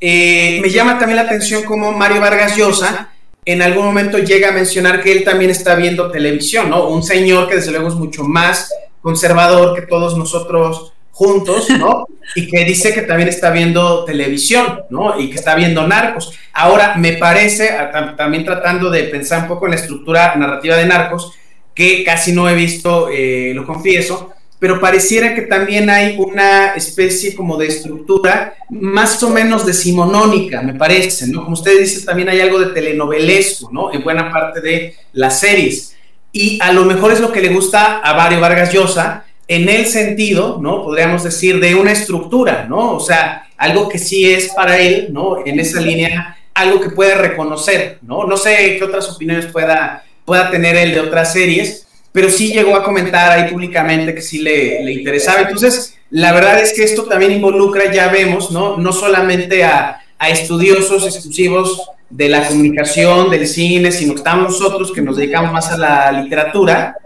eh, 0.00 0.58
me 0.60 0.68
llama 0.68 0.98
también 0.98 1.16
la 1.16 1.22
atención 1.22 1.62
como 1.62 1.92
Mario 1.92 2.20
Vargas 2.20 2.56
Llosa, 2.56 3.13
en 3.44 3.62
algún 3.62 3.84
momento 3.84 4.18
llega 4.18 4.48
a 4.48 4.52
mencionar 4.52 5.02
que 5.02 5.12
él 5.12 5.24
también 5.24 5.50
está 5.50 5.74
viendo 5.74 6.10
televisión, 6.10 6.70
¿no? 6.70 6.88
Un 6.88 7.02
señor 7.02 7.48
que 7.48 7.56
desde 7.56 7.70
luego 7.70 7.88
es 7.88 7.94
mucho 7.94 8.24
más 8.24 8.72
conservador 9.00 9.74
que 9.74 9.86
todos 9.86 10.16
nosotros 10.16 10.92
juntos, 11.10 11.68
¿no? 11.70 12.06
Y 12.34 12.48
que 12.48 12.64
dice 12.64 12.94
que 12.94 13.02
también 13.02 13.28
está 13.28 13.50
viendo 13.50 14.04
televisión, 14.04 14.80
¿no? 14.88 15.20
Y 15.20 15.28
que 15.28 15.36
está 15.36 15.54
viendo 15.54 15.86
narcos. 15.86 16.32
Ahora, 16.54 16.94
me 16.96 17.12
parece, 17.18 17.70
también 18.16 18.46
tratando 18.46 18.90
de 18.90 19.04
pensar 19.04 19.42
un 19.42 19.48
poco 19.48 19.66
en 19.66 19.72
la 19.72 19.76
estructura 19.76 20.34
narrativa 20.34 20.76
de 20.76 20.86
narcos, 20.86 21.32
que 21.74 22.02
casi 22.02 22.32
no 22.32 22.48
he 22.48 22.54
visto, 22.54 23.10
eh, 23.12 23.52
lo 23.54 23.66
confieso, 23.66 24.32
pero 24.64 24.80
pareciera 24.80 25.34
que 25.34 25.42
también 25.42 25.90
hay 25.90 26.16
una 26.16 26.72
especie 26.72 27.34
como 27.34 27.58
de 27.58 27.66
estructura 27.66 28.54
más 28.70 29.22
o 29.22 29.28
menos 29.28 29.66
decimonónica, 29.66 30.62
me 30.62 30.72
parece, 30.72 31.26
¿no? 31.26 31.44
Como 31.44 31.52
usted 31.52 31.80
dice, 31.80 32.06
también 32.06 32.30
hay 32.30 32.40
algo 32.40 32.58
de 32.58 32.72
telenovelesco, 32.72 33.68
¿no? 33.70 33.92
En 33.92 34.02
buena 34.02 34.32
parte 34.32 34.62
de 34.62 34.94
las 35.12 35.38
series. 35.38 35.94
Y 36.32 36.58
a 36.62 36.72
lo 36.72 36.86
mejor 36.86 37.12
es 37.12 37.20
lo 37.20 37.30
que 37.30 37.42
le 37.42 37.50
gusta 37.50 38.00
a 38.00 38.14
Mario 38.14 38.40
Vargas 38.40 38.72
Llosa, 38.72 39.26
en 39.48 39.68
el 39.68 39.84
sentido, 39.84 40.58
¿no? 40.58 40.82
Podríamos 40.82 41.24
decir, 41.24 41.60
de 41.60 41.74
una 41.74 41.92
estructura, 41.92 42.64
¿no? 42.66 42.92
O 42.92 43.00
sea, 43.00 43.46
algo 43.58 43.90
que 43.90 43.98
sí 43.98 44.32
es 44.32 44.48
para 44.54 44.78
él, 44.78 45.08
¿no? 45.10 45.44
En 45.44 45.60
esa 45.60 45.78
línea, 45.78 46.38
algo 46.54 46.80
que 46.80 46.88
puede 46.88 47.16
reconocer, 47.16 47.98
¿no? 48.00 48.24
No 48.24 48.38
sé 48.38 48.76
qué 48.78 48.84
otras 48.84 49.10
opiniones 49.10 49.44
pueda, 49.44 50.06
pueda 50.24 50.50
tener 50.50 50.74
él 50.74 50.94
de 50.94 51.00
otras 51.00 51.34
series, 51.34 51.86
pero 52.14 52.30
sí 52.30 52.52
llegó 52.52 52.76
a 52.76 52.84
comentar 52.84 53.32
ahí 53.32 53.50
públicamente 53.50 54.14
que 54.14 54.22
sí 54.22 54.38
le, 54.38 54.92
interesaba. 54.92 55.40
Entonces, 55.40 55.98
la 56.10 56.32
verdad 56.32 56.60
es 56.60 56.72
que 56.72 56.84
esto 56.84 57.02
también 57.06 57.32
involucra, 57.32 57.92
ya 57.92 58.06
vemos, 58.06 58.52
¿no? 58.52 58.76
No 58.76 58.92
solamente 58.92 59.64
a, 59.64 60.00
estudiosos 60.20 61.04
exclusivos 61.04 61.90
de 62.08 62.28
la 62.28 62.46
comunicación, 62.46 63.30
del 63.30 63.48
cine, 63.48 63.90
sino 63.90 64.12
que 64.12 64.18
estamos 64.18 64.52
nosotros 64.52 64.92
que 64.92 65.02
nos 65.02 65.16
dedicamos 65.16 65.52
más 65.52 65.72
a 65.72 65.76
la 65.76 66.12
literatura. 66.12 66.96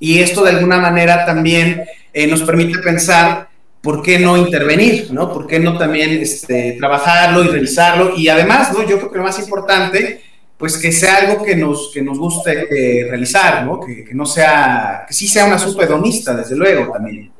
Y 0.00 0.20
esto 0.20 0.42
de 0.42 0.52
alguna 0.52 0.78
manera 0.78 1.26
también 1.26 1.84
eh, 2.14 2.26
nos 2.26 2.40
permite 2.40 2.78
pensar 2.78 3.50
por 3.82 4.02
qué 4.02 4.18
no 4.18 4.38
intervenir, 4.38 5.12
¿no? 5.12 5.30
¿Por 5.30 5.46
qué 5.46 5.60
no 5.60 5.76
también 5.76 6.22
este, 6.22 6.72
trabajarlo 6.78 7.44
y 7.44 7.48
revisarlo? 7.48 8.16
Y 8.16 8.28
además, 8.28 8.72
¿no? 8.72 8.80
Yo 8.88 8.96
creo 8.96 9.10
que 9.12 9.18
lo 9.18 9.24
más 9.24 9.38
importante 9.38 10.22
pues 10.58 10.76
que 10.76 10.90
sea 10.90 11.16
algo 11.16 11.44
que 11.44 11.54
nos, 11.54 11.90
que 11.94 12.02
nos 12.02 12.18
guste 12.18 12.66
eh, 12.70 13.06
realizar, 13.08 13.64
¿no? 13.64 13.78
Que, 13.80 14.04
que, 14.04 14.14
no 14.14 14.26
sea, 14.26 15.04
que 15.06 15.14
sí 15.14 15.28
sea 15.28 15.46
un 15.46 15.52
asunto 15.52 15.82
hedonista, 15.82 16.34
desde 16.34 16.56
luego, 16.56 16.92
también. 16.92 17.30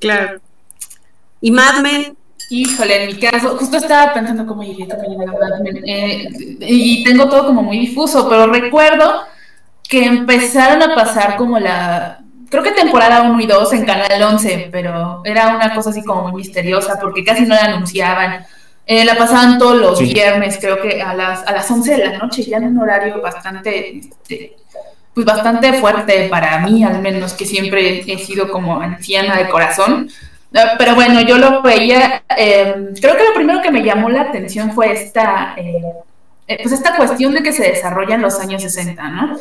Claro. 0.00 0.40
¿Y 1.40 1.50
Mad 1.50 1.80
Men? 1.80 2.16
Híjole, 2.50 3.04
en 3.04 3.06
mi 3.06 3.20
caso, 3.20 3.56
justo 3.56 3.76
estaba 3.76 4.12
pensando 4.12 4.46
cómo 4.46 4.62
llegué, 4.62 4.84
llegué 4.84 5.24
a 5.24 5.32
Mad 5.32 5.60
Men, 5.62 5.88
eh, 5.88 6.28
y 6.60 7.04
tengo 7.04 7.28
todo 7.28 7.46
como 7.46 7.62
muy 7.62 7.78
difuso, 7.78 8.28
pero 8.28 8.48
recuerdo 8.48 9.22
que 9.88 10.04
empezaron 10.04 10.82
a 10.82 10.94
pasar 10.94 11.36
como 11.36 11.58
la, 11.58 12.24
creo 12.50 12.62
que 12.62 12.72
temporada 12.72 13.22
1 13.22 13.40
y 13.40 13.46
2 13.46 13.72
en 13.72 13.84
Canal 13.84 14.22
11, 14.22 14.68
pero 14.70 15.22
era 15.24 15.56
una 15.56 15.74
cosa 15.74 15.90
así 15.90 16.04
como 16.04 16.28
muy 16.28 16.42
misteriosa 16.42 16.98
porque 17.00 17.24
casi 17.24 17.42
no 17.42 17.54
la 17.54 17.64
anunciaban. 17.64 18.46
Eh, 18.86 19.04
la 19.04 19.16
pasaban 19.16 19.58
todos 19.58 19.76
los 19.76 19.98
viernes, 20.00 20.58
creo 20.60 20.80
que 20.80 21.00
a 21.00 21.14
las, 21.14 21.46
a 21.46 21.52
las 21.52 21.70
11 21.70 21.90
de 21.90 22.06
la 22.06 22.18
noche, 22.18 22.42
ya 22.42 22.58
en 22.58 22.64
un 22.64 22.78
horario 22.80 23.20
bastante 23.22 23.98
este, 23.98 24.56
pues 25.14 25.24
bastante 25.24 25.74
fuerte 25.74 26.28
para 26.28 26.58
mí, 26.58 26.84
al 26.84 27.00
menos 27.00 27.34
que 27.34 27.46
siempre 27.46 28.02
he 28.06 28.18
sido 28.18 28.50
como 28.50 28.80
anciana 28.80 29.38
de 29.38 29.48
corazón. 29.48 30.10
Ah, 30.54 30.74
pero 30.76 30.94
bueno, 30.94 31.20
yo 31.20 31.38
lo 31.38 31.62
veía, 31.62 32.22
em, 32.28 32.94
creo 32.94 33.16
que 33.16 33.24
lo 33.24 33.34
primero 33.34 33.62
que 33.62 33.70
me 33.70 33.82
llamó 33.82 34.08
la 34.08 34.22
atención 34.22 34.72
fue 34.72 34.92
esta, 34.92 35.54
eh, 35.56 35.82
eh, 36.48 36.58
pues 36.62 36.72
esta 36.72 36.96
cuestión 36.96 37.32
de 37.32 37.42
que 37.42 37.52
se 37.52 37.62
desarrolla 37.62 38.16
en 38.16 38.22
los 38.22 38.38
años 38.40 38.62
60, 38.62 39.08
¿no? 39.08 39.36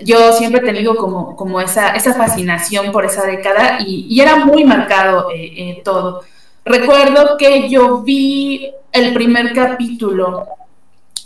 Yo 0.00 0.32
siempre 0.32 0.60
he 0.60 0.64
tenido 0.64 0.96
como, 0.96 1.36
como 1.36 1.60
esa, 1.60 1.90
esa 1.90 2.14
fascinación 2.14 2.92
por 2.92 3.04
esa 3.04 3.24
década 3.24 3.78
y, 3.80 4.20
era 4.20 4.44
muy 4.44 4.64
marcado 4.64 5.28
eh, 5.34 5.80
todo. 5.84 6.22
Recuerdo 6.64 7.36
que 7.38 7.68
yo 7.68 8.02
vi 8.02 8.72
el 8.96 9.14
primer 9.14 9.52
capítulo, 9.52 10.46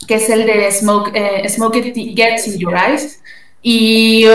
que 0.07 0.15
es 0.15 0.29
el 0.29 0.45
de 0.45 0.71
Smoke, 0.71 1.11
Smoke 1.47 1.77
It 1.77 2.15
Gets 2.15 2.47
in 2.47 2.57
Your 2.59 2.75
Eyes, 2.75 3.21
y 3.61 4.25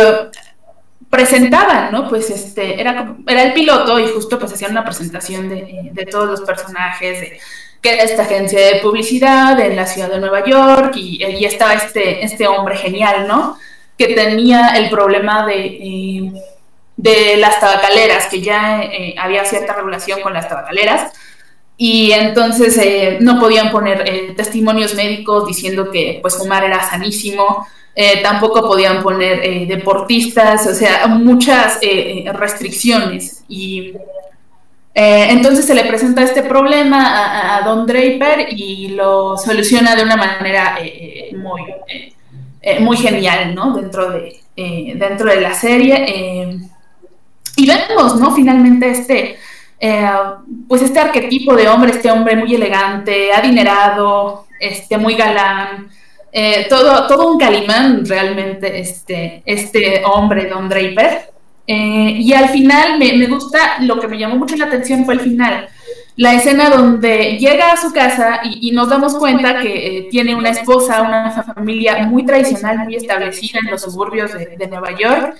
presentaban, 1.10 1.92
¿no? 1.92 2.08
Pues 2.08 2.30
este, 2.30 2.80
era, 2.80 3.14
era 3.26 3.42
el 3.42 3.52
piloto 3.52 3.98
y 3.98 4.08
justo 4.08 4.38
pues 4.38 4.52
hacían 4.52 4.72
una 4.72 4.84
presentación 4.84 5.48
de, 5.48 5.90
de 5.92 6.06
todos 6.06 6.28
los 6.28 6.40
personajes, 6.42 7.20
de 7.20 7.40
que 7.80 7.92
era 7.92 8.02
esta 8.02 8.22
agencia 8.22 8.58
de 8.58 8.80
publicidad 8.80 9.58
en 9.60 9.76
la 9.76 9.86
ciudad 9.86 10.10
de 10.10 10.18
Nueva 10.18 10.44
York 10.44 10.96
y, 10.96 11.24
y 11.24 11.44
estaba 11.44 11.74
este, 11.74 12.24
este 12.24 12.46
hombre 12.46 12.76
genial, 12.76 13.28
¿no? 13.28 13.58
Que 13.96 14.08
tenía 14.14 14.70
el 14.76 14.90
problema 14.90 15.46
de, 15.46 15.66
eh, 15.66 16.32
de 16.96 17.36
las 17.36 17.60
tabacaleras, 17.60 18.26
que 18.26 18.40
ya 18.40 18.82
eh, 18.82 19.14
había 19.18 19.44
cierta 19.44 19.74
regulación 19.74 20.20
con 20.22 20.32
las 20.32 20.48
tabacaleras 20.48 21.12
y 21.76 22.12
entonces 22.12 22.78
eh, 22.78 23.18
no 23.20 23.38
podían 23.38 23.70
poner 23.70 24.34
testimonios 24.36 24.94
médicos 24.94 25.46
diciendo 25.46 25.90
que 25.90 26.18
pues 26.22 26.36
fumar 26.36 26.64
era 26.64 26.82
sanísimo, 26.88 27.66
eh, 27.98 28.20
tampoco 28.22 28.60
podían 28.60 29.02
poner 29.02 29.40
eh, 29.42 29.64
deportistas, 29.66 30.66
o 30.66 30.74
sea, 30.74 31.06
muchas 31.06 31.78
eh, 31.80 32.30
restricciones. 32.34 33.42
Y 33.48 33.94
entonces 34.98 35.64
se 35.66 35.74
le 35.74 35.84
presenta 35.84 36.22
este 36.22 36.42
problema 36.42 37.56
a, 37.56 37.62
Don 37.62 37.86
Draper 37.86 38.48
y 38.50 38.88
lo 38.88 39.36
soluciona 39.36 39.94
de 39.94 40.02
una 40.02 40.16
manera 40.16 40.78
muy, 41.36 41.62
muy 42.80 42.96
genial, 42.96 43.54
¿no? 43.54 43.74
Dentro 43.74 44.10
de, 44.10 44.40
dentro 44.56 45.28
de 45.28 45.40
la 45.40 45.52
serie. 45.52 46.58
y 47.56 47.66
vemos, 47.66 48.16
¿no? 48.16 48.34
Finalmente 48.34 48.90
este... 48.90 49.36
pues 50.68 50.82
este 50.82 50.98
arquetipo 50.98 51.54
de 51.54 51.68
hombre, 51.68 51.92
este 51.92 52.10
hombre 52.10 52.36
muy 52.36 52.54
elegante, 52.54 53.32
adinerado, 53.32 54.46
este, 54.58 54.96
muy 54.98 55.14
galán, 55.14 55.88
eh, 56.32 56.66
todo, 56.68 57.06
todo 57.06 57.32
un 57.32 57.38
calimán 57.38 58.04
realmente 58.04 58.78
este, 58.78 59.42
este 59.46 60.02
hombre, 60.04 60.48
Don 60.48 60.68
Draper. 60.68 61.30
Eh, 61.66 62.14
y 62.18 62.32
al 62.32 62.50
final 62.50 62.98
me, 62.98 63.14
me, 63.14 63.26
gusta, 63.26 63.78
lo 63.80 63.98
que 63.98 64.06
me 64.06 64.18
llamó 64.18 64.36
mucho 64.36 64.56
la 64.56 64.66
atención 64.66 65.04
fue 65.04 65.14
el 65.14 65.20
final. 65.20 65.68
La 66.16 66.34
escena 66.34 66.70
donde 66.70 67.36
llega 67.38 67.72
a 67.72 67.76
su 67.76 67.92
casa 67.92 68.40
y, 68.44 68.70
nos 68.70 68.88
damos 68.88 69.16
cuenta 69.16 69.60
que 69.60 69.98
eh, 69.98 70.08
tiene 70.10 70.34
una 70.34 70.50
esposa, 70.50 71.02
una 71.02 71.30
familia 71.30 72.06
muy 72.06 72.24
tradicional, 72.24 72.78
muy 72.80 72.96
establecida 72.96 73.58
en 73.58 73.70
los 73.70 73.82
suburbios 73.82 74.32
de, 74.32 74.66
Nueva 74.66 74.92
York 74.92 75.36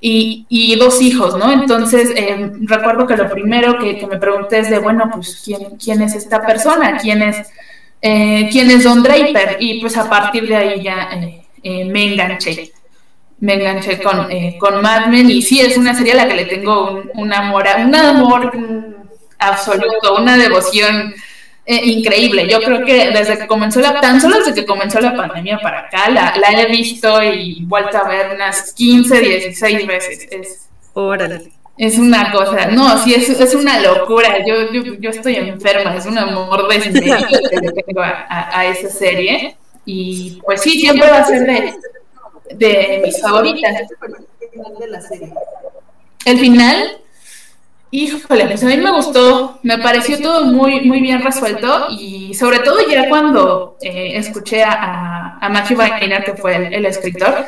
y, 0.00 0.46
y, 0.48 0.76
dos 0.76 1.02
hijos, 1.02 1.36
¿no? 1.36 1.52
Entonces, 1.52 2.14
recuerdo 2.62 3.06
que 3.06 3.16
lo 3.16 3.30
primero 3.30 3.78
que, 3.78 3.98
que, 3.98 4.06
me 4.06 4.18
pregunté 4.18 4.60
es 4.60 4.70
de, 4.70 4.78
bueno, 4.78 5.10
pues, 5.12 5.42
¿quién, 5.44 5.76
quién 5.76 6.00
es 6.00 6.14
esta 6.14 6.44
persona? 6.46 6.96
¿Quién 6.96 7.22
es 7.22 7.48
eh, 8.02 8.48
quién 8.50 8.70
es 8.70 8.84
Don 8.84 9.02
Draper 9.02 9.58
y 9.60 9.78
pues 9.80 9.96
a 9.98 10.08
partir 10.08 10.48
de 10.48 10.56
ahí 10.56 10.82
ya 10.82 11.10
eh, 11.12 11.42
eh, 11.62 11.84
me 11.84 12.12
enganché. 12.12 12.72
Me 13.40 13.54
enganché 13.54 14.00
con, 14.02 14.28
con 14.58 14.82
Mad 14.82 15.06
Men 15.06 15.30
y 15.30 15.40
sí, 15.40 15.60
es 15.60 15.76
una 15.78 15.94
serie 15.94 16.12
a 16.12 16.16
la 16.16 16.28
que 16.28 16.34
le 16.34 16.44
tengo 16.44 17.02
un, 17.14 17.32
amor, 17.32 17.64
un 17.78 17.94
amor 17.94 18.52
absoluto, 19.38 20.16
una 20.18 20.36
devoción 20.36 21.14
increíble. 21.76 22.46
Yo 22.48 22.60
creo 22.60 22.84
que 22.84 23.10
desde 23.10 23.38
que 23.38 23.46
comenzó 23.46 23.80
la, 23.80 24.00
tan 24.00 24.20
solo 24.20 24.38
desde 24.38 24.54
que 24.54 24.66
comenzó 24.66 25.00
la 25.00 25.14
pandemia 25.14 25.58
para 25.58 25.80
acá, 25.80 26.08
la, 26.10 26.34
la 26.36 26.60
he 26.60 26.66
visto 26.66 27.22
y 27.22 27.64
vuelto 27.64 27.98
a 27.98 28.08
ver 28.08 28.34
unas 28.34 28.72
15, 28.72 29.20
16 29.20 29.86
veces. 29.86 30.28
Es, 30.30 30.68
Órale. 30.94 31.52
Es 31.78 31.96
una 31.96 32.30
cosa, 32.30 32.66
no, 32.66 33.02
sí, 33.02 33.14
es, 33.14 33.28
es 33.30 33.54
una 33.54 33.80
locura. 33.80 34.44
Yo, 34.46 34.70
yo, 34.70 34.94
yo, 35.00 35.10
estoy 35.10 35.36
enferma, 35.36 35.96
es 35.96 36.04
un 36.04 36.18
amor 36.18 36.68
desmedido 36.68 37.16
que 37.50 37.82
tengo 37.82 38.02
a, 38.02 38.58
a, 38.58 38.66
esa 38.66 38.90
serie. 38.90 39.56
Y 39.86 40.42
pues 40.44 40.60
sí, 40.60 40.78
siempre 40.78 41.10
va 41.10 41.20
a 41.20 41.24
ser 41.24 41.46
de, 41.46 41.74
de 42.54 43.00
mis 43.02 43.18
favoritas. 43.22 43.80
El 46.26 46.38
final, 46.38 46.98
híjole, 47.90 48.46
pues 48.46 48.62
a 48.62 48.66
mí 48.66 48.76
me 48.76 48.92
gustó, 48.92 49.58
me 49.62 49.78
pareció 49.78 50.20
todo 50.20 50.44
muy, 50.46 50.82
muy 50.82 51.00
bien 51.00 51.22
resuelto 51.22 51.88
y 51.90 52.34
sobre 52.34 52.60
todo 52.60 52.78
ya 52.88 53.08
cuando 53.08 53.76
eh, 53.80 54.12
escuché 54.14 54.62
a, 54.62 55.38
a 55.40 55.48
Matthew 55.48 55.78
Weiner, 55.78 56.24
que 56.24 56.34
fue 56.34 56.56
el, 56.56 56.74
el 56.74 56.86
escritor, 56.86 57.46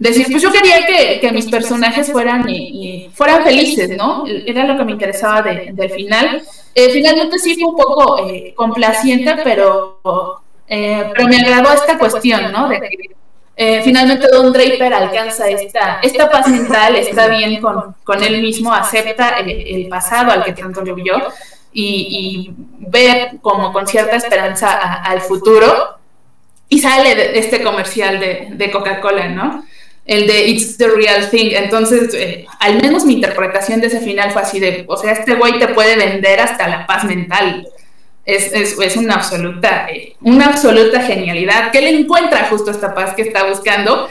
decir, 0.00 0.26
pues 0.30 0.42
yo 0.42 0.50
quería 0.50 0.86
que, 1.20 1.30
mis 1.32 1.46
personajes 1.46 2.10
fueran, 2.10 2.48
y, 2.48 3.10
fueran 3.12 3.44
felices, 3.44 3.90
¿no? 3.96 4.24
Era 4.26 4.64
lo 4.64 4.76
que 4.76 4.84
me 4.84 4.92
interesaba 4.92 5.42
del 5.42 5.90
final. 5.90 6.42
Eh, 6.74 6.88
finalmente 6.90 7.38
sí 7.38 7.54
fue 7.54 7.70
un 7.70 7.76
poco 7.76 8.26
eh, 8.26 8.54
complaciente, 8.56 9.36
pero, 9.44 10.00
eh, 10.66 11.04
pero 11.14 11.28
me 11.28 11.36
agradó 11.36 11.72
esta 11.72 11.98
cuestión, 11.98 12.50
¿no? 12.50 12.68
De 12.68 12.80
que 12.80 12.88
finalmente 13.84 14.28
Don 14.28 14.52
Draper 14.52 14.94
alcanza 14.94 15.48
esta, 15.48 16.00
esta 16.02 16.30
paz 16.30 16.48
mental, 16.48 16.96
está 16.96 17.28
bien 17.28 17.60
con, 17.60 17.94
con 18.04 18.22
él 18.22 18.40
mismo, 18.40 18.72
acepta 18.72 19.38
el, 19.38 19.86
pasado 19.88 20.30
al 20.30 20.44
que 20.44 20.52
tanto 20.52 20.82
le 20.82 20.94
vio 20.94 21.20
y, 21.72 22.52
ve 22.78 23.38
como 23.42 23.72
con 23.72 23.86
cierta 23.86 24.16
esperanza 24.16 25.02
al 25.02 25.20
futuro 25.20 25.98
y 26.68 26.78
sale 26.80 27.14
de 27.14 27.38
este 27.38 27.62
comercial 27.62 28.18
de, 28.18 28.48
de 28.52 28.70
Coca-Cola, 28.70 29.28
¿no? 29.28 29.64
el 30.10 30.26
de 30.26 30.48
It's 30.48 30.76
the 30.76 30.88
Real 30.88 31.30
Thing. 31.30 31.50
Entonces, 31.52 32.12
eh, 32.14 32.46
al 32.58 32.82
menos 32.82 33.04
mi 33.04 33.14
interpretación 33.14 33.80
de 33.80 33.86
ese 33.86 34.00
final 34.00 34.32
fue 34.32 34.42
así 34.42 34.58
de, 34.58 34.84
o 34.88 34.96
sea, 34.96 35.12
este 35.12 35.34
güey 35.34 35.58
te 35.58 35.68
puede 35.68 35.96
vender 35.96 36.40
hasta 36.40 36.66
la 36.66 36.86
paz 36.86 37.04
mental. 37.04 37.66
Es, 38.34 38.52
es, 38.52 38.78
es 38.78 38.96
una 38.96 39.14
absoluta, 39.14 39.88
eh, 39.90 40.14
una 40.20 40.46
absoluta 40.46 41.02
genialidad, 41.02 41.70
que 41.70 41.78
él 41.78 42.00
encuentra 42.00 42.48
justo 42.48 42.70
esta 42.70 42.94
paz 42.94 43.14
que 43.14 43.22
está 43.22 43.48
buscando 43.48 44.08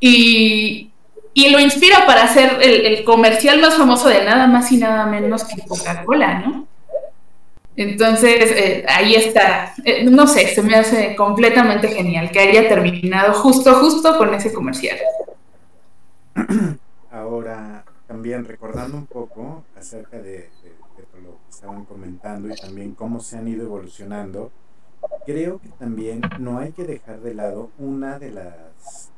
y, 0.00 0.90
y 1.34 1.50
lo 1.50 1.58
inspira 1.58 2.06
para 2.06 2.24
hacer 2.24 2.58
el, 2.62 2.86
el, 2.86 3.04
comercial 3.04 3.60
más 3.60 3.74
famoso 3.74 4.08
de 4.08 4.24
nada 4.24 4.46
más 4.46 4.70
y 4.72 4.78
nada 4.78 5.06
menos 5.06 5.44
que 5.44 5.62
Coca-Cola, 5.62 6.40
¿no? 6.40 6.66
Entonces, 7.76 8.50
eh, 8.52 8.86
ahí 8.88 9.14
está, 9.14 9.74
no 10.04 10.26
sé, 10.26 10.54
se 10.54 10.62
me 10.62 10.76
hace 10.76 11.14
completamente 11.14 11.88
genial 11.88 12.30
que 12.30 12.40
haya 12.40 12.68
terminado 12.68 13.34
justo, 13.34 13.74
justo 13.74 14.16
con 14.16 14.32
ese 14.32 14.52
comercial. 14.52 14.96
Ahora, 17.10 17.84
también 18.06 18.44
recordando 18.44 18.96
un 18.96 19.06
poco 19.06 19.64
acerca 19.76 20.18
de, 20.18 20.48
estaban 21.66 21.84
comentando 21.84 22.48
y 22.48 22.54
también 22.54 22.94
cómo 22.94 23.18
se 23.18 23.38
han 23.38 23.48
ido 23.48 23.64
evolucionando, 23.64 24.52
creo 25.24 25.60
que 25.60 25.68
también 25.70 26.20
no 26.38 26.58
hay 26.58 26.70
que 26.70 26.84
dejar 26.84 27.20
de 27.20 27.34
lado 27.34 27.70
una 27.76 28.20
de 28.20 28.30
las, 28.30 29.10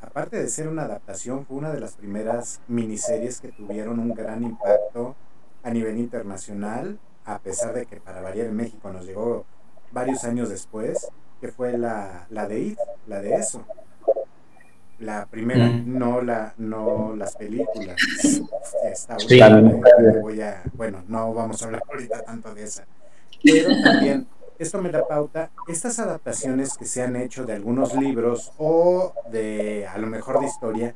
aparte 0.00 0.36
de 0.36 0.48
ser 0.48 0.68
una 0.68 0.82
adaptación, 0.82 1.46
fue 1.46 1.58
una 1.58 1.72
de 1.72 1.78
las 1.78 1.94
primeras 1.94 2.60
miniseries 2.66 3.40
que 3.40 3.52
tuvieron 3.52 4.00
un 4.00 4.14
gran 4.14 4.42
impacto 4.42 5.14
a 5.62 5.70
nivel 5.70 5.98
internacional, 5.98 6.98
a 7.24 7.38
pesar 7.38 7.72
de 7.72 7.86
que 7.86 8.00
para 8.00 8.20
variar 8.20 8.48
en 8.48 8.56
México 8.56 8.92
nos 8.92 9.06
llegó 9.06 9.44
varios 9.92 10.24
años 10.24 10.48
después, 10.48 11.08
que 11.40 11.52
fue 11.52 11.78
la, 11.78 12.26
la 12.30 12.48
de 12.48 12.60
It, 12.60 12.78
la 13.06 13.20
de 13.20 13.34
eso 13.36 13.64
la 14.98 15.26
primera, 15.26 15.66
mm. 15.66 15.98
no 15.98 16.20
la 16.22 16.54
no 16.58 17.14
las 17.16 17.36
películas. 17.36 17.96
Está 18.84 19.16
voy 20.20 20.40
a, 20.40 20.62
bueno, 20.74 21.02
no 21.08 21.34
vamos 21.34 21.62
a 21.62 21.66
hablar 21.66 21.82
ahorita 21.90 22.22
tanto 22.22 22.54
de 22.54 22.64
esa. 22.64 22.84
Pero 23.42 23.68
también 23.82 24.26
esto 24.58 24.80
me 24.80 24.90
da 24.90 25.06
pauta, 25.06 25.50
estas 25.68 25.98
adaptaciones 25.98 26.76
que 26.76 26.84
se 26.84 27.02
han 27.02 27.16
hecho 27.16 27.44
de 27.44 27.54
algunos 27.54 27.94
libros 27.94 28.52
o 28.58 29.12
de 29.30 29.86
a 29.86 29.98
lo 29.98 30.06
mejor 30.06 30.40
de 30.40 30.46
historia, 30.46 30.94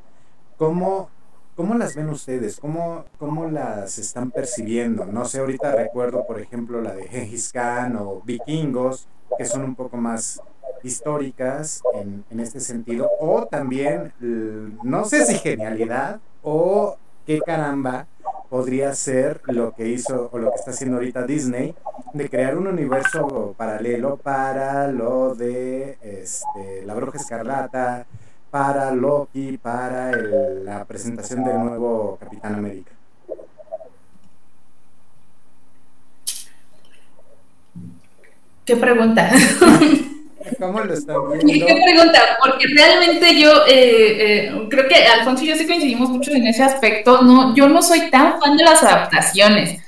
¿cómo, 0.57 1.09
cómo 1.55 1.75
las 1.75 1.95
ven 1.95 2.09
ustedes? 2.09 2.59
¿Cómo, 2.59 3.05
¿Cómo 3.17 3.49
las 3.49 3.97
están 3.97 4.31
percibiendo? 4.31 5.05
No 5.05 5.25
sé, 5.25 5.39
ahorita 5.39 5.75
recuerdo, 5.75 6.25
por 6.25 6.39
ejemplo, 6.39 6.81
la 6.81 6.93
de 6.93 7.07
Gengis 7.07 7.51
Khan 7.51 7.97
o 7.97 8.21
Vikingos, 8.23 9.07
que 9.37 9.45
son 9.45 9.63
un 9.63 9.75
poco 9.75 9.97
más 9.97 10.41
históricas 10.83 11.81
en, 11.93 12.23
en, 12.29 12.39
este 12.39 12.59
sentido, 12.59 13.09
o 13.19 13.45
también, 13.45 14.13
no 14.83 15.05
sé 15.05 15.25
si 15.25 15.35
genialidad 15.35 16.19
o 16.41 16.97
qué 17.25 17.39
caramba 17.39 18.07
podría 18.49 18.93
ser 18.93 19.41
lo 19.45 19.73
que 19.73 19.87
hizo 19.87 20.29
o 20.31 20.39
lo 20.39 20.49
que 20.49 20.55
está 20.55 20.71
haciendo 20.71 20.97
ahorita 20.97 21.23
Disney 21.23 21.75
de 22.13 22.29
crear 22.29 22.57
un 22.57 22.67
universo 22.67 23.53
paralelo 23.55 24.17
para 24.17 24.87
lo 24.87 25.35
de 25.35 25.97
este, 26.01 26.83
la 26.85 26.95
bruja 26.95 27.17
escarlata, 27.17 28.07
para 28.49 28.91
Loki, 28.91 29.57
para 29.57 30.11
la 30.11 30.85
presentación 30.85 31.43
del 31.43 31.59
nuevo 31.59 32.17
Capitán 32.19 32.55
América? 32.55 32.91
¿Qué 38.65 38.75
pregunta? 38.75 39.31
¿Cómo 40.57 40.79
lo 40.79 40.93
están 40.93 41.17
viendo? 41.43 41.65
¿Qué 41.65 41.73
pregunta? 41.73 42.19
Porque 42.43 42.67
realmente 42.75 43.39
yo 43.39 43.51
eh, 43.67 44.47
eh, 44.47 44.67
creo 44.69 44.87
que 44.87 44.95
Alfonso 44.95 45.43
y 45.43 45.47
yo 45.47 45.55
sí 45.55 45.67
coincidimos 45.67 46.09
mucho 46.09 46.31
en 46.31 46.47
ese 46.47 46.63
aspecto. 46.63 47.21
No, 47.21 47.55
yo 47.55 47.67
no 47.67 47.81
soy 47.81 48.09
tan 48.09 48.39
fan 48.39 48.57
de 48.57 48.63
las 48.63 48.81
adaptaciones. 48.83 49.81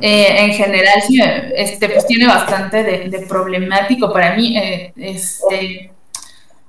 Eh, 0.00 0.44
en 0.44 0.52
general, 0.52 1.02
sí, 1.06 1.20
este, 1.54 1.88
pues 1.88 2.06
tiene 2.06 2.26
bastante 2.26 2.82
de, 2.82 3.26
problemático 3.28 4.12
para 4.12 4.34
mí. 4.34 4.56
este, 4.96 5.90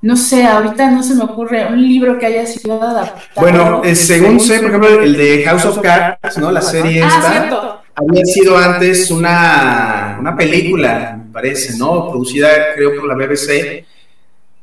no 0.02 0.18
sé, 0.18 0.46
ahorita 0.46 0.90
no 0.90 1.04
se 1.04 1.14
me 1.14 1.24
ocurre 1.24 1.68
un 1.68 1.82
libro 1.82 2.18
que 2.18 2.26
haya 2.26 2.46
sido 2.46 2.82
adaptado. 2.82 3.22
Bueno, 3.36 3.82
según 3.94 4.40
sé, 4.40 4.60
por 4.60 4.70
ejemplo, 4.70 5.02
el 5.02 5.16
de 5.16 5.44
House 5.44 5.66
of 5.66 5.80
Cards, 5.80 6.40
¿no? 6.40 6.52
La 6.52 6.62
serie 6.62 7.04
ah, 7.04 7.08
esta 7.08 7.82
había 7.96 8.26
sido 8.26 8.58
antes 8.58 9.12
una, 9.12 10.01
una 10.22 10.38
película 10.38 11.20
parece, 11.34 11.78
¿no? 11.78 12.10
Producida 12.10 12.74
creo 12.76 12.96
por 12.96 13.08
la 13.08 13.16
BBC. 13.16 13.84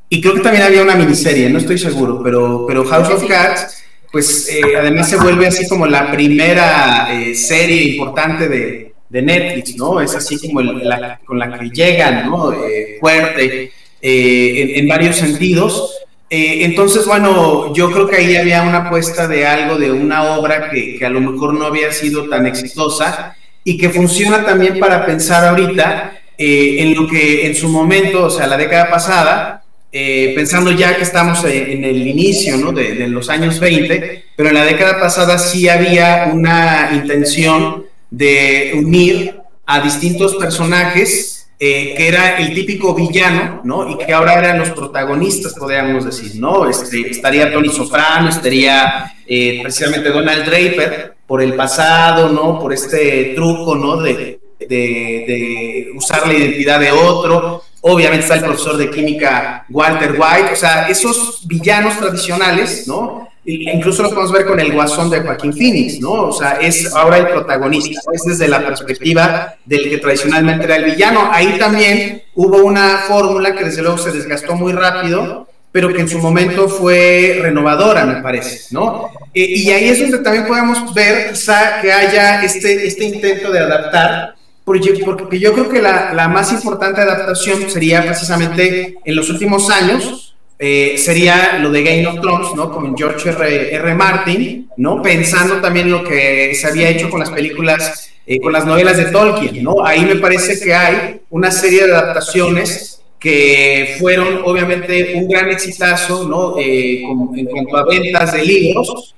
Y 0.08 0.20
creo 0.20 0.34
que 0.34 0.40
también 0.40 0.64
había 0.64 0.82
una 0.82 0.94
miniserie, 0.94 1.50
no 1.50 1.58
estoy 1.58 1.78
seguro, 1.78 2.22
pero, 2.22 2.64
pero 2.66 2.84
House 2.84 3.10
of 3.10 3.28
Cards, 3.28 3.84
pues 4.10 4.48
eh, 4.48 4.62
además 4.78 5.10
se 5.10 5.16
vuelve 5.16 5.46
así 5.46 5.68
como 5.68 5.86
la 5.86 6.10
primera 6.10 7.08
eh, 7.12 7.34
serie 7.34 7.82
importante 7.82 8.48
de, 8.48 8.94
de, 9.06 9.22
Netflix, 9.22 9.76
¿no? 9.76 10.00
Es 10.00 10.14
así 10.14 10.38
como 10.40 10.62
la, 10.62 11.20
con 11.26 11.38
la 11.38 11.58
que 11.58 11.68
llegan, 11.68 12.30
¿no? 12.30 12.52
Eh, 12.54 12.96
fuerte 13.00 13.72
en, 14.00 14.78
en, 14.80 14.88
varios 14.88 15.16
sentidos. 15.16 15.94
entonces, 16.30 17.04
bueno, 17.04 17.74
yo 17.74 17.90
creo 17.90 18.08
que 18.08 18.16
ahí 18.16 18.36
había 18.36 18.62
una 18.62 18.86
apuesta 18.86 19.28
de 19.28 19.46
algo, 19.46 19.76
de 19.76 19.90
una 19.90 20.38
obra 20.38 20.70
que, 20.70 20.96
que 20.96 21.04
a 21.04 21.10
lo 21.10 21.20
mejor 21.20 21.52
no 21.52 21.66
había 21.66 21.92
sido 21.92 22.30
tan 22.30 22.46
exitosa 22.46 23.36
y 23.68 23.76
que 23.76 23.90
funciona 23.90 24.46
también 24.46 24.78
para 24.78 25.04
pensar 25.04 25.44
ahorita 25.44 26.18
eh, 26.38 26.76
en 26.78 26.94
lo 26.94 27.06
que 27.06 27.46
en 27.46 27.54
su 27.54 27.68
momento, 27.68 28.24
o 28.24 28.30
sea, 28.30 28.46
la 28.46 28.56
década 28.56 28.88
pasada, 28.88 29.62
eh, 29.92 30.32
pensando 30.34 30.70
ya 30.70 30.96
que 30.96 31.02
estamos 31.02 31.44
en 31.44 31.84
el 31.84 32.06
inicio 32.06 32.56
¿no? 32.56 32.72
de, 32.72 33.06
los 33.08 33.28
años 33.28 33.60
20, 33.60 34.24
pero 34.34 34.48
en 34.48 34.54
la 34.54 34.64
década 34.64 34.98
pasada 34.98 35.36
sí 35.36 35.68
había 35.68 36.30
una 36.32 36.92
intención 36.94 37.84
de 38.10 38.72
unir 38.74 39.36
a 39.66 39.80
distintos 39.80 40.36
personajes 40.36 41.37
eh, 41.60 41.94
que 41.96 42.08
era 42.08 42.38
el 42.38 42.54
típico 42.54 42.94
villano, 42.94 43.60
¿no? 43.64 43.90
Y 43.90 43.98
que 43.98 44.12
ahora 44.12 44.38
eran 44.38 44.58
los 44.58 44.70
protagonistas, 44.70 45.54
podríamos 45.54 46.04
decir, 46.04 46.36
¿no? 46.36 46.68
Este, 46.68 47.10
estaría 47.10 47.52
Tony 47.52 47.68
Soprano, 47.68 48.28
estaría 48.28 49.12
precisamente 49.26 50.10
Donald 50.10 50.44
Draper 50.44 51.16
por 51.26 51.42
el 51.42 51.54
pasado, 51.54 52.28
¿no? 52.30 52.58
Por 52.58 52.72
este 52.72 53.32
truco, 53.34 53.74
¿no? 53.74 54.00
De, 54.00 54.40
de, 54.58 55.90
usar 55.94 56.26
la 56.26 56.34
identidad 56.34 56.80
de 56.80 56.92
otro. 56.92 57.62
Obviamente 57.80 58.24
está 58.24 58.36
el 58.36 58.44
profesor 58.44 58.76
de 58.76 58.90
química 58.90 59.64
Walter 59.68 60.12
White, 60.12 60.52
o 60.52 60.56
sea, 60.56 60.88
esos 60.88 61.46
villanos 61.46 61.96
tradicionales, 61.98 62.88
¿no? 62.88 63.27
Incluso 63.50 64.02
lo 64.02 64.10
podemos 64.10 64.30
ver 64.30 64.44
con 64.44 64.60
el 64.60 64.72
guasón 64.72 65.08
de 65.08 65.20
Joaquín 65.20 65.54
Phoenix, 65.54 66.00
¿no? 66.00 66.28
O 66.28 66.32
sea, 66.32 66.58
es 66.60 66.94
ahora 66.94 67.16
el 67.16 67.28
protagonista, 67.28 67.98
es 68.12 68.22
desde 68.24 68.46
la 68.46 68.64
perspectiva 68.64 69.54
del 69.64 69.88
que 69.88 69.96
tradicionalmente 69.96 70.64
era 70.66 70.76
el 70.76 70.84
villano. 70.84 71.30
Ahí 71.32 71.58
también 71.58 72.24
hubo 72.34 72.58
una 72.58 72.98
fórmula 73.08 73.54
que 73.54 73.64
desde 73.64 73.80
luego 73.80 73.96
se 73.96 74.12
desgastó 74.12 74.54
muy 74.54 74.74
rápido, 74.74 75.48
pero 75.72 75.88
que 75.88 76.00
en 76.00 76.08
su 76.08 76.18
momento 76.18 76.68
fue 76.68 77.38
renovadora, 77.40 78.04
me 78.04 78.20
parece, 78.20 78.66
¿no? 78.70 79.10
Eh, 79.32 79.46
y 79.48 79.70
ahí 79.70 79.88
es 79.88 80.00
donde 80.00 80.18
también 80.18 80.46
podemos 80.46 80.92
ver 80.92 81.30
quizá 81.30 81.80
que 81.80 81.90
haya 81.90 82.42
este, 82.42 82.86
este 82.86 83.04
intento 83.04 83.50
de 83.50 83.60
adaptar 83.60 84.34
porque, 84.68 85.40
yo 85.40 85.54
creo 85.54 85.68
que 85.70 85.80
la, 85.80 86.28
más 86.28 86.52
importante 86.52 87.00
adaptación 87.00 87.70
sería 87.70 88.04
precisamente 88.04 88.98
en 89.02 89.16
los 89.16 89.30
últimos 89.30 89.70
años, 89.70 90.27
eh, 90.58 90.96
sería 90.98 91.58
lo 91.60 91.70
de 91.70 91.82
Game 91.82 92.06
of 92.06 92.20
Thrones, 92.20 92.48
¿no? 92.56 92.72
Con 92.72 92.96
George 92.96 93.30
R. 93.30 93.74
R. 93.74 93.94
Martin, 93.94 94.68
¿no? 94.76 95.00
Pensando 95.00 95.60
también 95.60 95.90
lo 95.90 96.02
que 96.02 96.54
se 96.54 96.66
había 96.66 96.88
hecho 96.88 97.08
con 97.08 97.20
las 97.20 97.30
películas, 97.30 98.10
eh, 98.26 98.40
con 98.40 98.52
las 98.52 98.66
novelas 98.66 98.96
de 98.96 99.06
Tolkien, 99.06 99.62
¿no? 99.62 99.84
Ahí 99.84 100.04
me 100.04 100.16
parece 100.16 100.58
que 100.58 100.74
hay 100.74 101.20
una 101.30 101.50
serie 101.50 101.86
de 101.86 101.94
adaptaciones 101.94 103.00
que 103.20 103.96
fueron 103.98 104.42
obviamente 104.44 105.14
un 105.14 105.28
gran 105.28 105.50
exitazo, 105.50 106.28
¿no? 106.28 106.58
Eh, 106.58 107.02
en 107.02 107.46
cuanto 107.46 107.76
a 107.76 107.84
ventas 107.84 108.32
de 108.32 108.44
libros, 108.44 109.14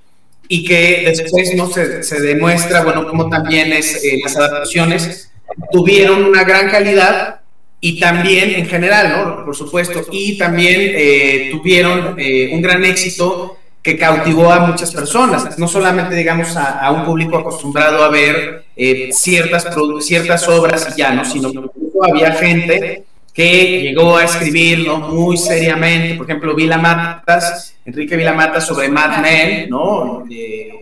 y 0.47 0.65
que 0.65 1.05
después 1.07 1.55
no 1.55 1.71
se, 1.71 2.21
demuestra, 2.21 2.83
bueno, 2.83 3.07
como 3.07 3.29
también 3.29 3.73
es 3.73 4.03
las 4.23 4.37
adaptaciones 4.37 5.31
tuvieron 5.73 6.25
una 6.25 6.45
gran 6.45 6.71
calidad 6.71 7.40
y 7.81 7.99
también 7.99 8.55
en 8.55 8.67
general, 8.67 9.11
¿no? 9.11 9.45
Por 9.45 9.57
supuesto, 9.57 10.05
y 10.11 10.37
también 10.37 10.77
eh, 10.79 11.49
tuvieron 11.51 12.15
eh, 12.19 12.51
un 12.53 12.61
gran 12.61 12.85
éxito 12.85 13.57
que 13.83 13.97
cautivó 13.97 14.53
a 14.53 14.61
muchas 14.61 14.93
personas, 14.93 15.59
no 15.59 15.67
solamente, 15.67 16.15
digamos, 16.15 16.55
a, 16.57 16.91
un 16.93 17.07
público 17.07 17.39
acostumbrado 17.39 18.05
a 18.05 18.11
ver 18.11 18.65
eh, 18.77 19.09
ciertas, 19.13 19.67
ciertas 20.01 20.47
obras 20.49 20.89
y 20.93 20.99
ya, 20.99 21.13
¿no? 21.13 21.25
Sino 21.25 21.51
que 21.51 21.59
había 22.07 22.33
gente 22.33 23.05
que 23.33 23.81
llegó 23.81 24.17
a 24.17 24.25
escribir 24.25 24.87
¿no? 24.87 24.99
muy 24.99 25.39
seriamente, 25.39 26.15
por 26.17 26.27
ejemplo, 26.27 26.55
Matas, 26.55 27.75
Enrique 27.87 28.17
Vilamatas 28.17 28.67
sobre 28.67 28.89
Mad 28.89 29.23
Men, 29.23 29.71
¿no? 29.71 30.25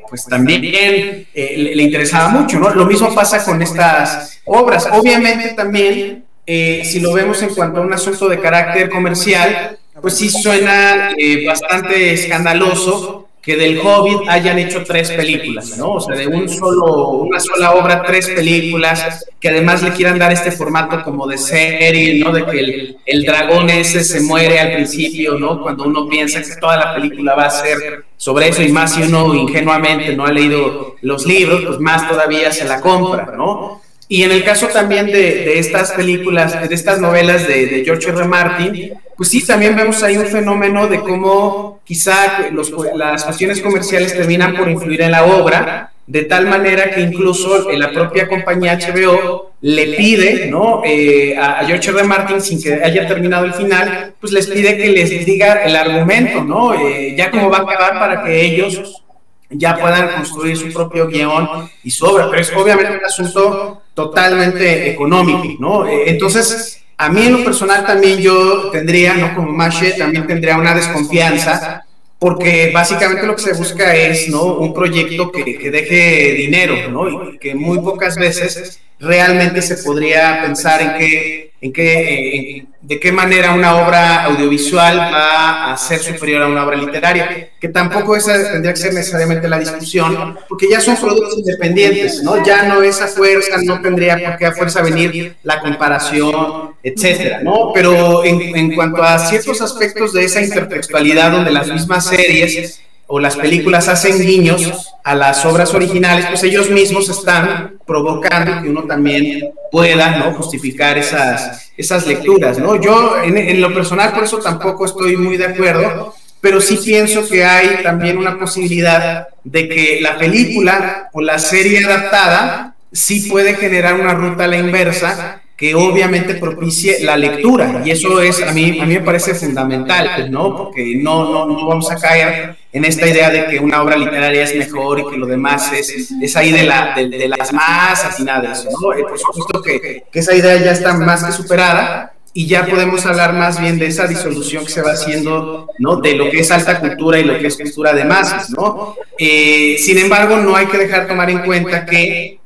pues 0.09 0.24
también 0.24 0.62
le, 0.62 1.26
le, 1.34 1.82
interesaba 1.82 2.30
mucho, 2.30 2.59
¿no? 2.59 2.70
Lo 2.70 2.86
mismo 2.86 3.14
pasa 3.14 3.44
con 3.44 3.61
estas 3.61 4.40
obras. 4.46 4.88
Obviamente 4.90 5.53
también, 5.55 6.24
eh, 6.51 6.82
si 6.82 6.99
lo 7.01 7.12
vemos 7.12 7.42
en 7.42 7.55
cuanto 7.55 7.80
a 7.80 7.82
un 7.82 7.92
asunto 7.92 8.26
de 8.26 8.40
carácter 8.40 8.88
comercial, 8.88 9.76
pues 10.01 10.16
sí 10.16 10.30
suena 10.30 11.11
eh, 11.14 11.44
bastante 11.46 12.14
escandaloso 12.14 13.28
que 13.42 13.55
del 13.55 13.78
Hobbit 13.78 14.26
hayan 14.30 14.59
hecho 14.59 14.82
tres 14.82 15.11
películas, 15.11 15.76
¿no? 15.76 15.92
O 15.92 16.01
sea, 16.01 16.16
de 16.16 16.26
un 16.26 16.49
solo, 16.49 17.11
una 17.11 17.38
sola 17.38 17.72
obra, 17.74 18.03
tres 18.03 18.30
películas, 18.30 19.26
que 19.38 19.51
además 19.51 19.82
le 19.82 19.92
quieran 19.92 20.18
dar 20.18 20.32
este 20.32 20.51
formato 20.51 21.03
como 21.05 21.26
de 21.26 21.36
serie, 21.36 22.18
¿no? 22.18 22.32
De 22.32 22.46
que 22.46 22.61
el, 22.61 22.96
el 23.05 23.24
dragón 23.24 23.68
ese 23.68 24.03
se 24.03 24.22
muere 24.22 24.59
al 24.59 24.72
principio, 24.72 25.38
¿no? 25.38 25.61
Cuando 25.61 25.84
uno 25.84 26.09
piensa 26.09 26.40
que 26.40 26.57
toda 26.59 26.78
la 26.78 26.94
película 26.94 27.34
va 27.34 27.44
a 27.44 27.51
ser 27.51 28.07
sobre 28.16 28.49
eso 28.49 28.62
y 28.62 28.72
más 28.72 28.94
si 28.94 29.03
uno 29.03 29.34
ingenuamente 29.34 30.16
no 30.16 30.24
ha 30.24 30.32
leído 30.32 30.96
los 31.03 31.26
libros, 31.26 31.62
pues 31.66 31.78
más 31.78 32.09
todavía 32.09 32.51
se 32.53 32.64
la 32.64 32.80
compra, 32.80 33.34
¿no? 33.36 33.82
Y 34.09 34.22
en 34.22 34.32
el 34.32 34.42
caso 34.42 34.68
también 34.68 35.06
de, 35.06 35.59
estas 35.59 35.92
películas, 35.92 36.68
de 36.68 36.74
estas 36.74 36.98
novelas 36.98 37.46
de, 37.46 37.82
George 37.84 38.09
R. 38.09 38.24
Martin, 38.24 38.94
pues 39.16 39.28
sí, 39.28 39.44
también 39.44 39.76
vemos 39.76 40.02
ahí 40.02 40.16
un 40.16 40.26
fenómeno 40.26 40.86
de 40.88 41.00
cómo 41.00 41.80
quizá 41.84 42.48
las 42.94 43.24
cuestiones 43.24 43.61
comerciales 43.61 44.14
terminan 44.14 44.56
por 44.56 44.68
influir 44.70 45.02
en 45.02 45.11
la 45.11 45.24
obra, 45.24 45.92
de 46.06 46.22
tal 46.22 46.46
manera 46.46 46.90
que 46.90 47.02
incluso 47.02 47.70
la 47.70 47.90
propia 47.90 48.26
compañía 48.26 48.78
HBO 48.78 49.52
le 49.61 49.88
pide 49.88 50.46
¿no? 50.46 50.82
Eh, 50.84 51.36
a, 51.36 51.66
George 51.66 51.90
R. 51.90 52.04
Martin, 52.04 52.40
sin 52.40 52.62
que 52.62 52.74
haya 52.82 53.06
terminado 53.06 53.44
el 53.44 53.52
final, 53.52 54.14
pues 54.18 54.32
les 54.32 54.46
pide 54.46 54.78
que 54.78 54.88
les 54.88 55.26
diga 55.26 55.64
el 55.64 55.76
argumento, 55.76 56.42
¿no? 56.42 56.72
Eh, 56.72 57.14
ya 57.14 57.30
cómo 57.30 57.50
va 57.50 57.59
a 57.59 57.62
acabar 57.62 57.98
para 57.98 58.24
que 58.24 58.40
ellos 58.40 59.02
ya 59.51 59.76
puedan 59.76 60.14
construir 60.14 60.57
su 60.57 60.72
propio 60.72 61.07
guion 61.07 61.70
y 61.82 61.90
su 61.90 62.05
obra, 62.05 62.28
pero 62.28 62.42
es 62.42 62.53
obviamente 62.55 62.99
un 62.99 63.05
asunto 63.05 63.82
totalmente 63.94 64.90
económico, 64.90 65.57
¿no? 65.59 65.88
Entonces, 65.88 66.84
a 66.96 67.09
mí 67.09 67.26
en 67.26 67.32
lo 67.32 67.44
personal 67.44 67.86
también 67.86 68.18
yo 68.18 68.70
tendría, 68.70 69.14
¿no? 69.14 69.34
Como 69.34 69.53
Mashe, 69.53 69.92
también 69.92 70.26
tendría 70.26 70.59
una 70.59 70.74
desconfianza, 70.74 71.84
porque 72.18 72.70
básicamente 72.74 73.26
lo 73.26 73.36
que 73.36 73.42
se 73.42 73.55
busca 73.55 73.94
es, 73.94 74.28
¿no? 74.28 74.42
Un 74.44 74.74
proyecto 74.74 75.32
que, 75.32 75.57
que 75.57 75.70
deje 75.70 76.34
dinero, 76.34 76.90
¿no? 76.90 77.30
Y 77.30 77.38
que 77.38 77.55
muy 77.55 77.78
pocas 77.78 78.16
veces 78.16 78.80
realmente 79.01 79.62
se 79.62 79.76
podría 79.78 80.42
pensar 80.42 80.82
en 80.82 80.99
qué, 80.99 81.53
en 81.61 81.72
qué, 81.72 82.66
de 82.80 83.01
qué 83.01 83.12
manera 83.12 83.55
una 83.55 83.76
obra 83.76 84.24
audiovisual 84.24 84.99
va 84.99 85.72
a 85.72 85.76
ser 85.76 86.01
superior 86.01 86.42
a 86.42 86.46
una 86.49 86.64
obra 86.64 86.76
literaria, 86.76 87.51
que 87.61 87.68
tampoco 87.68 88.16
esa 88.16 88.53
tendría 88.53 88.72
que 88.72 88.80
ser 88.80 88.94
necesariamente 88.94 89.49
la 89.49 89.59
discusión, 89.59 90.38
porque 90.49 90.68
ya 90.68 90.80
son 90.80 90.96
productos 90.96 91.38
independientes, 91.38 92.22
¿no? 92.22 92.44
Ya 92.44 92.64
no 92.64 92.82
es 92.82 93.01
a 93.01 93.07
fuerza, 93.07 93.57
no 93.62 93.80
tendría 93.80 94.18
por 94.18 94.36
qué 94.36 94.46
a 94.46 94.53
fuerza 94.53 94.82
venir 94.82 95.36
la 95.42 95.61
comparación, 95.61 96.74
etcétera, 96.82 97.40
¿no? 97.42 97.72
Pero 97.72 98.24
en, 98.24 98.57
en 98.57 98.74
cuanto 98.74 99.03
a 99.03 99.18
ciertos 99.18 99.61
aspectos 99.61 100.12
de 100.12 100.24
esa 100.24 100.42
intertextualidad 100.42 101.32
donde 101.32 101.53
las 101.53 101.68
mismas 101.68 102.07
series 102.07 102.80
o 103.11 103.18
las 103.18 103.36
películas 103.36 103.88
hacen 103.88 104.20
guiños 104.20 104.92
a 105.02 105.14
las 105.14 105.44
obras 105.46 105.72
originales, 105.72 106.26
pues 106.26 106.42
ellos 106.44 106.68
mismos 106.68 107.09
están 107.09 107.78
provocando 107.86 108.62
que 108.62 108.68
uno 108.68 108.84
también 108.84 109.50
pueda 109.72 110.18
¿no? 110.18 110.34
justificar 110.34 110.98
esas, 110.98 111.72
esas 111.78 112.06
lecturas. 112.06 112.59
¿no? 112.59 112.78
Yo 112.80 113.16
en, 113.22 113.61
lo 113.62 113.72
personal 113.72 114.12
por 114.12 114.24
eso 114.24 114.38
tampoco 114.38 114.84
estoy 114.84 115.16
muy 115.16 115.38
de 115.38 115.46
acuerdo, 115.46 116.14
pero 116.42 116.61
sí 116.61 116.78
pienso 116.84 117.26
que 117.26 117.44
hay 117.44 117.82
también 117.82 118.18
una 118.18 118.38
posibilidad 118.38 119.26
de 119.42 119.68
que 119.70 120.00
la 120.02 120.18
película 120.18 121.09
o 121.14 121.22
la 121.22 121.38
serie 121.38 121.82
adaptada 121.84 122.74
sí 122.92 123.26
puede 123.30 123.54
generar 123.54 123.94
una 123.94 124.12
ruta 124.12 124.44
a 124.44 124.48
la 124.48 124.59
inversa 124.59 125.40
que 125.59 125.74
obviamente 125.74 126.36
propicie 126.36 127.00
la 127.00 127.16
lectura 127.16 127.82
y 127.84 127.90
eso 127.90 128.22
es 128.22 128.40
a 128.40 128.52
mí 128.52 128.78
a 128.78 128.86
mí 128.86 128.94
me 128.94 129.00
parece 129.00 129.34
fundamental 129.34 130.30
no 130.30 130.56
porque 130.56 130.94
no 130.94 131.32
no 131.32 131.46
no 131.46 131.66
vamos 131.66 131.90
a 131.90 131.96
caer 131.96 132.56
en 132.72 132.84
esta 132.84 133.09
idea 133.09 133.28
de 133.28 133.46
que 133.46 133.59
una 133.59 133.82
obra 133.82 133.96
literaria 133.96 134.44
es 134.44 134.54
mejor 134.54 135.00
y 135.00 135.11
que 135.11 135.16
lo 135.16 135.26
demás 135.26 135.72
es, 135.72 136.12
es 136.22 136.36
ahí 136.36 136.52
de, 136.52 136.62
la, 136.62 136.94
de, 136.94 137.28
las 137.28 137.52
masas 137.52 138.20
y 138.20 138.22
nada 138.22 138.42
de 138.42 138.52
eso 138.52 138.68
¿no? 138.80 138.92
Eh, 138.92 139.02
por 139.02 139.18
supuesto 139.18 139.61
que, 139.61 140.04
que 140.12 140.18
esa 140.20 140.32
idea 140.32 140.56
ya 140.59 140.70
está 140.70 140.94
más 140.94 141.24
que 141.24 141.32
superada 141.32 142.12
y 142.32 142.46
ya 142.46 142.66
podemos 142.66 143.04
hablar 143.04 143.32
más 143.32 143.61
bien 143.61 143.80
de 143.80 143.86
esa 143.86 144.06
disolución 144.06 144.64
que 144.64 144.70
se 144.70 144.82
va 144.82 144.92
haciendo, 144.92 145.70
¿no? 145.78 145.96
De 145.96 146.14
lo 146.14 146.30
que 146.30 146.40
es 146.40 146.50
alta 146.52 146.78
cultura 146.78 147.18
y 147.18 147.24
lo 147.24 147.36
que 147.36 147.48
es 147.48 147.56
cultura 147.56 147.92
de 147.92 148.04
masas, 148.04 148.50
¿no? 148.50 148.94
Eh, 149.18 149.76
sin 149.80 149.98
embargo, 149.98 150.36
no 150.36 150.54
hay 150.54 150.66
que 150.66 150.78
dejar 150.78 151.09
tomar 151.09 151.30
en 151.30 151.40
cuenta 151.40 151.84
que 151.84 152.38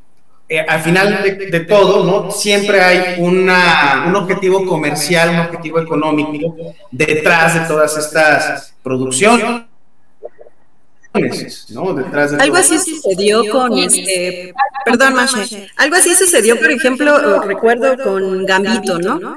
eh, 0.52 0.60
al 0.68 0.80
final 0.82 1.22
de, 1.22 1.60
todo, 1.60 2.04
¿no? 2.04 2.30
Siempre 2.30 2.82
hay 2.82 3.14
una, 3.16 4.04
un 4.06 4.14
objetivo 4.14 4.66
comercial, 4.66 5.30
un 5.30 5.38
objetivo 5.38 5.80
económico 5.80 6.54
detrás 6.90 7.54
de 7.54 7.60
todas 7.60 7.96
estas 7.96 8.74
producciones. 8.82 9.62
Algo 12.38 12.56
así 12.56 12.78
sucedió 12.78 13.42
con 13.50 13.76
este, 13.78 14.54
perdón, 14.84 15.14
Mashe, 15.14 15.68
algo 15.76 15.96
así 15.96 16.14
sucedió, 16.14 16.58
por 16.58 16.70
ejemplo, 16.70 17.42
recuerdo 17.42 18.02
con 18.02 18.46
Gambito, 18.46 18.98
¿no? 18.98 19.36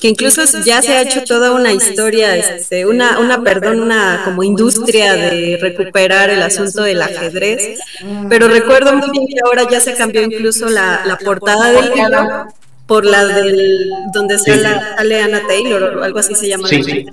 Que 0.00 0.08
incluso 0.08 0.42
ya 0.64 0.80
se 0.80 0.92
ha 0.92 1.02
hecho 1.02 1.24
toda 1.24 1.52
una 1.52 1.72
historia, 1.72 2.36
este, 2.36 2.86
una, 2.86 3.18
una, 3.18 3.42
perdón, 3.42 3.80
una 3.80 4.22
como 4.24 4.42
industria 4.42 5.14
de 5.14 5.58
recuperar 5.60 6.30
el 6.30 6.42
asunto 6.42 6.82
del 6.82 7.02
ajedrez, 7.02 7.80
pero 8.30 8.48
recuerdo 8.48 8.94
muy 8.94 9.10
bien 9.10 9.26
que 9.26 9.40
ahora 9.44 9.66
ya 9.70 9.80
se 9.80 9.94
cambió 9.94 10.22
incluso 10.22 10.70
la, 10.70 11.02
la 11.04 11.18
portada 11.18 11.70
del 11.70 11.90
libro 11.94 12.46
por 12.86 13.04
la 13.04 13.24
del 13.24 13.90
donde 14.12 14.38
sale, 14.38 15.20
Ana 15.20 15.42
Taylor 15.46 15.98
o 15.98 16.02
algo 16.02 16.18
así 16.18 16.34
se 16.34 16.48
llama. 16.48 16.66
Sí, 16.66 16.82
sí. 16.82 17.06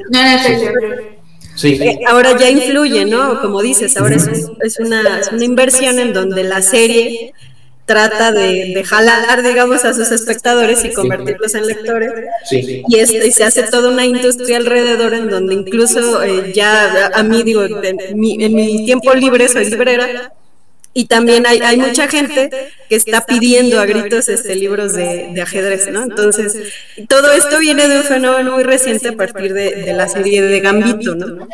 Sí. 1.58 1.74
Eh, 1.82 2.00
ahora 2.08 2.38
ya 2.38 2.50
influye, 2.50 3.06
¿no? 3.06 3.42
Como 3.42 3.62
dices, 3.62 3.98
ahora 3.98 4.16
es, 4.16 4.30
es, 4.62 4.80
una, 4.80 5.20
es 5.20 5.32
una 5.32 5.44
inversión 5.44 5.98
en 5.98 6.14
donde 6.14 6.44
la 6.44 6.62
serie 6.62 7.34
trata 7.88 8.34
de, 8.34 8.84
jalar, 8.86 9.42
digamos, 9.42 9.86
a 9.86 9.94
sus 9.94 10.12
espectadores 10.12 10.84
y 10.86 10.92
convertirlos 10.92 11.56
en 11.56 11.66
lectores. 11.66 12.12
Y, 12.52 12.84
y 12.88 13.32
se 13.32 13.44
hace 13.44 13.64
toda 13.64 13.90
una 13.90 14.06
industria 14.06 14.58
alrededor 14.58 15.14
en 15.14 15.30
donde 15.30 15.56
incluso 15.56 16.22
eh, 16.22 16.52
ya 16.54 17.08
a 17.08 17.24
mí, 17.24 17.42
digo, 17.44 17.64
en 17.64 18.20
mi, 18.20 18.86
tiempo 18.86 19.14
libre 19.14 19.48
soy 19.48 19.70
librera. 19.70 20.34
Y 20.98 21.06
también 21.06 21.46
hay, 21.46 21.60
hay 21.60 21.78
mucha 21.78 22.08
gente 22.08 22.50
que 22.90 22.96
está 22.96 23.24
pidiendo 23.24 23.80
a 23.80 23.86
gritos 23.86 24.30
este, 24.30 24.56
libros 24.56 24.94
de, 24.94 25.40
ajedrez, 25.40 25.92
¿no? 25.92 26.02
Entonces, 26.02 26.58
todo 27.08 27.32
esto 27.34 27.60
viene 27.60 27.88
de 27.88 28.00
un 28.00 28.04
fenómeno 28.04 28.54
muy 28.54 28.64
reciente 28.64 29.10
a 29.10 29.12
partir 29.16 29.54
de, 29.54 29.76
de 29.76 29.94
la 29.94 30.08
serie 30.08 30.42
de 30.42 30.60
Gambito, 30.60 31.14
¿no? 31.14 31.48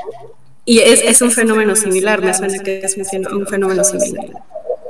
Y 0.63 0.79
es, 0.79 1.01
es 1.03 1.21
un 1.21 1.29
fenómeno 1.29 1.75
similar, 1.75 2.21
me 2.21 2.33
suena 2.33 2.57
que 2.59 2.77
es 2.77 2.95
un 2.95 3.45
fenómeno 3.45 3.83
similar. 3.83 4.27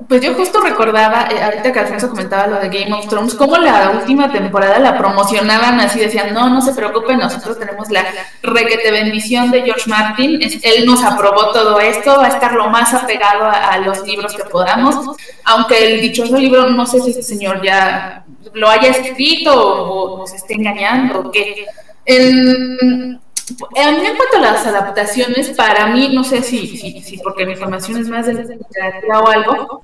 Pues 0.08 0.22
yo 0.22 0.34
justo 0.34 0.60
recordaba, 0.62 1.28
eh, 1.32 1.42
ahorita 1.42 1.72
que 1.72 1.80
Alfonso 1.80 2.10
comentaba 2.10 2.48
lo 2.48 2.60
de 2.60 2.70
Game 2.70 2.94
of 2.94 3.08
Thrones, 3.08 3.36
cómo 3.36 3.58
la 3.58 3.92
última 3.92 4.32
temporada 4.32 4.80
la 4.80 4.98
promocionaban 4.98 5.80
así, 5.80 6.00
decían, 6.00 6.34
no, 6.34 6.50
no 6.50 6.62
se 6.62 6.74
preocupen, 6.74 7.20
nosotros 7.20 7.60
tenemos 7.60 7.90
la 7.92 8.04
requete 8.42 8.92
bendición 8.92 9.52
de 9.52 9.62
George 9.62 9.90
Martin, 9.90 10.40
él 10.42 10.86
nos 10.86 11.04
aprobó 11.04 11.52
todo 11.52 11.80
esto, 11.80 12.18
va 12.18 12.26
a 12.26 12.30
estar 12.30 12.54
lo 12.54 12.70
más 12.70 12.94
apegado 12.94 13.46
a, 13.46 13.78
los 13.80 14.06
libros 14.08 14.34
que 14.34 14.44
podamos, 14.46 14.96
aunque 15.44 15.94
el 15.94 16.02
dichoso 16.02 16.38
libro, 16.38 16.70
no 16.70 16.86
sé 16.86 17.00
si 17.02 17.12
este 17.12 17.24
señor 17.24 17.62
ya 17.64 18.24
lo 18.54 18.70
haya 18.70 18.90
escrito 18.90 19.54
o, 19.54 20.18
nos 20.20 20.34
esté 20.34 20.56
engañando, 20.56 21.20
o 21.20 21.32
qué. 21.32 21.66
A 22.08 23.92
mí 23.92 24.06
en 24.06 24.16
cuanto 24.16 24.38
a 24.38 24.40
las 24.40 24.66
adaptaciones, 24.66 25.50
para 25.50 25.88
mí, 25.88 26.10
no 26.14 26.24
sé 26.24 26.42
si, 26.42 26.66
si, 26.78 27.02
si 27.02 27.18
porque 27.18 27.46
mi 27.46 27.56
formación 27.56 28.00
es 28.00 28.08
más 28.08 28.26
de 28.26 28.34
literatura 28.34 29.20
o 29.20 29.28
algo, 29.28 29.84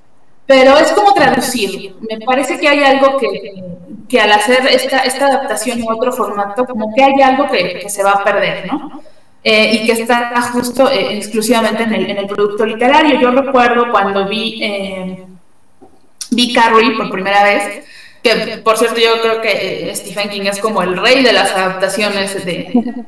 pero 0.49 0.75
es 0.79 0.91
como 0.93 1.13
traducir. 1.13 1.93
Me 2.09 2.25
parece 2.25 2.59
que 2.59 2.67
hay 2.67 2.79
algo 2.83 3.19
que, 3.19 3.63
que 4.09 4.19
al 4.19 4.31
hacer 4.31 4.65
esta, 4.65 5.01
esta 5.01 5.27
adaptación 5.27 5.79
en 5.79 5.91
otro 5.91 6.11
formato, 6.11 6.65
como 6.65 6.91
que 6.91 7.03
hay 7.03 7.21
algo 7.21 7.47
que, 7.47 7.87
se 7.87 8.01
va 8.01 8.13
a 8.13 8.23
perder, 8.23 8.65
¿no? 8.65 8.99
Eh, 9.43 9.73
y 9.75 9.85
que 9.85 9.91
está 9.91 10.41
justo 10.51 10.89
eh, 10.89 11.17
exclusivamente 11.17 11.83
en 11.83 11.93
el, 11.93 12.09
en 12.09 12.17
el, 12.17 12.25
producto 12.25 12.65
literario. 12.65 13.19
Yo 13.19 13.29
recuerdo 13.29 13.91
cuando 13.91 14.27
vi, 14.27 14.59
eh, 14.63 15.23
vi 16.31 16.51
Carrie 16.51 16.97
por 16.97 17.11
primera 17.11 17.43
vez, 17.43 17.85
que 18.23 18.57
por 18.63 18.75
cierto 18.75 18.99
yo 18.99 19.21
creo 19.21 19.41
que 19.41 19.91
Stephen 19.93 20.29
King 20.29 20.47
es 20.47 20.57
como 20.57 20.81
el 20.81 20.97
rey 20.97 21.21
de 21.21 21.31
las 21.31 21.51
adaptaciones 21.51 22.43
de, 22.43 23.05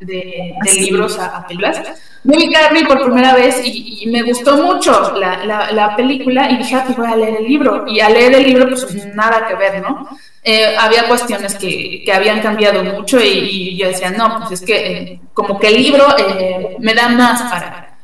de, 0.00 0.54
libros 0.78 1.18
a, 1.18 1.46
películas. 1.46 1.80
vi 2.24 2.52
Carrie 2.52 2.86
por 2.86 3.02
primera 3.02 3.34
vez 3.34 3.60
y, 3.64 4.06
me 4.06 4.22
gustó 4.22 4.56
mucho 4.62 5.14
la, 5.16 5.44
la, 5.72 5.96
película 5.96 6.50
y 6.50 6.58
dije, 6.58 6.74
ah, 6.76 6.82
pues 6.84 6.96
voy 6.96 7.06
a 7.06 7.16
leer 7.16 7.36
el 7.40 7.46
libro. 7.46 7.84
Y 7.86 8.00
al 8.00 8.12
leer 8.12 8.34
el 8.34 8.44
libro, 8.44 8.68
pues 8.68 9.06
nada 9.14 9.46
que 9.46 9.54
ver, 9.54 9.82
¿no? 9.82 10.08
Eh, 10.42 10.76
había 10.78 11.08
cuestiones 11.08 11.56
que, 11.56 12.02
que, 12.04 12.12
habían 12.12 12.40
cambiado 12.40 12.84
mucho 12.84 13.18
y, 13.20 13.76
yo 13.76 13.88
decía, 13.88 14.10
no, 14.10 14.38
pues 14.38 14.60
es 14.60 14.66
que 14.66 14.86
eh, 14.86 15.20
como 15.34 15.58
que 15.58 15.68
el 15.68 15.82
libro 15.82 16.06
eh, 16.16 16.76
me 16.78 16.94
da 16.94 17.08
más 17.08 17.42
para, 17.50 17.98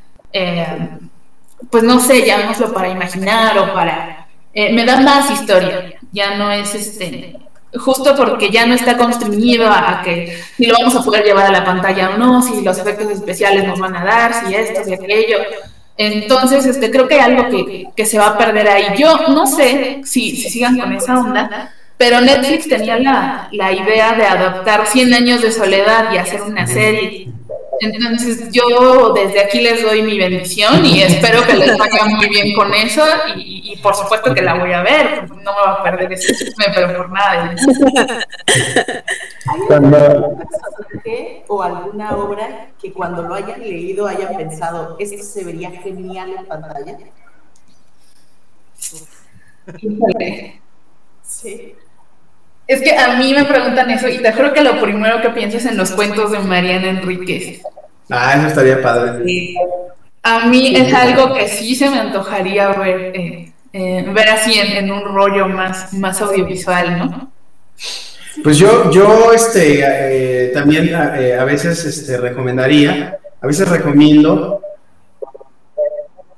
pues 1.70 1.84
no 1.84 2.00
sé, 2.00 2.26
llamémoslo 2.26 2.72
para 2.72 2.88
imaginar 2.88 3.56
o 3.58 3.72
para, 3.72 4.26
me 4.54 4.84
da 4.84 5.00
más 5.00 5.30
historia, 5.30 5.94
ya 6.10 6.36
no 6.36 6.50
es 6.50 6.74
este 6.74 7.36
justo 7.78 8.14
porque 8.16 8.50
ya 8.50 8.66
no 8.66 8.74
está 8.74 8.96
constreñido 8.96 9.66
a, 9.68 10.02
que 10.04 10.38
si 10.56 10.66
lo 10.66 10.74
vamos 10.78 10.94
a 10.96 11.02
poder 11.02 11.24
llevar 11.24 11.46
a 11.46 11.52
la 11.52 11.64
pantalla 11.64 12.10
o 12.10 12.18
no, 12.18 12.42
si 12.42 12.60
los 12.62 12.78
efectos 12.78 13.10
especiales 13.10 13.66
nos 13.66 13.78
van 13.78 13.96
a 13.96 14.04
dar, 14.04 14.46
si 14.46 14.54
esto, 14.54 14.84
si 14.84 14.92
aquello. 14.92 15.38
Entonces, 15.96 16.66
este, 16.66 16.90
creo 16.90 17.06
que 17.06 17.14
hay 17.14 17.20
algo 17.20 17.48
que, 17.48 17.88
que 17.94 18.06
se 18.06 18.18
va 18.18 18.28
a 18.28 18.38
perder 18.38 18.68
ahí. 18.68 18.86
Yo 18.98 19.28
no 19.28 19.46
sé 19.46 20.00
si, 20.04 20.36
si 20.36 20.50
sigan 20.50 20.78
con 20.78 20.92
esa 20.92 21.18
onda, 21.18 21.74
pero 22.02 22.20
Netflix 22.20 22.68
tenía 22.68 22.98
la, 22.98 23.48
la 23.52 23.70
idea 23.70 24.14
de 24.14 24.24
adaptar 24.24 24.88
100 24.88 25.14
años 25.14 25.40
de 25.40 25.52
soledad 25.52 26.12
y 26.12 26.18
hacer 26.18 26.42
una 26.42 26.66
serie 26.66 27.32
entonces 27.78 28.50
yo 28.50 29.12
desde 29.12 29.40
aquí 29.40 29.60
les 29.60 29.82
doy 29.82 30.02
mi 30.02 30.18
bendición 30.18 30.84
y 30.84 31.00
espero 31.02 31.46
que 31.46 31.54
les 31.54 31.78
vaya 31.78 32.06
muy 32.06 32.28
bien 32.28 32.54
con 32.54 32.74
eso 32.74 33.04
y, 33.36 33.76
por 33.82 33.94
supuesto 33.94 34.34
que 34.34 34.42
la 34.42 34.54
voy 34.54 34.72
a 34.72 34.82
ver, 34.82 35.28
no 35.28 35.36
me 35.36 35.60
va 35.66 35.72
a 35.72 35.82
perder 35.82 36.12
ese 36.12 36.34
chisme, 36.34 36.66
pero 36.74 36.96
por 36.96 37.10
nada. 37.10 37.54
¿Hay 39.48 39.60
algún 39.70 40.38
personaje 40.38 41.44
o 41.48 41.62
alguna 41.62 42.16
obra 42.16 42.70
que 42.80 42.92
cuando 42.92 43.22
lo 43.22 43.34
hayan 43.34 43.60
leído 43.60 44.08
hayan 44.08 44.36
pensado, 44.36 44.96
esto 44.98 45.22
se 45.22 45.44
vería 45.44 45.70
genial 45.70 46.34
en 46.38 46.46
pantalla? 46.46 46.98
Sí. 51.22 51.74
Es 52.66 52.80
que 52.80 52.96
a 52.96 53.16
mí 53.16 53.34
me 53.34 53.44
preguntan 53.44 53.90
eso 53.90 54.08
y 54.08 54.18
te 54.18 54.32
juro 54.32 54.52
que 54.52 54.62
lo 54.62 54.80
primero 54.80 55.20
que 55.20 55.30
pienso 55.30 55.56
es 55.56 55.66
en 55.66 55.76
los 55.76 55.90
cuentos 55.90 56.30
de 56.30 56.38
Mariana 56.38 56.90
Enríquez. 56.90 57.60
Ah, 58.08 58.34
eso 58.36 58.48
estaría 58.48 58.80
padre. 58.80 59.22
A 60.22 60.46
mí 60.46 60.76
es 60.76 60.92
algo 60.94 61.34
que 61.34 61.48
sí 61.48 61.74
se 61.74 61.90
me 61.90 61.98
antojaría 61.98 62.68
ver, 62.68 63.12
eh, 63.14 63.52
eh, 63.72 64.06
ver 64.14 64.28
así 64.28 64.54
en, 64.58 64.90
un 64.92 65.04
rollo 65.04 65.48
más, 65.48 65.92
más 65.94 66.20
audiovisual, 66.20 66.98
¿no? 66.98 67.32
Pues 68.44 68.56
yo, 68.56 68.90
yo 68.90 69.32
este, 69.32 69.80
eh, 69.82 70.50
también 70.54 70.94
a 70.94 71.44
veces 71.44 71.84
este, 71.84 72.16
recomendaría, 72.18 73.18
a 73.40 73.46
veces 73.46 73.68
recomiendo 73.68 74.60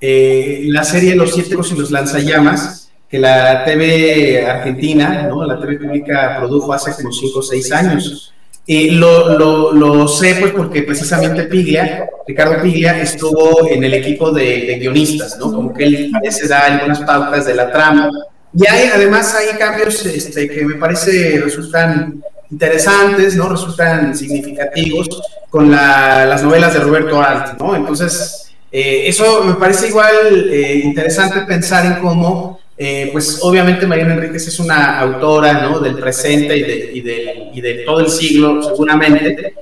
la 0.00 0.84
serie 0.84 1.14
Los 1.14 1.34
Siete 1.34 1.54
y 1.54 1.78
los 1.78 1.90
Lanzallamas, 1.90 2.83
que 3.14 3.20
la 3.20 3.64
TV 3.64 4.44
argentina, 4.44 5.28
¿no? 5.28 5.44
la 5.46 5.56
TV 5.60 5.78
pública 5.78 6.34
produjo 6.40 6.72
hace 6.72 6.92
como 6.96 7.12
5 7.12 7.38
o 7.38 7.42
6 7.42 7.72
años. 7.72 8.34
Y 8.66 8.90
lo, 8.90 9.38
lo, 9.38 9.72
lo, 9.72 10.08
sé 10.08 10.34
pues 10.40 10.50
porque 10.50 10.82
precisamente 10.82 11.44
Piglia, 11.44 12.10
Ricardo 12.26 12.60
Piglia, 12.60 13.00
estuvo 13.00 13.68
en 13.70 13.84
el 13.84 13.94
equipo 13.94 14.32
de, 14.32 14.78
guionistas, 14.80 15.38
¿no? 15.38 15.52
Como 15.52 15.72
que 15.72 15.84
él 15.84 16.10
a 16.12 16.18
veces 16.18 16.48
da 16.48 16.66
algunas 16.66 17.02
pautas 17.02 17.46
de 17.46 17.54
la 17.54 17.70
trama. 17.70 18.10
Y 18.52 18.66
hay, 18.66 18.88
además 18.92 19.32
hay 19.32 19.56
cambios 19.58 20.04
este, 20.04 20.48
que 20.48 20.64
me 20.64 20.74
parece 20.74 21.40
resultan 21.40 22.20
interesantes, 22.50 23.36
¿no? 23.36 23.48
Resultan 23.48 24.16
significativos 24.16 25.22
con 25.50 25.70
la, 25.70 26.26
las 26.26 26.42
novelas 26.42 26.74
de 26.74 26.80
Roberto 26.80 27.22
Alt, 27.22 27.60
¿no? 27.60 27.76
Entonces, 27.76 28.52
eh, 28.72 29.04
eso 29.06 29.44
me 29.44 29.54
parece 29.54 29.86
igual 29.86 30.50
eh, 30.50 30.80
interesante 30.82 31.42
pensar 31.42 31.86
en 31.86 32.02
cómo 32.02 32.63
eh, 32.76 33.10
pues 33.12 33.38
obviamente 33.42 33.86
Mariana 33.86 34.14
Enríquez 34.14 34.48
es 34.48 34.58
una 34.58 34.98
autora 34.98 35.62
¿no? 35.62 35.78
del 35.78 35.96
presente 35.96 36.56
y 36.56 36.62
de, 36.62 36.90
y, 36.92 37.00
de, 37.02 37.50
y 37.54 37.60
de, 37.60 37.74
todo 37.84 38.00
el 38.00 38.08
siglo, 38.08 38.62
seguramente, 38.62 39.54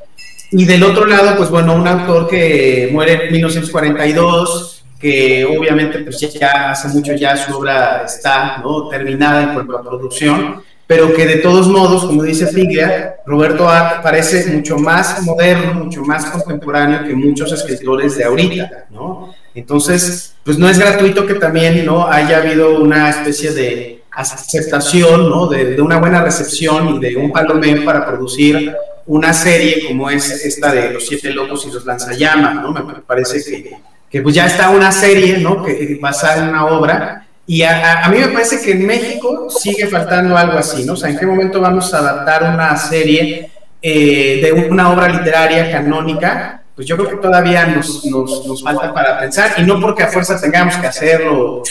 Y 0.51 0.65
del 0.65 0.83
otro 0.83 1.05
lado, 1.07 1.37
pues 1.37 1.51
bueno, 1.51 1.75
un 1.75 1.87
autor 1.87 2.29
que 2.29 2.89
muere 2.91 3.27
en 3.27 3.33
1942, 3.33 4.85
que 4.99 5.45
obviamente 5.45 5.99
pues 5.99 6.21
ya 6.21 6.71
hace 6.71 6.89
mucho 6.89 7.15
ya 7.15 7.37
su 7.37 7.57
obra 7.59 8.05
está 8.07 8.59
¿no? 8.63 8.89
terminada 8.89 9.43
en 9.43 9.55
cuanto 9.55 9.79
a 9.79 9.83
producción, 9.83 10.63
pero 10.95 11.14
que 11.14 11.24
de 11.24 11.36
todos 11.36 11.68
modos, 11.68 12.05
como 12.05 12.22
dice 12.22 12.47
Figlia, 12.49 13.16
Roberto 13.24 13.66
Art 13.66 14.03
parece 14.03 14.45
mucho 14.53 14.76
más 14.76 15.22
moderno, 15.22 15.72
mucho 15.72 16.03
más 16.03 16.26
contemporáneo 16.26 17.09
que 17.09 17.14
muchos 17.14 17.51
escritores 17.51 18.18
de 18.18 18.24
ahorita, 18.24 18.88
¿no? 18.90 19.34
Entonces, 19.55 20.34
pues 20.45 20.59
no 20.59 20.68
es 20.68 20.78
gratuito 20.78 21.24
que 21.24 21.36
también 21.36 21.86
no 21.86 22.07
haya 22.07 22.36
habido 22.36 22.78
una 22.78 23.09
especie 23.09 23.53
de 23.53 24.03
aceptación, 24.11 25.30
¿no? 25.30 25.47
De, 25.47 25.80
una 25.80 25.97
buena 25.97 26.22
recepción 26.22 26.97
y 26.97 27.01
de 27.01 27.16
un 27.16 27.32
palomén 27.32 27.86
para 27.86 28.05
producir 28.05 28.76
una 29.07 29.32
serie 29.32 29.86
como 29.88 30.11
es 30.11 30.45
esta 30.45 30.74
de 30.74 30.90
Los 30.90 31.07
Siete 31.07 31.30
Locos 31.30 31.66
y 31.66 31.72
los 31.72 31.86
Lanzallamas, 31.86 32.57
¿no? 32.57 32.70
Me 32.70 33.01
parece 33.01 33.43
que, 33.43 33.78
que 34.11 34.20
pues 34.20 34.34
ya 34.34 34.45
está 34.45 34.68
una 34.68 34.93
serie, 34.93 35.38
¿no? 35.38 35.64
Que 35.64 35.97
basada 36.03 36.43
en 36.43 36.51
una 36.51 36.66
obra 36.66 37.28
y 37.47 37.62
a, 37.62 38.09
mí 38.11 38.18
me 38.18 38.28
parece 38.28 38.61
que 38.61 38.72
en 38.72 38.86
México 38.86 39.49
sigue 39.51 39.86
faltando 39.88 40.36
algo 40.36 40.59
así, 40.59 40.84
¿no? 40.84 40.93
O 40.93 40.97
sea, 40.97 41.11
¿en 41.11 41.18
qué 41.18 41.26
momento 41.26 41.61
vamos 41.61 41.93
a 41.93 41.99
adaptar 41.99 42.55
una 42.55 42.76
serie 42.76 43.51
eh, 43.80 44.40
de 44.43 44.53
una 44.53 44.93
obra 44.93 45.09
literaria 45.09 45.70
canónica? 45.70 46.62
Pues 46.74 46.86
yo 46.86 46.97
creo 46.97 47.11
que 47.11 47.16
todavía 47.16 47.66
nos, 47.66 48.05
nos, 48.07 48.47
nos, 48.47 48.62
falta 48.62 48.95
para 48.95 49.18
pensar, 49.18 49.53
y 49.59 49.62
no 49.62 49.80
porque 49.80 50.05
a 50.05 50.09
fuerza 50.09 50.40
tengamos 50.40 50.76
que 50.76 50.86
hacerlo, 50.86 51.62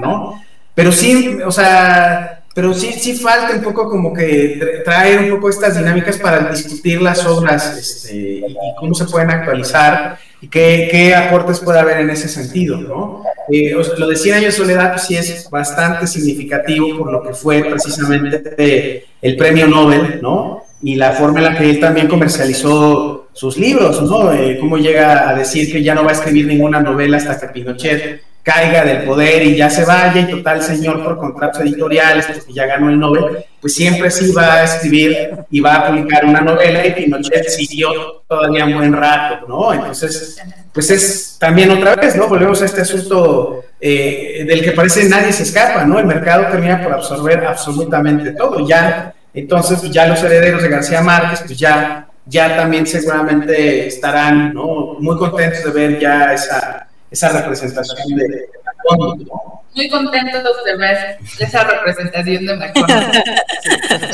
¿no? 0.00 0.42
Pero 0.74 0.92
sí, 0.92 1.38
o 1.44 1.50
sea, 1.50 2.42
pero 2.54 2.74
sí, 2.74 2.92
sí 2.92 3.14
falta 3.14 3.54
un 3.54 3.62
poco 3.62 3.88
como 3.88 4.12
que 4.12 4.82
traer 4.84 5.20
un 5.20 5.30
poco 5.30 5.50
estas 5.50 5.76
dinámicas 5.76 6.18
para 6.18 6.50
discutir 6.50 7.00
las 7.00 7.24
obras 7.24 7.76
este, 7.76 8.16
y 8.16 8.56
cómo 8.78 8.94
se 8.94 9.06
pueden 9.06 9.30
actualizar 9.30 10.18
qué, 10.48 10.88
qué, 10.90 11.14
aportes 11.14 11.60
puede 11.60 11.80
haber 11.80 11.98
en 11.98 12.10
ese 12.10 12.28
sentido, 12.28 12.78
¿no? 12.78 13.24
Eh, 13.50 13.74
lo 13.98 14.06
de 14.06 14.16
100 14.16 14.36
años 14.36 14.46
de 14.46 14.52
soledad 14.64 14.92
pues, 14.92 15.06
sí 15.06 15.16
es 15.16 15.50
bastante 15.50 16.06
significativo 16.06 16.96
por 16.96 17.10
lo 17.10 17.22
que 17.22 17.34
fue 17.34 17.64
precisamente 17.64 19.04
el 19.20 19.36
premio 19.36 19.66
Nobel, 19.66 20.20
¿no? 20.22 20.64
Y 20.82 20.94
la 20.94 21.12
forma 21.12 21.40
en 21.40 21.44
la 21.44 21.58
que 21.58 21.68
él 21.68 21.80
también 21.80 22.08
comercializó 22.08 23.28
sus 23.32 23.58
libros, 23.58 24.00
¿no? 24.02 24.32
Eh, 24.32 24.58
cómo 24.60 24.78
llega 24.78 25.28
a 25.28 25.34
decir 25.34 25.72
que 25.72 25.82
ya 25.82 25.94
no 25.94 26.04
va 26.04 26.10
a 26.10 26.14
escribir 26.14 26.46
ninguna 26.46 26.80
novela 26.80 27.18
hasta 27.18 27.38
que 27.38 27.48
Pinochet 27.48 28.22
caiga 28.50 28.84
del 28.84 29.04
poder 29.04 29.42
y 29.44 29.56
ya 29.56 29.70
se 29.70 29.84
vaya 29.84 30.20
y 30.20 30.30
total 30.30 30.62
señor 30.62 31.04
por 31.04 31.18
contratos 31.18 31.60
editoriales 31.60 32.26
porque 32.26 32.52
ya 32.52 32.66
ganó 32.66 32.90
el 32.90 32.98
Nobel, 32.98 33.44
pues 33.60 33.74
siempre 33.74 34.10
sí 34.10 34.32
va 34.32 34.54
a 34.54 34.64
escribir 34.64 35.30
y 35.50 35.60
va 35.60 35.76
a 35.76 35.86
publicar 35.88 36.24
una 36.24 36.40
novela 36.40 36.84
y 36.84 36.92
Pinochet 36.92 37.48
siguió 37.48 38.22
todavía 38.26 38.66
un 38.66 38.74
buen 38.74 38.92
rato, 38.92 39.46
¿no? 39.46 39.72
Entonces, 39.72 40.40
pues 40.72 40.90
es 40.90 41.36
también 41.38 41.70
otra 41.70 41.94
vez, 41.94 42.16
¿no? 42.16 42.26
Volvemos 42.26 42.60
a 42.62 42.64
este 42.64 42.80
asunto 42.80 43.64
eh, 43.80 44.44
del 44.46 44.62
que 44.62 44.72
parece 44.72 45.08
nadie 45.08 45.32
se 45.32 45.44
escapa, 45.44 45.84
¿no? 45.84 45.98
El 45.98 46.06
mercado 46.06 46.46
termina 46.50 46.82
por 46.82 46.92
absorber 46.92 47.44
absolutamente 47.44 48.32
todo, 48.32 48.66
ya, 48.66 49.14
entonces 49.32 49.88
ya 49.90 50.06
los 50.06 50.22
herederos 50.22 50.62
de 50.62 50.68
García 50.68 51.02
Márquez, 51.02 51.42
pues 51.46 51.58
ya, 51.58 52.08
ya 52.26 52.56
también 52.56 52.84
seguramente 52.86 53.86
estarán, 53.86 54.52
¿no? 54.54 54.96
Muy 54.98 55.16
contentos 55.16 55.64
de 55.64 55.70
ver 55.70 56.00
ya 56.00 56.32
esa 56.34 56.89
esa 57.10 57.28
representación 57.28 58.16
de, 58.16 58.48
Muy 59.74 59.88
contentos 59.88 60.42
de 60.64 60.76
ver 60.76 61.18
esa 61.38 61.64
representación 61.64 62.46
de 62.46 62.56
McConaughey. 62.56 63.22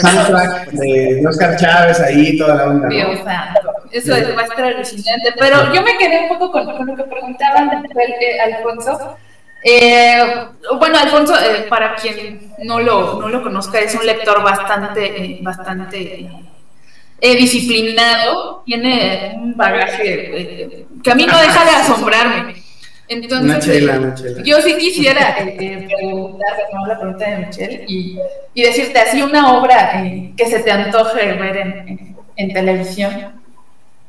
Soundtrack 0.01 0.71
de 0.71 1.27
Oscar 1.27 1.57
Chávez 1.57 2.01
ahí, 2.01 2.39
toda 2.39 2.55
la 2.55 2.65
onda. 2.65 2.89
Dios 2.89 3.21
santo. 3.25 3.73
Eso 3.93 4.15
es, 4.15 4.37
va 4.37 4.43
a 4.43 4.45
estar 4.45 4.65
alucinante. 4.65 5.35
Pero 5.39 5.75
yo 5.75 5.83
me 5.83 5.97
quedé 5.99 6.23
un 6.23 6.39
poco 6.39 6.53
con, 6.53 6.87
lo 6.87 6.97
que 6.97 7.05
preguntaban 7.05 7.85
eh, 7.95 8.41
Alfonso. 8.41 9.17
Eh, 9.63 10.47
bueno, 10.79 10.99
Alfonso, 10.99 11.35
eh, 11.35 11.67
para 11.69 11.97
quien 11.97 12.53
no 12.63 12.81
lo, 12.81 13.21
no 13.21 13.29
lo 13.29 13.43
conozca, 13.43 13.79
es 13.81 13.95
un 13.95 14.07
lector 14.07 14.43
bastante, 14.43 15.39
bastante 15.43 16.31
disciplinado, 17.21 18.63
tiene 18.65 19.35
un 19.37 19.57
bagaje 19.57 20.87
que 21.03 21.11
a 21.11 21.15
mí 21.15 21.27
no 21.27 21.39
deja 21.39 21.65
de 21.65 21.71
asombrarme. 21.71 22.66
Entonces, 23.09 23.85
yo 24.45 24.61
sí 24.61 24.77
quisiera 24.79 25.39
eh, 25.39 25.57
eh 25.61 25.89
preguntar, 25.89 26.57
la 26.89 26.99
pregunta 26.99 27.31
de 27.31 27.47
Michelle 27.47 27.85
y, 27.87 28.19
y 28.53 28.63
decirte 28.63 28.99
así 28.99 29.23
una 29.23 29.59
obra 29.59 30.03
eh, 30.05 30.33
que 30.37 30.47
se 30.47 30.59
te 30.61 30.73
antoje 30.73 31.33
ver 31.35 31.57
en, 31.57 32.17
en, 32.35 32.53
televisión. 32.53 33.13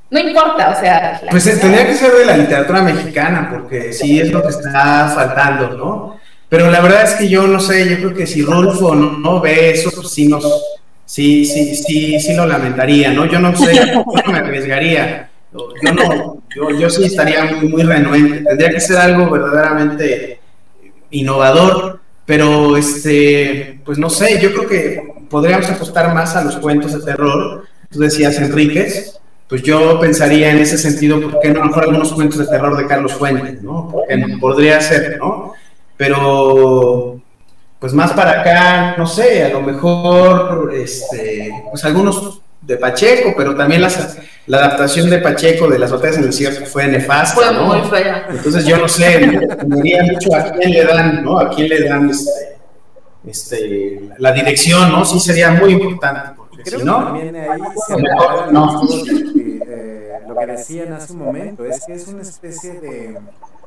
No 0.10 0.20
importa, 0.20 0.74
o 0.76 0.80
sea. 0.80 1.22
Pues 1.30 1.60
tendría 1.60 1.86
que 1.86 1.94
ser 1.94 2.12
de 2.12 2.26
la 2.26 2.38
literatura 2.38 2.82
mexicana, 2.82 3.50
porque 3.52 3.94
sí 3.94 4.20
es 4.20 4.32
lo 4.32 4.42
que 4.42 4.50
está 4.50 5.12
faltando, 5.14 5.70
¿no? 5.72 6.20
Pero 6.50 6.72
la 6.72 6.80
verdad 6.80 7.04
es 7.04 7.14
que 7.16 7.28
yo 7.28 7.46
no 7.46 7.60
sé, 7.60 7.90
yo 7.90 7.98
creo 7.98 8.14
que 8.14 8.26
si 8.26 8.42
Rolfo 8.42 8.96
no, 8.96 9.42
ve 9.42 9.72
eso, 9.72 9.92
pues 9.94 10.10
sí 10.10 10.28
nos, 10.28 10.44
sí, 11.06 11.46
sí, 11.46 11.76
sí, 11.76 12.20
sí 12.20 12.34
lo 12.34 12.48
lamentaría, 12.48 13.12
¿no? 13.12 13.26
Yo 13.26 13.40
no 13.40 13.56
sé, 13.56 13.76
yo 13.76 14.06
no 14.06 14.32
me 14.32 14.38
arriesgaría. 14.40 15.30
Yo 15.54 15.94
no, 15.94 16.42
yo, 16.78 16.90
sí 16.90 17.06
estaría 17.06 17.46
muy, 17.46 17.70
muy 17.70 17.84
renuente. 17.84 18.44
Tendría 18.44 18.70
que 18.70 18.80
ser 18.80 18.98
algo 18.98 19.30
verdaderamente 19.30 20.40
innovador, 21.12 22.00
pero 22.26 22.76
este, 22.76 23.80
pues 23.86 23.98
no 23.98 24.10
sé, 24.10 24.40
yo 24.42 24.54
creo 24.54 24.68
que 24.68 25.14
podríamos 25.30 25.70
apostar 25.70 26.14
más 26.14 26.36
a 26.36 26.44
los 26.44 26.58
cuentos 26.58 26.94
de 26.94 27.12
terror. 27.12 27.64
Tú 27.90 28.00
decías 28.00 28.38
Enríquez, 28.40 29.20
pues 29.48 29.64
yo 29.64 30.00
pensaría 30.00 30.52
en 30.52 30.60
ese 30.60 30.78
sentido, 30.78 31.22
¿por 31.22 31.40
qué 31.40 31.50
no 31.50 31.64
mejor 31.64 31.84
algunos 31.84 32.12
cuentos 32.12 32.40
de 32.40 32.48
terror 32.48 32.76
de 32.76 32.86
Carlos 32.86 33.14
Fuentes, 33.14 33.62
¿no? 33.64 33.90
Porque 33.90 34.38
podría 34.40 34.82
ser, 34.82 35.18
¿no? 35.18 35.54
Pero 35.96 37.22
pues 37.80 37.94
más 37.94 38.12
para 38.14 38.42
acá, 38.42 38.96
no 38.98 39.06
sé, 39.06 39.44
a 39.44 39.50
lo 39.50 39.62
mejor, 39.62 40.74
este, 40.76 41.52
pues 41.70 41.86
algunos 41.86 42.42
de 42.68 42.76
Pacheco, 42.76 43.34
pero 43.38 43.56
también 43.56 43.82
las, 43.82 44.18
la 44.46 44.58
adaptación 44.58 45.10
de 45.10 45.20
Pacheco 45.20 45.70
de 45.70 45.80
las 45.80 45.90
batallas 45.90 46.18
en 46.18 46.24
el 46.24 46.30
desierto 46.32 46.66
fue 46.66 46.86
nefasta. 46.86 47.34
Fue 47.34 47.52
muy 47.54 47.80
fea. 47.90 48.28
Entonces 48.30 48.66
yo 48.66 48.78
no 48.78 48.90
sé, 48.90 49.26
me 49.66 49.76
diría 49.78 50.04
mucho 50.04 50.36
a 50.36 50.52
quién 50.52 50.72
le 50.72 50.84
dan, 50.84 51.24
¿no? 51.24 51.40
A 51.40 51.50
quién 51.50 51.70
le 51.70 51.88
dan 51.88 52.10
este, 52.10 52.58
este, 53.26 54.10
la 54.18 54.34
dirección, 54.34 54.92
¿no? 54.92 55.06
Sí 55.06 55.18
sería 55.22 55.52
muy 55.52 55.72
importante. 55.72 56.32
Porque 56.36 56.64
Creo 56.64 56.80
si 56.80 56.86
no, 56.86 56.98
que 56.98 57.06
también 57.06 57.36
ahí 57.38 57.62
se 57.88 57.96
mejor, 57.96 58.52
no. 58.52 58.82
Eh, 59.70 60.20
lo 60.28 60.36
que 60.36 60.46
decían 60.46 60.92
hace 60.92 61.14
un 61.14 61.20
momento, 61.20 61.64
es 61.64 61.86
que 61.86 61.94
es 61.94 62.06
una 62.10 62.22
especie 62.22 62.74
de, 62.82 63.18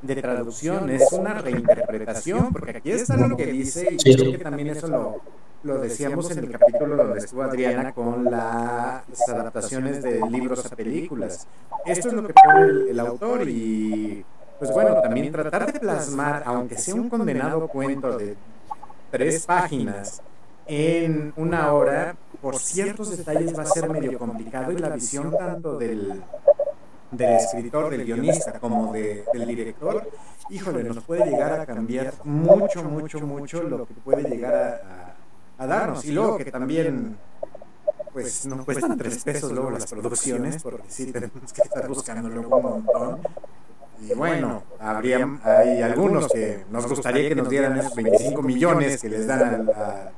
de 0.02 0.16
traducción, 0.16 0.90
es 0.90 1.10
una 1.12 1.34
reinterpretación, 1.34 2.52
porque 2.52 2.76
aquí 2.76 2.90
está 2.90 3.16
lo 3.16 3.34
que 3.34 3.46
dice 3.46 3.88
y 3.90 4.14
creo 4.14 4.32
que 4.32 4.38
también 4.38 4.68
eso 4.68 4.88
lo 4.88 5.22
lo 5.62 5.78
decíamos 5.78 6.30
en 6.30 6.38
el 6.38 6.50
capítulo 6.50 6.96
donde 6.96 7.18
estuvo 7.18 7.42
Adriana 7.42 7.92
con 7.92 8.24
las 8.24 9.28
adaptaciones 9.28 10.02
de 10.02 10.20
libros 10.30 10.64
a 10.64 10.74
películas. 10.74 11.46
Esto 11.84 12.08
es 12.08 12.14
lo 12.14 12.26
que 12.26 12.32
pone 12.32 12.90
el, 12.90 13.00
autor 13.00 13.48
y, 13.48 14.24
pues 14.58 14.72
bueno, 14.72 15.00
también 15.02 15.30
tratar 15.32 15.70
de 15.70 15.78
plasmar, 15.78 16.42
aunque 16.46 16.78
sea 16.78 16.94
un 16.94 17.08
condenado 17.08 17.68
cuento 17.68 18.16
de 18.16 18.36
tres 19.10 19.44
páginas 19.44 20.22
en 20.66 21.32
una 21.36 21.72
hora, 21.72 22.16
por 22.40 22.56
ciertos 22.56 23.16
detalles 23.16 23.56
va 23.56 23.64
a 23.64 23.66
ser 23.66 23.88
medio 23.90 24.18
complicado 24.18 24.72
y 24.72 24.78
la 24.78 24.88
visión 24.90 25.36
tanto 25.36 25.76
del, 25.76 26.22
del 27.10 27.36
escritor, 27.36 27.90
del 27.90 28.04
guionista, 28.04 28.58
como 28.60 28.92
de, 28.92 29.24
del 29.34 29.46
director, 29.46 30.08
híjole, 30.48 30.84
nos 30.84 31.02
puede 31.04 31.26
llegar 31.26 31.60
a 31.60 31.66
cambiar 31.66 32.14
mucho, 32.24 32.82
mucho, 32.84 33.20
mucho 33.20 33.62
lo 33.62 33.84
que 33.84 33.94
puede 33.94 34.22
llegar 34.22 34.54
a 34.54 35.10
a 35.19 35.19
darnos. 35.66 36.04
Y 36.04 36.12
luego 36.12 36.38
que 36.38 36.50
también, 36.50 37.16
pues 38.12 38.46
no 38.46 38.64
cuestan 38.64 38.96
tres 38.96 39.22
pesos 39.24 39.52
luego 39.52 39.70
las 39.70 39.86
producciones, 39.86 40.62
porque 40.62 40.88
sí 40.88 41.12
tenemos 41.12 41.52
que 41.52 41.62
estar 41.64 41.86
buscando 41.88 42.28
luego 42.28 42.56
un 42.56 42.62
montón. 42.62 43.20
Y 44.02 44.14
bueno, 44.14 44.62
habría, 44.78 45.28
hay 45.42 45.82
algunos 45.82 46.28
que 46.28 46.64
nos 46.70 46.86
gustaría 46.88 47.28
que 47.28 47.34
nos 47.34 47.50
dieran 47.50 47.78
esos 47.78 47.94
25 47.94 48.40
millones 48.40 49.00
que 49.00 49.10
les 49.10 49.26
dan 49.26 49.68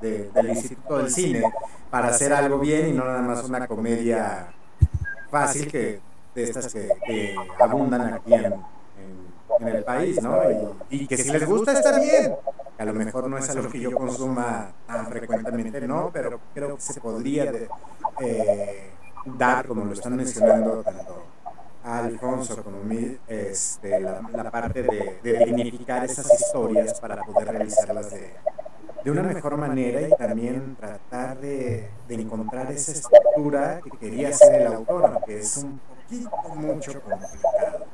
del 0.01 0.49
Instituto 0.49 0.99
del 0.99 1.11
Cine 1.11 1.43
para 1.91 2.09
hacer 2.09 2.33
algo 2.33 2.59
bien 2.59 2.89
y 2.89 2.93
no 2.93 3.05
nada 3.05 3.23
más 3.23 3.45
una 3.45 3.67
comedia 3.67 4.53
fácil 5.31 5.67
que 5.67 6.01
de 6.35 6.43
estas 6.43 6.73
que, 6.73 7.35
abundan 7.59 8.15
aquí 8.15 8.35
en, 8.35 8.55
en, 9.61 9.69
el 9.69 9.85
país, 9.85 10.23
¿no? 10.23 10.41
Y, 10.91 11.07
que 11.07 11.17
si 11.17 11.31
les 11.31 11.47
gusta 11.47 11.73
está 11.73 11.99
bien, 11.99 12.35
a 12.79 12.85
lo 12.85 12.95
mejor 12.95 13.29
no 13.29 13.39
es 13.39 13.49
algo 13.51 13.69
que 13.71 13.81
yo 13.81 13.93
consuma 13.93 14.73
tan 14.87 15.07
frecuentemente, 15.07 15.81
no, 15.87 16.11
pero 16.13 16.41
creo 16.55 16.77
que 16.77 16.83
se 16.83 17.01
podría 17.01 17.53
eh, 18.21 18.91
dar, 19.25 19.67
como 19.67 19.85
lo 19.85 19.93
están 19.93 20.17
mencionando 20.17 20.83
tanto 20.83 21.27
Alfonso 21.85 22.63
como 22.63 22.83
mí, 22.85 23.19
este, 23.27 23.99
la, 24.01 24.51
parte 24.51 24.83
de, 24.83 25.45
dignificar 25.45 26.05
esas 26.05 26.33
historias 26.33 27.01
para 27.01 27.17
poder 27.23 27.49
realizarlas 27.49 28.11
de, 28.13 28.35
de 29.05 29.11
una 29.11 29.23
mejor 29.25 29.57
manera 29.57 30.01
y 30.01 30.11
también 30.11 30.77
tratar 30.77 31.41
de, 31.41 31.91
encontrar 32.09 32.71
esa 32.71 32.93
estructura 32.93 33.81
que 33.83 33.91
quería 33.99 34.29
hacer 34.29 34.63
el 34.63 34.69
autor, 34.69 35.07
aunque 35.07 35.41
es 35.41 35.57
un 35.57 35.81
poquito 35.81 36.31
mucho 36.55 37.01
complicado. 37.03 37.87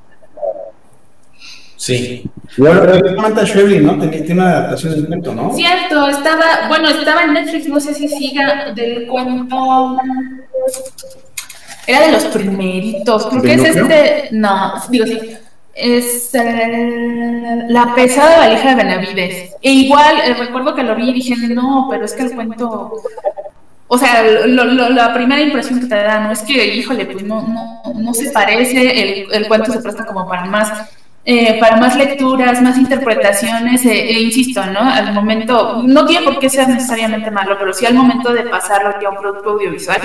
Sí. 1.78 2.24
Bueno, 2.58 2.80
pero 2.82 3.08
Samantha 3.08 3.44
Shirley, 3.44 3.80
¿no? 3.80 3.98
Tiene 3.98 4.32
una 4.34 4.50
adaptación 4.50 4.92
del 4.92 5.06
cuento, 5.06 5.34
¿no? 5.34 5.54
Cierto, 5.54 6.08
estaba, 6.10 6.68
bueno, 6.68 6.90
estaba 6.90 7.22
en 7.22 7.32
Netflix, 7.32 7.68
no 7.68 7.80
sé 7.80 7.94
si 7.94 8.08
siga 8.08 8.72
del 8.74 9.06
cuento. 9.06 9.96
Era 11.86 12.06
de 12.06 12.12
los 12.12 12.24
primeritos, 12.24 13.26
creo 13.28 13.42
que 13.42 13.54
es 13.54 13.64
este. 13.64 14.28
No, 14.32 14.74
digo 14.90 15.06
sí 15.06 15.38
es 15.78 16.34
eh, 16.34 17.64
La 17.68 17.94
pesada 17.94 18.38
valija 18.38 18.70
de 18.70 18.74
Benavides. 18.74 19.54
E 19.62 19.72
igual, 19.72 20.16
eh, 20.24 20.34
recuerdo 20.34 20.74
que 20.74 20.82
lo 20.82 20.96
vi 20.96 21.10
y 21.10 21.14
dije, 21.14 21.36
no, 21.48 21.86
pero 21.90 22.04
es 22.04 22.12
que 22.12 22.24
el 22.24 22.34
cuento... 22.34 23.00
O 23.90 23.96
sea, 23.96 24.22
la 24.22 25.14
primera 25.14 25.40
impresión 25.40 25.80
que 25.80 25.86
te 25.86 25.94
da, 25.94 26.20
no 26.20 26.32
es 26.32 26.42
que, 26.42 26.74
híjole, 26.74 27.06
pues 27.06 27.24
no, 27.24 27.40
no, 27.40 27.82
no 27.94 28.12
se 28.12 28.30
parece, 28.30 29.22
el, 29.22 29.32
el, 29.32 29.48
cuento 29.48 29.72
se 29.72 29.80
presta 29.80 30.04
como 30.04 30.28
para 30.28 30.44
más, 30.44 30.90
eh, 31.24 31.58
para 31.60 31.76
más 31.76 31.96
lecturas, 31.96 32.62
más 32.62 32.78
interpretaciones, 32.78 33.84
e 33.84 34.20
insisto, 34.20 34.64
¿no? 34.66 34.80
Al 34.80 35.12
momento, 35.12 35.82
no 35.84 36.06
tiene 36.06 36.24
por 36.24 36.38
qué 36.38 36.48
ser 36.48 36.68
necesariamente 36.68 37.30
malo, 37.30 37.56
pero 37.58 37.72
sí 37.72 37.84
al 37.86 37.94
momento 37.94 38.32
de 38.32 38.44
pasarlo 38.44 38.90
aquí 38.90 39.04
a 39.04 39.10
un 39.10 39.18
producto 39.18 39.50
audiovisual, 39.50 40.00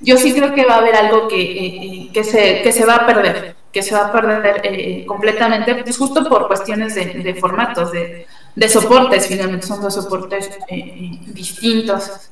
yo 0.00 0.16
sí 0.16 0.32
creo 0.32 0.54
que 0.54 0.64
va 0.64 0.74
a 0.74 0.78
haber 0.78 0.94
algo 0.94 1.26
que, 1.28 2.10
que, 2.12 2.24
se, 2.24 2.62
que 2.62 2.72
se 2.72 2.84
va 2.84 2.96
a 2.96 3.06
perder 3.06 3.56
que 3.72 3.82
se 3.82 3.94
va 3.94 4.06
a 4.06 4.12
perder 4.12 4.60
eh, 4.64 5.04
completamente, 5.06 5.74
pues 5.76 5.96
justo 5.96 6.28
por 6.28 6.46
cuestiones 6.46 6.94
de, 6.94 7.34
formatos, 7.34 7.92
de, 7.92 8.68
soportes, 8.68 9.26
finalmente 9.26 9.66
son 9.66 9.80
dos 9.80 9.94
soportes 9.94 10.48
eh, 10.68 10.78
eh, 10.78 11.20
distintos. 11.26 12.30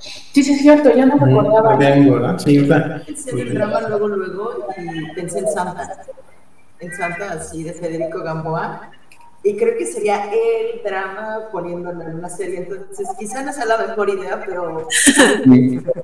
Sí, 0.00 0.42
sí, 0.44 0.52
es 0.52 0.62
cierto, 0.62 0.94
ya 0.94 1.06
no 1.06 1.16
me 1.16 1.32
acordaba. 1.32 1.76
¿verdad? 1.76 2.38
Sí, 2.38 2.58
Pensé 2.60 3.30
en 3.30 3.38
el 3.38 3.54
drama 3.54 3.80
luego, 3.88 4.08
luego 4.08 4.66
y 4.78 5.14
pensé 5.14 5.40
en 5.40 5.48
Santa, 5.48 6.02
en 6.80 6.96
Santa, 6.96 7.32
así, 7.32 7.64
de 7.64 7.72
Federico 7.72 8.22
Gamboa, 8.22 8.90
y 9.44 9.56
creo 9.56 9.78
que 9.78 9.86
sería 9.86 10.30
el 10.32 10.82
drama 10.82 11.48
poniéndolo 11.52 12.02
en 12.02 12.16
una 12.16 12.28
serie. 12.28 12.58
Entonces, 12.58 13.08
quizá 13.18 13.42
no 13.42 13.52
sea 13.52 13.66
la 13.66 13.78
mejor 13.78 14.10
idea, 14.10 14.42
pero, 14.44 14.88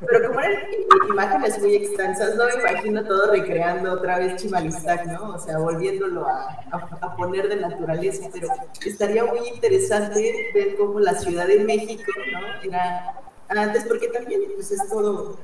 pero 0.06 0.28
como 0.28 0.40
eran 0.40 0.62
imágenes 1.08 1.58
muy 1.60 1.74
extensas, 1.74 2.36
no 2.36 2.44
me 2.46 2.54
imagino 2.54 3.04
todo 3.04 3.32
recreando 3.32 3.92
otra 3.92 4.18
vez 4.18 4.36
Chimalistac, 4.36 5.06
¿no? 5.06 5.34
O 5.34 5.38
sea, 5.38 5.58
volviéndolo 5.58 6.28
a, 6.28 6.60
a, 7.00 7.16
poner 7.16 7.48
de 7.48 7.56
naturaleza, 7.56 8.28
pero 8.32 8.48
estaría 8.84 9.24
muy 9.24 9.48
interesante 9.48 10.50
ver 10.54 10.76
cómo 10.76 11.00
la 11.00 11.14
Ciudad 11.14 11.48
de 11.48 11.58
México, 11.64 12.12
¿no? 12.32 12.62
Era 12.62 13.14
antes, 13.48 13.84
porque 13.84 14.08
también 14.08 14.42
pues, 14.54 14.70
es 14.70 14.88
todo 14.88 15.36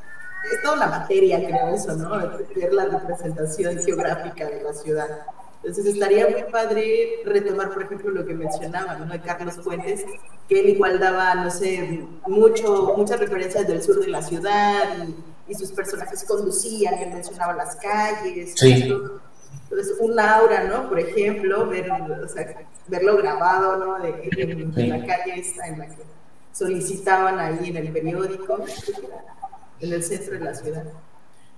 es 0.53 0.63
toda 0.63 0.77
la 0.77 0.87
materia, 0.87 1.39
creo 1.45 1.75
eso, 1.75 1.95
¿no? 1.97 2.11
Ver 2.55 2.73
la 2.73 2.87
representación 2.87 3.79
geográfica 3.83 4.47
de 4.47 4.63
la 4.63 4.73
ciudad. 4.73 5.09
Entonces 5.63 5.95
estaría 5.95 6.29
muy 6.29 6.45
padre 6.45 7.21
retomar, 7.25 7.73
por 7.73 7.83
ejemplo, 7.83 8.11
lo 8.11 8.25
que 8.25 8.35
mencionaba, 8.35 8.95
¿no? 8.97 9.13
De 9.13 9.21
Carlos 9.21 9.57
Fuentes, 9.57 10.05
que 10.49 10.61
él 10.61 10.71
igual 10.71 10.99
daba, 10.99 11.35
no 11.35 11.51
sé, 11.51 12.07
mucho, 12.27 12.95
muchas 12.97 13.21
referencias 13.21 13.67
del 13.67 13.83
sur 13.83 14.01
de 14.01 14.09
la 14.09 14.23
ciudad 14.23 15.07
y, 15.47 15.55
sus 15.55 15.73
personajes 15.73 16.25
conducían, 16.25 16.95
él 16.95 17.13
mencionaba 17.13 17.53
las 17.55 17.77
calles. 17.77 18.55
Sí. 18.57 18.95
Entonces, 19.65 19.97
un 20.01 20.19
aura, 20.19 20.65
¿no? 20.65 20.89
Por 20.89 20.99
ejemplo, 20.99 21.67
ver, 21.67 21.91
o 21.91 22.29
sea, 22.29 22.57
verlo 22.87 23.17
grabado, 23.17 23.77
¿no? 23.77 23.99
De, 23.99 24.31
en, 24.37 24.89
la 24.89 25.05
calle 25.05 25.41
esta 25.41 25.67
en 25.67 25.79
la 25.81 25.87
que 25.87 26.03
solicitaban 26.53 27.39
ahí 27.39 27.69
en 27.69 27.77
el 27.77 27.93
periódico, 27.93 28.65
en 29.81 29.93
el 29.93 30.03
centro 30.03 30.39
de 30.39 30.45
la 30.45 30.55
ciudad. 30.55 30.85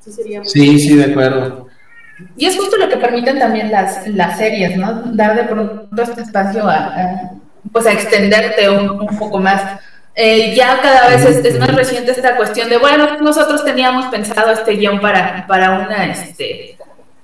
Sí, 0.00 0.12
sería 0.12 0.40
muy 0.40 0.48
sí, 0.48 0.78
sí, 0.78 0.96
de 0.96 1.04
acuerdo. 1.04 1.68
Y 2.36 2.46
es 2.46 2.56
justo 2.56 2.76
lo 2.76 2.88
que 2.88 2.96
permiten 2.96 3.38
también 3.38 3.70
las, 3.70 4.06
las 4.08 4.38
series, 4.38 4.76
¿no? 4.76 5.02
Dar 5.14 5.36
de 5.36 5.44
pronto 5.44 6.02
este 6.02 6.22
espacio 6.22 6.68
a, 6.68 7.32
pues 7.72 7.86
a 7.86 7.92
extenderte 7.92 8.68
un, 8.68 9.06
poco 9.18 9.38
más. 9.38 9.80
Eh, 10.14 10.54
ya 10.54 10.78
cada 10.82 11.08
vez 11.08 11.24
es, 11.24 11.58
más 11.58 11.74
reciente 11.74 12.10
esta 12.10 12.36
cuestión 12.36 12.68
de, 12.68 12.76
bueno, 12.76 13.18
nosotros 13.20 13.64
teníamos 13.64 14.06
pensado 14.06 14.52
este 14.52 14.72
guion 14.72 15.00
para, 15.00 15.46
para 15.46 15.78
una, 15.80 16.04
este, 16.06 16.71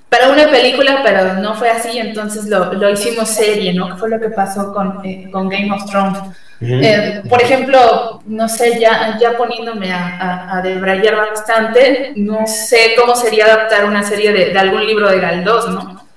para 0.08 0.30
una 0.30 0.48
película, 0.50 1.00
pero 1.04 1.34
no 1.34 1.54
fue 1.54 1.68
así, 1.70 1.98
entonces 1.98 2.46
lo, 2.46 2.72
lo 2.72 2.90
hicimos 2.90 3.28
serie, 3.28 3.74
¿no? 3.74 3.88
Que 3.90 3.96
fue 3.96 4.08
lo 4.08 4.18
que 4.18 4.30
pasó 4.30 4.72
con, 4.72 5.04
eh, 5.04 5.28
con 5.30 5.48
Game 5.48 5.70
of 5.70 5.84
Thrones. 5.90 6.18
Eh, 6.60 7.22
por 7.28 7.40
ejemplo, 7.40 8.20
no 8.26 8.48
sé, 8.48 8.80
ya, 8.80 9.16
ya 9.20 9.36
poniéndome 9.36 9.92
a, 9.92 10.56
a, 10.56 10.60
debrayar 10.60 11.14
bastante, 11.14 12.12
no 12.16 12.46
sé 12.48 12.94
cómo 12.98 13.14
sería 13.14 13.44
adaptar 13.44 13.84
una 13.84 14.02
serie 14.02 14.32
de, 14.32 14.58
algún 14.58 14.84
libro 14.84 15.08
de 15.08 15.20
Galdós, 15.20 15.68
¿no? 15.68 16.07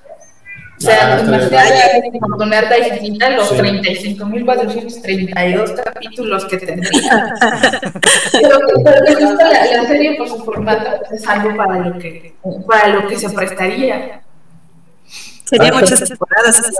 O 0.81 0.83
sea, 0.83 1.15
ah, 1.15 1.21
imagínate 1.21 2.55
Arta 2.55 2.75
y 2.79 2.89
los 3.35 3.53
35.432 3.53 5.83
capítulos 5.83 6.45
que 6.45 6.57
tendría. 6.57 7.35
pero, 8.31 8.57
pero 8.83 9.05
la, 9.35 9.77
la, 9.77 9.87
serie 9.87 10.17
por 10.17 10.27
su 10.27 10.43
formato 10.43 10.89
es 11.11 11.27
algo 11.27 11.55
para 11.55 11.87
lo 11.87 11.99
que, 11.99 12.33
para 12.67 12.87
lo 12.87 13.07
que 13.07 13.15
se 13.15 13.29
prestaría. 13.29 14.23
Sería 15.43 15.71
muchas 15.71 15.99
temporadas. 15.99 16.59
Hace 16.59 16.71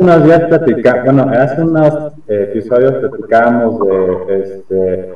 unos 0.00 0.24
días 0.24 0.42
platicamos, 0.42 1.04
bueno, 1.04 1.30
hace 1.40 1.62
unos 1.62 2.12
episodios 2.28 2.96
platicábamos 2.96 3.80
de 4.26 4.40
este, 4.40 5.14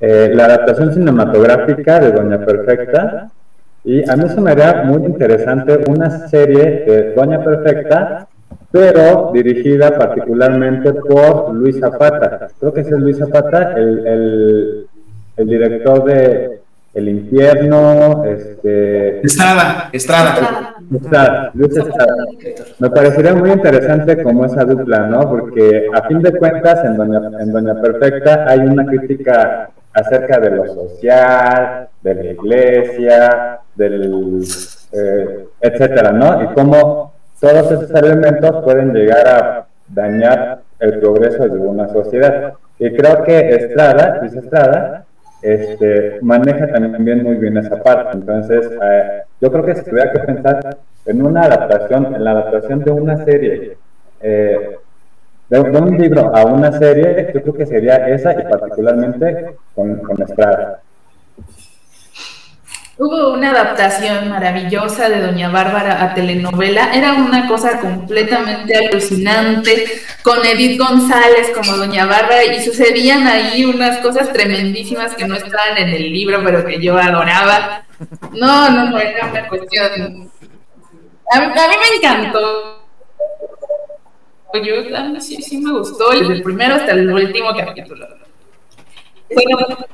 eh, 0.00 0.32
la 0.34 0.46
adaptación 0.46 0.94
cinematográfica 0.94 2.00
de 2.00 2.10
Doña 2.10 2.44
Perfecta. 2.44 3.30
Y 3.84 4.08
a 4.08 4.16
mí 4.16 4.28
se 4.28 4.40
me 4.40 4.50
haría 4.50 4.82
muy 4.84 5.04
interesante 5.04 5.80
una 5.88 6.28
serie 6.28 6.84
de 6.86 7.14
Doña 7.14 7.42
Perfecta, 7.42 8.28
pero 8.70 9.30
dirigida 9.32 9.96
particularmente 9.96 10.92
por 10.92 11.54
Luis 11.54 11.80
Zapata. 11.80 12.48
Creo 12.58 12.72
que 12.72 12.82
ese 12.82 12.90
es 12.90 13.00
Luis 13.00 13.18
Zapata, 13.18 13.72
el, 13.76 14.06
el, 14.06 14.86
el 15.36 15.46
director 15.46 16.04
de 16.04 16.60
el 16.92 17.08
infierno, 17.08 18.24
este... 18.24 19.24
Estrada, 19.24 19.90
Estrada. 19.92 20.74
Estrada, 20.92 21.50
Luis 21.54 21.76
Estrada. 21.76 22.16
Me 22.80 22.90
parecería 22.90 23.34
muy 23.34 23.52
interesante 23.52 24.20
como 24.22 24.44
esa 24.44 24.64
dupla, 24.64 25.06
¿no? 25.06 25.20
Porque 25.28 25.86
a 25.94 26.02
fin 26.08 26.20
de 26.20 26.32
cuentas 26.32 26.84
en 26.84 26.96
Doña, 26.96 27.20
en 27.40 27.52
Doña 27.52 27.80
Perfecta 27.80 28.44
hay 28.48 28.58
una 28.60 28.84
crítica 28.86 29.70
acerca 29.92 30.38
de 30.38 30.50
lo 30.50 30.66
social, 30.66 31.88
de 32.02 32.14
la 32.14 32.24
iglesia, 32.24 33.60
del... 33.74 34.44
Eh, 34.92 35.46
etcétera, 35.60 36.10
¿no? 36.10 36.42
Y 36.42 36.46
cómo 36.48 37.12
todos 37.40 37.70
esos 37.70 37.90
elementos 37.92 38.64
pueden 38.64 38.92
llegar 38.92 39.28
a 39.28 39.66
dañar 39.88 40.60
el 40.80 40.98
progreso 40.98 41.48
de 41.48 41.58
una 41.58 41.88
sociedad. 41.88 42.54
Y 42.78 42.94
creo 42.94 43.22
que 43.24 43.38
Estrada, 43.54 44.18
Luis 44.20 44.34
Estrada, 44.34 45.04
este, 45.42 46.18
maneja 46.22 46.66
también 46.68 47.22
muy 47.22 47.36
bien 47.36 47.56
esa 47.56 47.82
parte. 47.82 48.16
Entonces, 48.18 48.70
eh, 48.82 49.22
yo 49.40 49.52
creo 49.52 49.64
que 49.64 49.74
si 49.76 49.84
tuviera 49.84 50.12
que 50.12 50.18
pensar 50.20 50.76
en 51.06 51.24
una 51.24 51.42
adaptación, 51.42 52.14
en 52.14 52.24
la 52.24 52.32
adaptación 52.32 52.80
de 52.80 52.90
una 52.90 53.24
serie, 53.24 53.78
eh, 54.22 54.78
de, 55.50 55.60
un 55.60 55.98
libro 55.98 56.34
a 56.34 56.44
una 56.44 56.72
serie, 56.78 57.30
yo 57.34 57.42
creo 57.42 57.54
que 57.54 57.66
sería 57.66 58.08
esa 58.08 58.32
y 58.32 58.42
particularmente 58.48 59.56
con, 59.74 59.96
con 59.98 60.22
Estrada. 60.22 60.80
Hubo 63.02 63.32
una 63.32 63.50
adaptación 63.52 64.28
maravillosa 64.28 65.08
de 65.08 65.22
Doña 65.22 65.48
Bárbara 65.48 66.04
a 66.04 66.12
telenovela. 66.12 66.92
Era 66.92 67.14
una 67.14 67.48
cosa 67.48 67.80
completamente 67.80 68.76
alucinante, 68.76 69.86
con 70.22 70.44
Edith 70.44 70.78
González 70.78 71.50
como 71.54 71.78
Doña 71.78 72.04
Bárbara, 72.04 72.44
y 72.44 72.62
sucedían 72.62 73.26
ahí 73.26 73.64
unas 73.64 73.98
cosas 74.00 74.30
tremendísimas 74.34 75.14
que 75.14 75.26
no 75.26 75.34
estaban 75.34 75.78
en 75.78 75.88
el 75.88 76.12
libro, 76.12 76.42
pero 76.44 76.62
que 76.62 76.78
yo 76.78 76.98
adoraba. 76.98 77.84
No, 78.32 78.68
no, 78.68 78.90
no, 78.90 78.98
era 78.98 79.28
una 79.28 79.48
cuestión. 79.48 80.30
A, 81.32 81.40
mí 81.40 81.46
me 81.48 81.96
encantó. 81.96 82.79
Yo, 84.54 85.20
sí, 85.20 85.40
sí 85.42 85.58
me 85.58 85.72
gustó, 85.72 86.10
desde 86.10 86.34
el 86.34 86.42
primero 86.42 86.74
hasta 86.74 86.92
el 86.92 87.08
último 87.10 87.50
capítulo. 87.56 88.06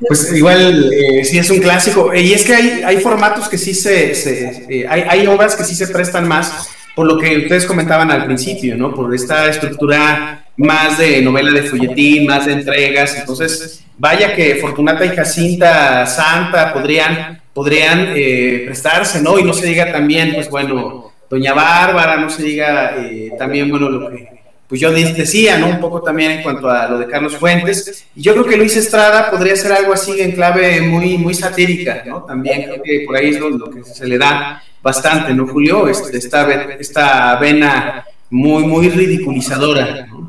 Pues 0.09 0.33
igual 0.33 0.91
eh, 0.93 1.25
sí 1.25 1.39
es 1.39 1.51
un 1.51 1.59
clásico. 1.59 2.15
Y 2.15 2.33
es 2.33 2.45
que 2.45 2.55
hay, 2.55 2.83
hay 2.85 2.97
formatos 2.99 3.49
que 3.49 3.59
sí 3.59 3.75
se, 3.75 4.13
eh, 4.13 4.87
hay, 4.89 5.03
hay, 5.07 5.27
obras 5.27 5.55
que 5.57 5.65
sí 5.65 5.75
se 5.75 5.89
prestan 5.89 6.27
más, 6.27 6.69
por 6.95 7.07
lo 7.07 7.19
que 7.19 7.39
ustedes 7.39 7.67
comentaban 7.67 8.11
al 8.11 8.25
principio, 8.25 8.77
¿no? 8.77 8.95
Por 8.95 9.15
esta 9.15 9.49
estructura 9.49 10.47
más 10.57 10.99
de 10.99 11.21
novela 11.21 11.53
de 11.53 11.65
folletín, 11.65 12.27
más 12.27 12.47
de 12.47 12.53
entregas. 12.53 13.15
Entonces, 13.19 13.85
vaya 13.99 14.35
que 14.35 14.57
Fortunata 14.57 15.05
y 15.05 15.15
Jacinta 15.15 16.07
Santa 16.07 16.73
podrían, 16.73 17.43
podrían 17.53 18.13
eh, 18.17 18.63
prestarse, 18.65 19.21
¿no? 19.21 19.39
Y 19.39 19.45
no 19.45 19.53
se 19.53 19.67
diga 19.67 19.93
también, 19.93 20.33
pues 20.35 20.49
bueno, 20.49 21.13
Doña 21.29 21.53
Bárbara, 21.53 22.17
no 22.17 22.31
se 22.31 22.43
diga 22.43 22.97
también, 23.37 23.69
bueno, 23.69 23.91
lo 23.91 24.11
que 24.11 24.36
pues 24.69 24.81
yo 24.81 24.91
decía, 24.91 25.59
¿no? 25.59 25.69
Un 25.69 25.81
poco 25.81 26.03
también 26.03 26.33
en 26.33 26.43
cuanto 26.43 26.69
a 26.69 26.89
lo 26.89 26.99
de 26.99 27.07
Carlos 27.07 27.37
Fuentes. 27.37 28.07
Y 28.17 28.23
yo 28.23 28.33
creo 28.33 28.45
que 28.45 28.57
Luis 28.57 28.77
Estrada 28.77 29.31
podría 29.31 29.55
ser 29.55 29.73
algo 29.73 29.93
así 29.93 30.21
en 30.21 30.33
clave 30.33 30.81
muy, 30.81 31.17
muy 31.19 31.35
satírica, 31.35 32.03
¿no? 32.05 32.25
También 32.25 32.64
creo 32.64 32.83
que 32.83 33.05
por 33.07 33.17
ahí 33.17 33.29
es 33.29 33.41
lo, 33.41 33.71
que 33.71 33.85
se 33.85 34.07
le 34.07 34.19
da 34.19 34.61
bastante, 34.83 35.33
¿no, 35.35 35.47
Julio? 35.47 35.87
Este, 35.89 36.19
esta, 36.19 36.51
esta 36.81 37.37
vena 37.37 38.05
muy, 38.31 38.64
muy 38.64 38.89
ridiculizadora, 38.89 40.07
¿no? 40.07 40.27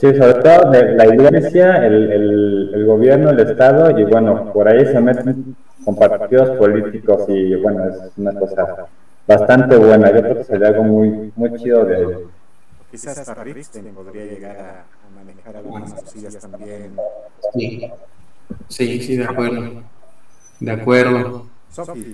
Sí, 0.00 0.06
sobre 0.16 0.34
todo 0.34 0.70
de 0.70 0.94
la 0.94 1.06
iglesia, 1.06 1.84
el, 1.84 2.12
el, 2.12 2.70
el, 2.72 2.86
gobierno, 2.86 3.30
el 3.30 3.40
Estado, 3.40 3.98
y 3.98 4.04
bueno, 4.04 4.52
por 4.52 4.68
ahí 4.68 4.86
se 4.86 5.00
meten 5.00 5.56
con 5.84 5.96
partidos 5.96 6.56
políticos 6.56 7.24
y 7.28 7.56
bueno, 7.56 7.84
es 7.88 8.12
una 8.16 8.32
cosa 8.34 8.86
bastante 9.28 9.76
buena. 9.76 10.12
Yo 10.12 10.22
creo 10.22 10.38
que 10.38 10.44
sería 10.44 10.68
algo 10.68 10.84
muy, 10.84 11.32
muy 11.36 11.56
chido 11.60 11.84
de 11.84 12.26
Quizás 12.90 13.18
hasta 13.18 13.44
Ripstein 13.44 13.84
podría 13.94 14.24
llegar 14.24 14.56
a, 14.56 14.84
manejar 15.14 15.56
algunas 15.56 15.92
cosillas 15.92 16.38
también. 16.38 16.96
Sí. 17.52 17.90
sí, 18.68 19.02
sí, 19.02 19.16
de 19.16 19.24
acuerdo. 19.24 19.82
De 20.58 20.72
acuerdo. 20.72 21.46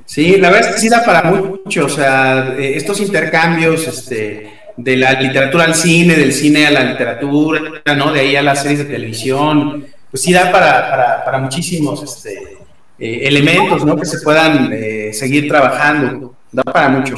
Sí, 0.05 0.37
la 0.37 0.51
verdad 0.51 0.69
es 0.69 0.75
que 0.75 0.81
sí 0.83 0.89
da 0.89 1.05
para 1.05 1.31
mucho, 1.31 1.87
o 1.87 1.89
sea, 1.89 2.55
eh, 2.59 2.77
estos 2.77 3.01
intercambios, 3.01 3.87
este, 3.87 4.53
de 4.77 4.97
la 4.97 5.13
literatura 5.21 5.65
al 5.65 5.75
cine, 5.75 6.17
del 6.17 6.33
cine 6.33 6.67
a 6.67 6.71
la 6.71 6.85
literatura, 6.85 7.61
¿no? 7.97 8.13
De 8.13 8.21
ahí 8.21 8.37
a 8.37 8.43
las 8.43 8.63
series 8.63 8.81
de 8.81 8.87
televisión, 8.87 9.87
pues 10.11 10.23
sí 10.23 10.33
da 10.33 10.51
para, 10.51 10.91
para, 10.91 11.25
para 11.25 11.39
muchísimos 11.39 12.03
este, 12.03 12.59
eh, 12.99 13.21
elementos, 13.23 13.85
¿no? 13.85 13.97
Que 13.97 14.05
se 14.05 14.21
puedan 14.21 14.71
eh, 14.73 15.13
seguir 15.13 15.49
trabajando, 15.49 16.35
da 16.55 16.63
para 16.63 16.89
mucho. 16.89 17.17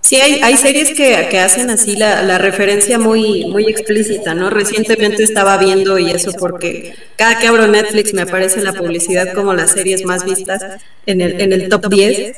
Sí, 0.00 0.16
hay, 0.16 0.40
hay 0.42 0.56
series 0.56 0.90
que, 0.90 1.28
que 1.30 1.38
hacen 1.38 1.70
así 1.70 1.94
la, 1.94 2.22
la, 2.22 2.38
referencia 2.38 2.98
muy, 2.98 3.44
muy 3.46 3.66
explícita, 3.66 4.34
¿no? 4.34 4.50
Recientemente 4.50 5.22
estaba 5.22 5.56
viendo 5.56 5.98
y 5.98 6.10
eso 6.10 6.32
porque 6.32 6.94
cada 7.16 7.38
que 7.38 7.46
abro 7.46 7.68
Netflix 7.68 8.12
me 8.12 8.22
aparece 8.22 8.60
la 8.62 8.72
publicidad 8.72 9.34
como 9.34 9.54
las 9.54 9.70
series 9.70 10.04
más 10.04 10.24
vistas 10.24 10.64
en 11.06 11.20
el, 11.20 11.40
en 11.40 11.52
el 11.52 11.68
top 11.68 11.88
10. 11.88 12.36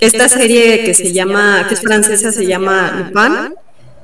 Esta 0.00 0.28
serie 0.28 0.84
que 0.84 0.92
se 0.92 1.12
llama, 1.12 1.64
que 1.68 1.74
es 1.74 1.80
francesa, 1.80 2.30
se 2.30 2.44
llama 2.46 3.10
Lupin, 3.14 3.54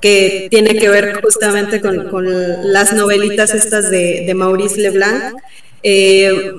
que 0.01 0.47
tiene 0.51 0.77
que 0.77 0.89
ver 0.89 1.21
justamente 1.21 1.81
con, 1.81 2.09
con 2.09 2.73
las 2.73 2.95
novelitas 2.95 3.55
estas 3.55 3.91
de, 3.91 4.25
de 4.25 4.35
Maurice 4.35 4.81
Leblanc. 4.81 5.35
Eh, 5.83 6.53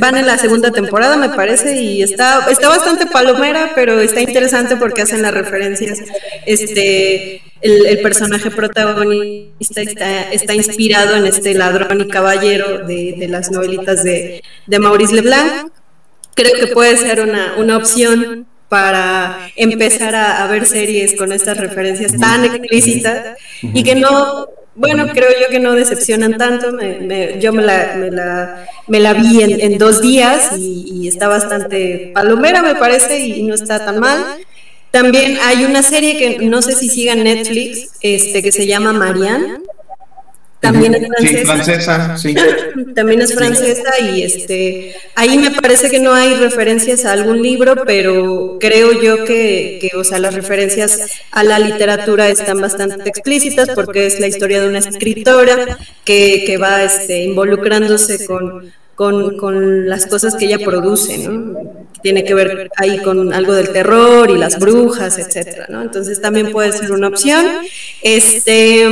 van 0.00 0.16
en 0.16 0.26
la 0.26 0.38
segunda 0.38 0.70
temporada, 0.70 1.16
me 1.16 1.30
parece, 1.30 1.80
y 1.80 2.02
está, 2.02 2.46
está 2.50 2.68
bastante 2.68 3.06
palomera, 3.06 3.72
pero 3.74 3.98
está 4.00 4.20
interesante 4.20 4.76
porque 4.76 5.02
hacen 5.02 5.22
las 5.22 5.34
referencias. 5.34 5.98
Este, 6.46 7.42
el, 7.60 7.98
personaje 8.00 8.50
protagonista 8.50 9.82
está, 9.82 10.30
está, 10.30 10.54
inspirado 10.54 11.16
en 11.16 11.26
este 11.26 11.54
ladrón 11.54 12.00
y 12.00 12.08
caballero 12.08 12.86
de, 12.86 13.16
de 13.18 13.28
las 13.28 13.50
novelitas 13.50 14.04
de, 14.04 14.42
de, 14.66 14.78
Maurice 14.78 15.14
Leblanc. 15.14 15.72
Creo 16.34 16.54
que 16.54 16.68
puede 16.68 16.96
ser 16.96 17.20
una, 17.20 17.54
una 17.58 17.76
opción 17.76 18.46
para 18.70 19.50
empezar 19.56 20.14
a, 20.14 20.46
ver 20.46 20.64
series 20.64 21.16
con 21.16 21.32
estas 21.32 21.56
referencias 21.58 22.16
tan 22.16 22.44
explícitas 22.44 23.36
y 23.62 23.82
que 23.82 23.96
no, 23.96 24.48
bueno, 24.76 25.08
creo 25.12 25.28
yo 25.40 25.48
que 25.50 25.58
no 25.58 25.72
decepcionan 25.72 26.38
tanto. 26.38 26.70
yo 27.40 27.52
me 27.52 27.62
la, 27.64 27.96
me 27.96 28.12
la, 28.12 28.64
me 28.86 29.00
la 29.00 29.12
vi 29.12 29.42
en, 29.42 29.76
dos 29.76 30.00
días 30.00 30.52
y, 30.56 31.08
está 31.08 31.26
bastante 31.26 32.12
palomera, 32.14 32.62
me 32.62 32.76
parece, 32.76 33.18
y 33.18 33.42
no 33.42 33.56
está 33.56 33.84
tan 33.84 33.98
mal. 33.98 34.24
También 34.92 35.36
hay 35.42 35.64
una 35.64 35.82
serie 35.82 36.16
que 36.16 36.46
no 36.46 36.62
sé 36.62 36.76
si 36.76 36.88
siga 36.88 37.14
en 37.14 37.24
Netflix, 37.24 37.90
este, 38.00 38.40
que 38.40 38.52
se 38.52 38.68
llama 38.68 38.92
Marianne 38.92 39.58
también 40.60 40.94
es 40.94 41.42
francesa. 41.46 42.16
Sí, 42.18 42.34
También 42.94 43.22
es 43.22 43.34
francesa 43.34 43.98
y 44.00 44.22
este 44.22 44.94
ahí 45.14 45.38
me 45.38 45.50
parece 45.50 45.90
que 45.90 46.00
no 46.00 46.12
hay 46.12 46.34
referencias 46.34 47.04
a 47.06 47.12
algún 47.12 47.42
libro, 47.42 47.82
pero 47.86 48.58
creo 48.60 49.00
yo 49.00 49.24
que, 49.24 49.78
que 49.80 49.96
o 49.96 50.04
sea, 50.04 50.18
las 50.18 50.34
referencias 50.34 51.10
a 51.30 51.44
la 51.44 51.58
literatura 51.58 52.28
están 52.28 52.60
bastante 52.60 53.08
explícitas 53.08 53.70
porque 53.74 54.06
es 54.06 54.20
la 54.20 54.28
historia 54.28 54.60
de 54.60 54.68
una 54.68 54.78
escritora 54.78 55.78
que, 56.04 56.44
que 56.46 56.58
va 56.58 56.82
este, 56.82 57.22
involucrándose 57.24 58.26
con, 58.26 58.70
con, 58.94 59.38
con, 59.38 59.88
las 59.88 60.06
cosas 60.06 60.34
que 60.36 60.44
ella 60.44 60.58
produce, 60.58 61.18
¿no? 61.18 61.86
Tiene 62.02 62.24
que 62.24 62.34
ver 62.34 62.70
ahí 62.76 62.98
con 62.98 63.32
algo 63.32 63.54
del 63.54 63.70
terror 63.70 64.30
y 64.30 64.36
las 64.36 64.58
brujas, 64.58 65.18
etcétera, 65.18 65.66
¿no? 65.70 65.80
Entonces 65.80 66.20
también 66.20 66.52
puede 66.52 66.72
ser 66.72 66.92
una 66.92 67.08
opción. 67.08 67.46
Este 68.02 68.86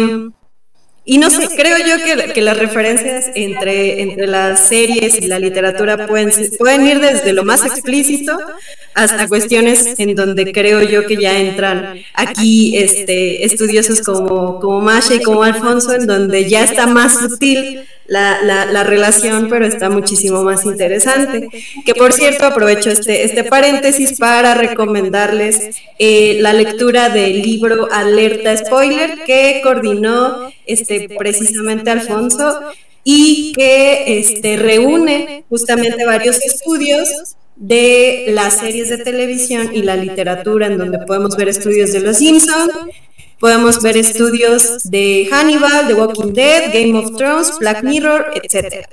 y 1.11 1.16
no 1.16 1.30
sé, 1.30 1.48
creo 1.56 1.78
yo 1.78 2.04
que, 2.04 2.34
que, 2.34 2.42
las 2.42 2.59
referencias 2.59 3.30
entre, 3.34 4.02
entre 4.02 4.26
las 4.26 4.68
series 4.68 5.16
y 5.16 5.26
la 5.26 5.38
literatura 5.38 6.06
pueden, 6.06 6.30
pueden 6.59 6.86
ir 6.86 7.00
desde 7.00 7.32
lo 7.32 7.44
más 7.44 7.64
explícito 7.64 8.38
hasta 8.92 9.26
cuestiones 9.26 9.98
en 9.98 10.14
donde 10.14 10.52
creo 10.52 10.82
yo 10.82 11.06
que 11.06 11.16
ya 11.16 11.38
entran 11.38 11.98
aquí 12.12 12.76
este, 12.76 13.42
estudiosos 13.46 14.02
como, 14.02 14.61
como 14.61 14.82
Masha 14.82 15.14
y 15.14 15.22
como 15.22 15.44
Alfonso, 15.44 15.94
en 15.94 16.06
donde 16.06 16.46
ya 16.46 16.62
está 16.62 16.86
más 16.86 17.18
sutil 17.18 17.86
la, 18.09 18.64
la, 18.64 18.84
relación, 18.84 19.48
pero 19.50 19.66
está 19.66 19.90
muchísimo 19.90 20.42
más 20.42 20.64
interesante. 20.64 21.48
Que 21.84 21.94
por 21.94 22.12
cierto, 22.12 22.46
aprovecho 22.46 22.90
este, 22.90 23.24
este 23.24 23.44
paréntesis 23.44 24.18
para 24.18 24.54
recomendarles 24.54 25.76
eh, 25.98 26.38
la 26.40 26.54
lectura 26.54 27.11
del 27.11 27.42
libro 27.42 27.88
Alerta 27.92 28.56
Spoiler 28.56 29.24
que 29.26 29.61
coordinó 29.62 30.50
este, 30.66 31.09
precisamente 31.18 31.90
Alfonso 31.90 32.61
y 33.04 33.52
que 33.54 34.18
este, 34.18 34.56
reúne 34.56 35.44
justamente 35.50 36.04
varios 36.06 36.42
estudios 36.42 37.36
de 37.56 38.26
las 38.28 38.59
series 38.59 38.88
de 38.88 38.98
televisión 38.98 39.70
y 39.74 39.82
la 39.82 39.96
literatura, 39.96 40.68
en 40.68 40.78
donde 40.78 40.98
podemos 41.00 41.36
ver 41.36 41.48
estudios 41.48 41.92
de 41.92 42.00
Los 42.00 42.18
Simpsons, 42.18 42.72
Podemos 43.41 43.82
ver 43.82 43.97
estudios 43.97 44.91
de 44.91 45.28
Hannibal, 45.30 45.86
The 45.86 45.95
Walking 45.95 46.32
Dead, 46.32 46.72
Game 46.72 46.99
of 46.99 47.16
Thrones, 47.16 47.53
Black 47.61 47.82
Mirror, 47.84 48.32
etc. 48.34 48.86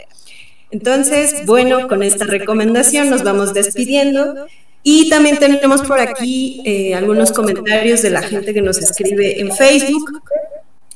Entonces, 0.72 1.46
bueno, 1.46 1.88
con 1.88 2.04
esta 2.04 2.26
recomendación 2.26 3.10
nos 3.10 3.24
vamos 3.24 3.54
despidiendo. 3.54 4.48
Y 4.84 5.10
también 5.10 5.38
tenemos 5.38 5.82
por 5.82 6.00
aquí 6.00 6.62
eh, 6.64 6.93
algunos 6.93 7.32
comentarios 7.32 8.04
de 8.04 8.12
la 8.12 8.22
gente 8.22 8.54
que 8.54 8.62
nos 8.62 8.78
escribe 8.78 9.41
en 9.41 9.52
Facebook. 9.52 10.22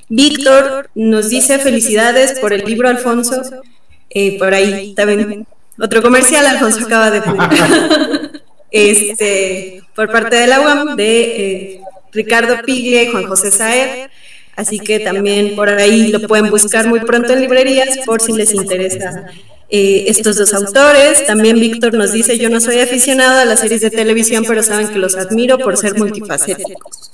Víctor 0.09 0.89
nos 0.93 1.29
dice 1.29 1.57
felicidades 1.57 2.39
por 2.39 2.53
el 2.53 2.63
libro 2.65 2.87
Alfonso. 2.87 3.41
Eh, 4.11 4.37
por 4.37 4.53
ahí 4.53 4.93
también 4.93 5.47
otro 5.79 6.01
comercial 6.01 6.45
Alfonso 6.45 6.85
acaba 6.85 7.09
de 7.09 7.21
publicar. 7.21 7.69
este, 8.71 9.81
por 9.95 10.11
parte 10.11 10.35
de 10.35 10.47
la 10.47 10.61
UAM 10.61 10.95
de 10.95 11.21
eh, 11.21 11.81
Ricardo 12.11 12.61
Piglia 12.65 13.03
y 13.03 13.07
Juan 13.07 13.25
José 13.25 13.51
Saer. 13.51 14.09
Así 14.55 14.79
que 14.79 14.99
también 14.99 15.55
por 15.55 15.69
ahí 15.69 16.07
lo 16.09 16.27
pueden 16.27 16.49
buscar 16.49 16.87
muy 16.87 16.99
pronto 16.99 17.31
en 17.31 17.41
librerías 17.41 17.99
por 18.05 18.21
si 18.21 18.33
les 18.33 18.53
interesa 18.53 19.27
eh, 19.69 20.05
estos 20.07 20.35
dos 20.35 20.53
autores. 20.53 21.25
También 21.25 21.59
Víctor 21.59 21.93
nos 21.93 22.11
dice, 22.11 22.37
yo 22.37 22.49
no 22.49 22.59
soy 22.59 22.79
aficionado 22.79 23.39
a 23.39 23.45
las 23.45 23.61
series 23.61 23.81
de 23.81 23.89
televisión, 23.89 24.43
pero 24.45 24.61
saben 24.61 24.89
que 24.89 24.99
los 24.99 25.15
admiro 25.15 25.57
por 25.57 25.77
ser 25.77 25.97
multifacéticos. 25.97 27.11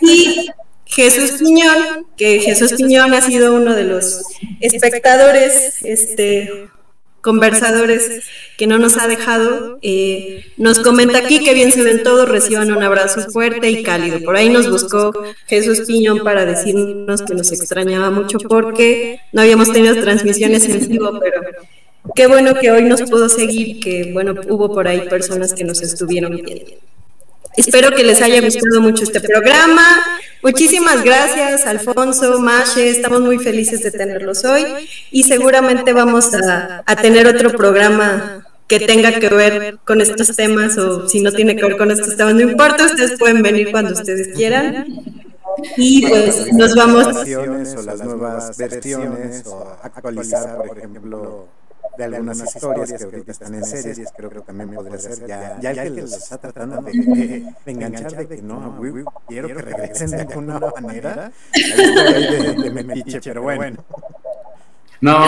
Y 0.00 0.50
Jesús 0.86 1.32
Piñón, 1.38 2.06
que 2.16 2.40
Jesús 2.40 2.72
Piñón 2.72 3.14
ha 3.14 3.20
sido 3.20 3.54
uno 3.54 3.74
de 3.74 3.84
los 3.84 4.22
espectadores 4.60 5.76
este, 5.82 6.68
conversadores 7.24 8.22
que 8.58 8.66
no 8.66 8.78
nos 8.78 8.98
ha 8.98 9.08
dejado. 9.08 9.78
Eh, 9.82 10.44
nos 10.58 10.78
comenta 10.78 11.18
aquí 11.18 11.42
que 11.42 11.54
bien 11.54 11.72
se 11.72 11.82
ven 11.82 12.02
todos, 12.02 12.28
reciban 12.28 12.70
un 12.70 12.82
abrazo 12.82 13.22
fuerte 13.32 13.70
y 13.70 13.82
cálido. 13.82 14.20
Por 14.20 14.36
ahí 14.36 14.50
nos 14.50 14.70
buscó 14.70 15.12
Jesús 15.46 15.80
Piñón 15.86 16.20
para 16.22 16.44
decirnos 16.44 17.22
que 17.22 17.34
nos 17.34 17.50
extrañaba 17.50 18.10
mucho 18.10 18.38
porque 18.38 19.20
no 19.32 19.40
habíamos 19.40 19.72
tenido 19.72 19.94
transmisiones 19.96 20.68
en 20.68 20.86
vivo, 20.86 21.18
pero 21.18 21.40
qué 22.14 22.26
bueno 22.26 22.54
que 22.60 22.70
hoy 22.70 22.84
nos 22.84 23.02
pudo 23.02 23.28
seguir, 23.28 23.80
que 23.80 24.12
bueno, 24.12 24.34
hubo 24.48 24.72
por 24.72 24.86
ahí 24.86 25.08
personas 25.08 25.54
que 25.54 25.64
nos 25.64 25.80
estuvieron 25.80 26.36
viendo. 26.36 26.72
Espero 27.56 27.90
que 27.94 28.02
les 28.02 28.20
haya 28.20 28.40
gustado 28.40 28.80
mucho 28.80 29.04
este 29.04 29.20
programa. 29.20 29.86
Muchísimas 30.42 31.04
gracias, 31.04 31.66
Alfonso, 31.66 32.40
Mashe. 32.40 32.88
Estamos 32.90 33.20
muy 33.20 33.38
felices 33.38 33.82
de 33.82 33.90
tenerlos 33.90 34.44
hoy 34.44 34.64
y 35.10 35.22
seguramente 35.22 35.92
vamos 35.92 36.30
a, 36.34 36.82
tener 37.00 37.26
otro 37.26 37.52
programa 37.52 38.46
que 38.66 38.80
tenga 38.80 39.18
que 39.20 39.28
ver 39.28 39.78
con 39.84 40.00
estos 40.00 40.34
temas 40.34 40.76
o 40.78 41.08
si 41.08 41.20
no 41.20 41.32
tiene 41.32 41.54
que 41.54 41.62
ver 41.62 41.76
con 41.76 41.90
estos 41.90 42.16
temas, 42.16 42.34
no 42.34 42.40
importa, 42.40 42.86
ustedes 42.86 43.18
pueden 43.18 43.42
venir 43.42 43.70
cuando 43.70 43.92
ustedes 43.92 44.34
quieran. 44.34 44.86
Y 45.76 46.06
pues 46.06 46.52
nos 46.52 46.74
vamos. 46.74 47.06
O 47.06 47.82
las 47.82 48.02
nuevas 48.02 48.56
versiones 48.58 49.46
o 49.46 49.78
actualizar, 49.82 50.56
por 50.56 50.76
ejemplo 50.76 51.48
de 51.96 52.04
algunas 52.04 52.40
historias 52.42 52.92
que 52.92 53.04
ahorita 53.04 53.32
están 53.32 53.54
en 53.54 53.64
series, 53.64 54.12
creo 54.16 54.30
que 54.30 54.40
también 54.40 54.74
podría 54.74 54.98
ser 54.98 55.26
ya, 55.26 55.58
ya 55.60 55.70
el 55.70 55.94
que 55.94 56.02
los 56.02 56.12
está 56.12 56.38
tratando 56.38 56.82
de, 56.82 56.92
de, 56.92 57.72
enganchar 57.72 58.16
de 58.16 58.28
que 58.28 58.42
no, 58.42 58.78
quiero 59.28 59.48
que 59.48 59.54
regresen 59.54 60.10
de 60.10 60.20
alguna 60.22 60.58
manera, 60.58 61.32
de, 61.52 62.54
de 62.54 62.70
metiche, 62.70 63.20
pero 63.22 63.42
bueno. 63.42 63.76
No, 65.00 65.26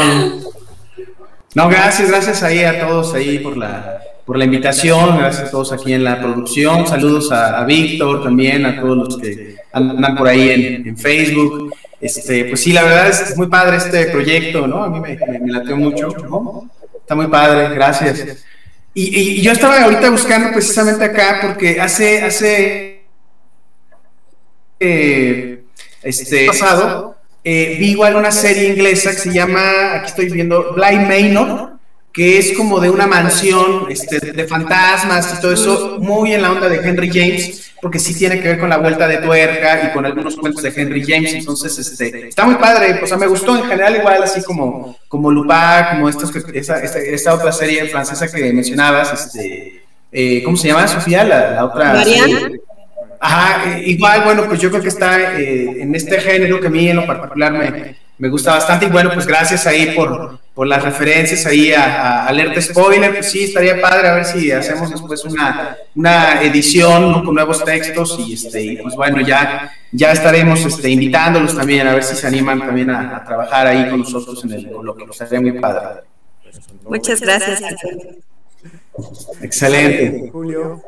no, 1.54 1.68
gracias, 1.68 2.10
gracias 2.10 2.42
ahí 2.42 2.64
a 2.64 2.86
todos 2.86 3.14
ahí 3.14 3.38
por 3.38 3.56
la 3.56 4.00
por 4.24 4.36
la 4.36 4.44
invitación, 4.44 5.18
gracias 5.18 5.48
a 5.48 5.50
todos 5.52 5.72
aquí 5.72 5.92
en 5.92 6.02
la 6.02 6.20
producción, 6.20 6.84
saludos 6.84 7.30
a, 7.30 7.60
a 7.60 7.64
Víctor 7.64 8.24
también, 8.24 8.66
a 8.66 8.80
todos 8.80 8.96
los 8.96 9.18
que 9.18 9.56
andan 9.72 10.16
por 10.16 10.26
ahí 10.26 10.50
en, 10.50 10.88
en 10.88 10.96
Facebook. 10.98 11.72
Este, 12.00 12.44
pues 12.44 12.60
sí, 12.60 12.72
la 12.72 12.82
verdad 12.82 13.08
es 13.08 13.36
muy 13.36 13.46
padre 13.46 13.78
este 13.78 14.06
proyecto, 14.06 14.66
¿no? 14.66 14.84
A 14.84 14.90
mí 14.90 15.00
me, 15.00 15.16
me, 15.38 15.52
lateó 15.52 15.76
mucho, 15.76 16.08
¿no? 16.08 16.68
Está 17.00 17.14
muy 17.14 17.26
padre, 17.28 17.74
gracias. 17.74 18.44
Y, 18.92 19.38
y, 19.38 19.42
yo 19.42 19.52
estaba 19.52 19.82
ahorita 19.82 20.10
buscando 20.10 20.52
precisamente 20.52 21.04
acá 21.04 21.38
porque 21.42 21.80
hace, 21.80 22.22
hace, 22.22 23.02
eh, 24.80 25.64
este, 26.02 26.46
pasado, 26.46 27.16
eh, 27.44 27.76
vi 27.78 27.90
igual 27.90 28.16
una 28.16 28.32
serie 28.32 28.68
inglesa 28.68 29.10
que 29.10 29.18
se 29.18 29.32
llama, 29.32 29.94
aquí 29.94 30.06
estoy 30.06 30.30
viendo, 30.30 30.74
Blind 30.74 31.08
Manor, 31.08 31.75
que 32.16 32.38
es 32.38 32.56
como 32.56 32.80
de 32.80 32.88
una 32.88 33.06
mansión 33.06 33.88
este, 33.90 34.32
de 34.32 34.48
fantasmas 34.48 35.34
y 35.36 35.40
todo 35.42 35.52
eso, 35.52 35.98
muy 36.00 36.32
en 36.32 36.40
la 36.40 36.50
onda 36.50 36.66
de 36.66 36.76
Henry 36.76 37.10
James, 37.12 37.72
porque 37.82 37.98
sí 37.98 38.14
tiene 38.14 38.40
que 38.40 38.48
ver 38.48 38.58
con 38.58 38.70
la 38.70 38.78
vuelta 38.78 39.06
de 39.06 39.18
tuerca 39.18 39.84
y 39.84 39.92
con 39.92 40.06
algunos 40.06 40.34
cuentos 40.36 40.62
de 40.62 40.72
Henry 40.74 41.04
James, 41.06 41.34
entonces 41.34 41.78
este, 41.78 42.28
está 42.28 42.46
muy 42.46 42.54
padre, 42.54 42.98
o 43.02 43.06
sea, 43.06 43.18
me 43.18 43.26
gustó 43.26 43.54
en 43.54 43.64
general 43.64 43.96
igual, 43.96 44.22
así 44.22 44.42
como, 44.42 44.96
como 45.08 45.30
Lupin, 45.30 45.90
como 45.90 46.08
estos, 46.08 46.34
esa, 46.54 46.82
esta, 46.82 46.98
esta, 47.00 47.34
otra 47.34 47.52
serie 47.52 47.84
francesa 47.84 48.32
que 48.32 48.50
mencionabas, 48.50 49.12
este, 49.12 49.82
eh, 50.10 50.42
¿cómo 50.42 50.56
se 50.56 50.68
llama, 50.68 50.88
Sofía? 50.88 51.22
La, 51.22 51.50
la 51.50 51.66
otra... 51.66 51.92
Mariana. 51.92 52.50
Ajá, 53.20 53.78
igual, 53.80 54.22
bueno, 54.24 54.44
pues 54.46 54.58
yo 54.58 54.70
creo 54.70 54.80
que 54.80 54.88
está 54.88 55.38
eh, 55.38 55.82
en 55.82 55.94
este 55.94 56.18
género 56.18 56.60
que 56.60 56.68
a 56.68 56.70
mí 56.70 56.88
en 56.88 56.96
lo 56.96 57.06
particular 57.06 57.52
me, 57.52 58.05
me 58.18 58.28
gusta 58.28 58.52
bastante 58.52 58.86
y 58.86 58.88
bueno, 58.88 59.10
pues 59.12 59.26
gracias 59.26 59.66
ahí 59.66 59.94
por, 59.94 60.38
por 60.54 60.66
las 60.66 60.82
referencias 60.82 61.44
ahí 61.46 61.72
a, 61.72 61.84
a, 61.84 62.26
Alerta 62.26 62.60
Spoiler, 62.60 63.12
pues 63.12 63.30
sí, 63.30 63.44
estaría 63.44 63.80
padre 63.80 64.08
a 64.08 64.14
ver 64.14 64.24
si 64.24 64.50
hacemos 64.50 64.90
después 64.90 65.24
una, 65.24 65.76
una 65.94 66.42
edición 66.42 67.12
¿no? 67.12 67.24
con 67.24 67.34
nuevos 67.34 67.64
textos 67.64 68.18
y 68.26 68.32
este, 68.34 68.62
y 68.62 68.76
pues 68.78 68.94
bueno, 68.94 69.20
ya, 69.20 69.70
ya 69.92 70.12
estaremos 70.12 70.64
este, 70.64 70.88
invitándolos 70.88 71.54
también 71.54 71.86
a 71.86 71.94
ver 71.94 72.04
si 72.04 72.16
se 72.16 72.26
animan 72.26 72.60
también 72.60 72.90
a, 72.90 73.18
a 73.18 73.24
trabajar 73.24 73.66
ahí 73.66 73.90
con 73.90 74.00
nosotros 74.00 74.42
en 74.44 74.52
el 74.52 74.70
coloquio, 74.70 75.10
estaría 75.10 75.40
muy 75.40 75.52
padre. 75.60 76.02
Muchas 76.88 77.20
gracias. 77.20 77.60
Excelente. 79.42 80.30
Julio. 80.30 80.82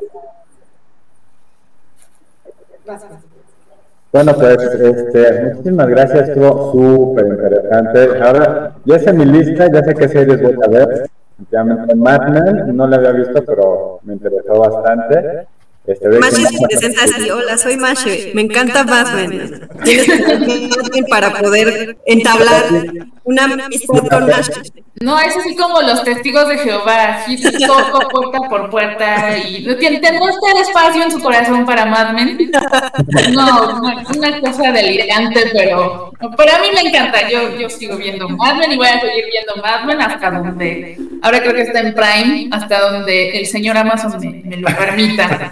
Bueno, 4.11 4.33
pues 4.33 4.57
este, 4.57 5.43
muchísimas 5.53 5.87
gracias, 5.87 6.29
estuvo 6.29 6.71
súper 6.71 7.27
interesante. 7.27 8.19
Ahora, 8.23 8.75
ya 8.85 8.99
sé 8.99 9.13
mi 9.13 9.25
lista, 9.25 9.67
ya 9.71 9.83
sé 9.83 9.93
qué 9.93 10.07
series 10.07 10.41
voy 10.41 10.55
a 10.63 10.67
ver. 10.67 11.09
Ya 11.51 11.63
me 11.63 11.95
Mad 11.95 12.27
Men, 12.29 12.75
no 12.75 12.87
la 12.87 12.97
había 12.97 13.11
visto, 13.11 13.43
pero 13.45 13.99
me 14.03 14.13
interesó 14.13 14.59
bastante. 14.59 15.47
Este, 15.85 16.09
Mashe 16.09 16.45
se 16.45 16.67
presenta 16.67 17.03
así, 17.03 17.29
hola, 17.29 17.57
soy 17.57 17.77
Mashe, 17.77 18.31
me 18.33 18.41
encanta 18.41 18.83
Mad 18.83 19.13
Men. 19.15 19.69
Tienes 19.83 20.07
para 21.09 21.31
poder 21.31 21.97
entablar 22.05 22.63
una 23.23 23.43
amistad 23.43 24.07
con 24.09 24.25
Mashe. 24.25 24.51
No, 25.01 25.17
es 25.17 25.35
así 25.37 25.55
como 25.55 25.81
los 25.81 26.03
testigos 26.03 26.47
de 26.49 26.57
Jehová, 26.57 27.15
así 27.15 27.41
toco 27.65 28.07
puerta 28.09 28.49
por 28.49 28.69
puerta 28.69 29.37
y 29.37 29.63
tendrá 29.63 30.25
usted 30.25 30.61
espacio 30.61 31.03
en 31.03 31.11
su 31.11 31.19
corazón 31.21 31.65
para 31.65 31.85
Mad 31.85 32.13
Men. 32.13 32.51
No, 33.33 33.79
una 34.17 34.41
cosa 34.41 34.71
delirante, 34.71 35.41
pero, 35.53 36.11
pero 36.35 36.51
a 36.53 36.59
mí 36.59 36.67
me 36.73 36.89
encanta. 36.89 37.29
Yo, 37.29 37.57
yo 37.57 37.69
sigo 37.69 37.95
viendo 37.95 38.27
Mad 38.27 38.57
Men 38.57 38.73
y 38.73 38.77
voy 38.77 38.87
a 38.87 38.99
seguir 38.99 39.25
viendo 39.31 39.55
Mad 39.61 39.85
Men 39.85 40.01
hasta 40.01 40.31
donde, 40.31 40.97
ahora 41.21 41.39
creo 41.39 41.53
que 41.53 41.61
está 41.61 41.79
en 41.79 41.93
Prime, 41.93 42.49
hasta 42.51 42.91
donde 42.91 43.39
el 43.39 43.45
señor 43.45 43.77
Amazon 43.77 44.19
me, 44.19 44.41
me 44.43 44.57
lo 44.57 44.67
permita. 44.67 45.51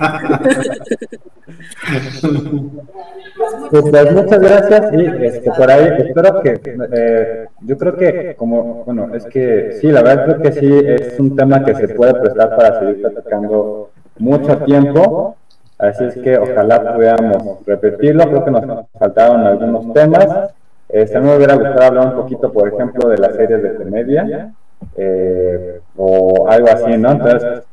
Pues, 3.70 3.84
pues, 3.92 4.14
muchas 4.14 4.40
gracias 4.40 4.94
y 4.94 5.26
este, 5.26 5.52
por 5.52 5.70
ahí 5.70 5.88
espero 6.00 6.42
que 6.42 6.60
eh, 6.94 7.46
yo 7.62 7.78
creo 7.78 7.96
que 7.96 8.36
como 8.36 8.84
bueno 8.86 9.14
es 9.14 9.26
que 9.26 9.37
sí 9.80 9.88
la 9.88 10.02
verdad 10.02 10.26
creo 10.26 10.42
que 10.42 10.52
sí 10.52 10.72
es 10.86 11.20
un 11.20 11.36
tema 11.36 11.64
que 11.64 11.76
se 11.76 11.90
puede 11.90 12.14
prestar 12.16 12.56
para 12.56 12.80
seguir 12.80 13.02
platicando 13.02 13.90
mucho 14.20 14.58
tiempo 14.60 15.36
así 15.78 16.06
es 16.06 16.16
que 16.16 16.38
ojalá 16.38 16.96
pudiéramos 16.96 17.66
repetirlo 17.66 18.24
creo 18.26 18.46
que 18.46 18.52
nos 18.52 18.86
faltaron 18.98 19.42
algunos 19.42 19.94
temas 19.94 20.54
este, 20.90 21.18
a 21.18 21.20
mí 21.20 21.28
me 21.28 21.36
hubiera 21.36 21.56
gustado 21.56 21.84
hablar 21.84 22.08
un 22.08 22.22
poquito 22.22 22.52
por 22.52 22.68
ejemplo 22.68 23.10
de 23.10 23.18
las 23.18 23.36
series 23.36 23.62
de 23.62 23.76
comedia 23.76 24.54
eh, 24.96 25.82
o 25.96 26.48
algo 26.50 26.68
así 26.70 26.98
no 26.98 27.12
entonces 27.12 27.64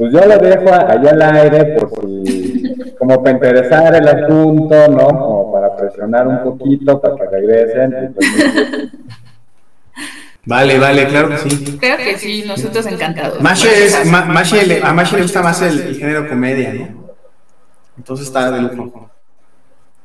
pues 0.00 0.12
yo 0.14 0.20
lo 0.24 0.38
dejo 0.38 0.72
allá 0.72 1.10
al 1.10 1.20
aire 1.20 1.76
por 1.76 1.90
si, 2.00 2.94
como 2.98 3.22
para 3.22 3.36
interesar 3.36 3.94
el 3.94 4.08
asunto, 4.08 4.74
¿no? 4.88 5.08
Como 5.08 5.52
para 5.52 5.76
presionar 5.76 6.26
un 6.26 6.42
poquito 6.42 7.00
para 7.02 7.16
que 7.16 7.26
regresen. 7.26 8.14
Pues, 8.14 8.28
vale, 10.44 10.78
vale, 10.78 11.06
claro 11.08 11.30
que 11.30 11.38
sí. 11.38 11.78
Creo 11.78 11.96
que 11.96 12.18
sí, 12.18 12.44
nosotros 12.46 12.86
encantados. 12.86 13.40
Mashe 13.40 13.86
es, 13.86 14.06
Ma, 14.06 14.24
Mashe 14.24 14.66
le, 14.66 14.82
a 14.82 14.92
Mashe 14.92 15.16
le 15.16 15.22
gusta 15.22 15.42
más 15.42 15.60
el, 15.62 15.80
el, 15.80 15.96
género 15.96 16.28
comedia, 16.28 16.72
¿no? 16.72 17.14
Entonces 17.96 18.26
está 18.26 18.50
de 18.50 18.62
lujo. 18.62 19.10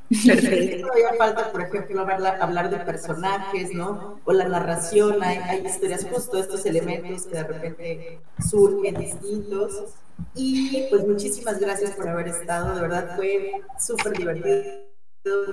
Todavía 0.10 1.14
falta, 1.18 1.52
por 1.52 1.62
ejemplo, 1.62 2.02
hablar, 2.02 2.38
hablar, 2.40 2.70
de 2.70 2.78
personajes, 2.78 3.74
¿no? 3.74 4.20
O 4.24 4.34
la 4.34 4.48
narración, 4.48 5.24
hay, 5.24 5.38
hay, 5.38 5.66
historias, 5.66 6.06
justo 6.10 6.38
estos 6.38 6.66
elementos 6.66 7.26
que 7.26 7.36
de 7.36 7.44
repente 7.44 8.20
surgen 8.48 8.96
distintos. 8.96 9.96
Y 10.34 10.88
pues 10.90 11.06
muchísimas 11.08 11.60
gracias 11.60 11.92
por 11.92 12.08
haber 12.08 12.28
estado, 12.28 12.76
de 12.76 12.82
verdad 12.82 13.16
fue 13.16 13.52
súper 13.80 14.14
divertido, 14.14 14.56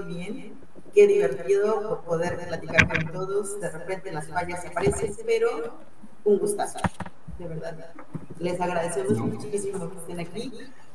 muy 0.05 0.15
bien. 0.15 0.53
Qué 0.95 1.07
divertido 1.07 2.03
poder 2.07 2.37
platicar 2.47 2.87
con 2.87 3.13
todos, 3.13 3.59
de 3.61 3.71
repente 3.71 4.13
las 4.13 4.29
fallas 4.29 4.65
aparecen, 4.67 5.15
pero 5.25 5.79
un 6.25 6.39
gustazo, 6.39 6.79
de 7.39 7.49
verdad. 7.49 7.95
Les 8.39 8.61
agradecemos 8.61 9.19
muchísimo 9.19 9.91
que 9.91 9.97
estén 9.97 10.21
aquí. 10.21 10.53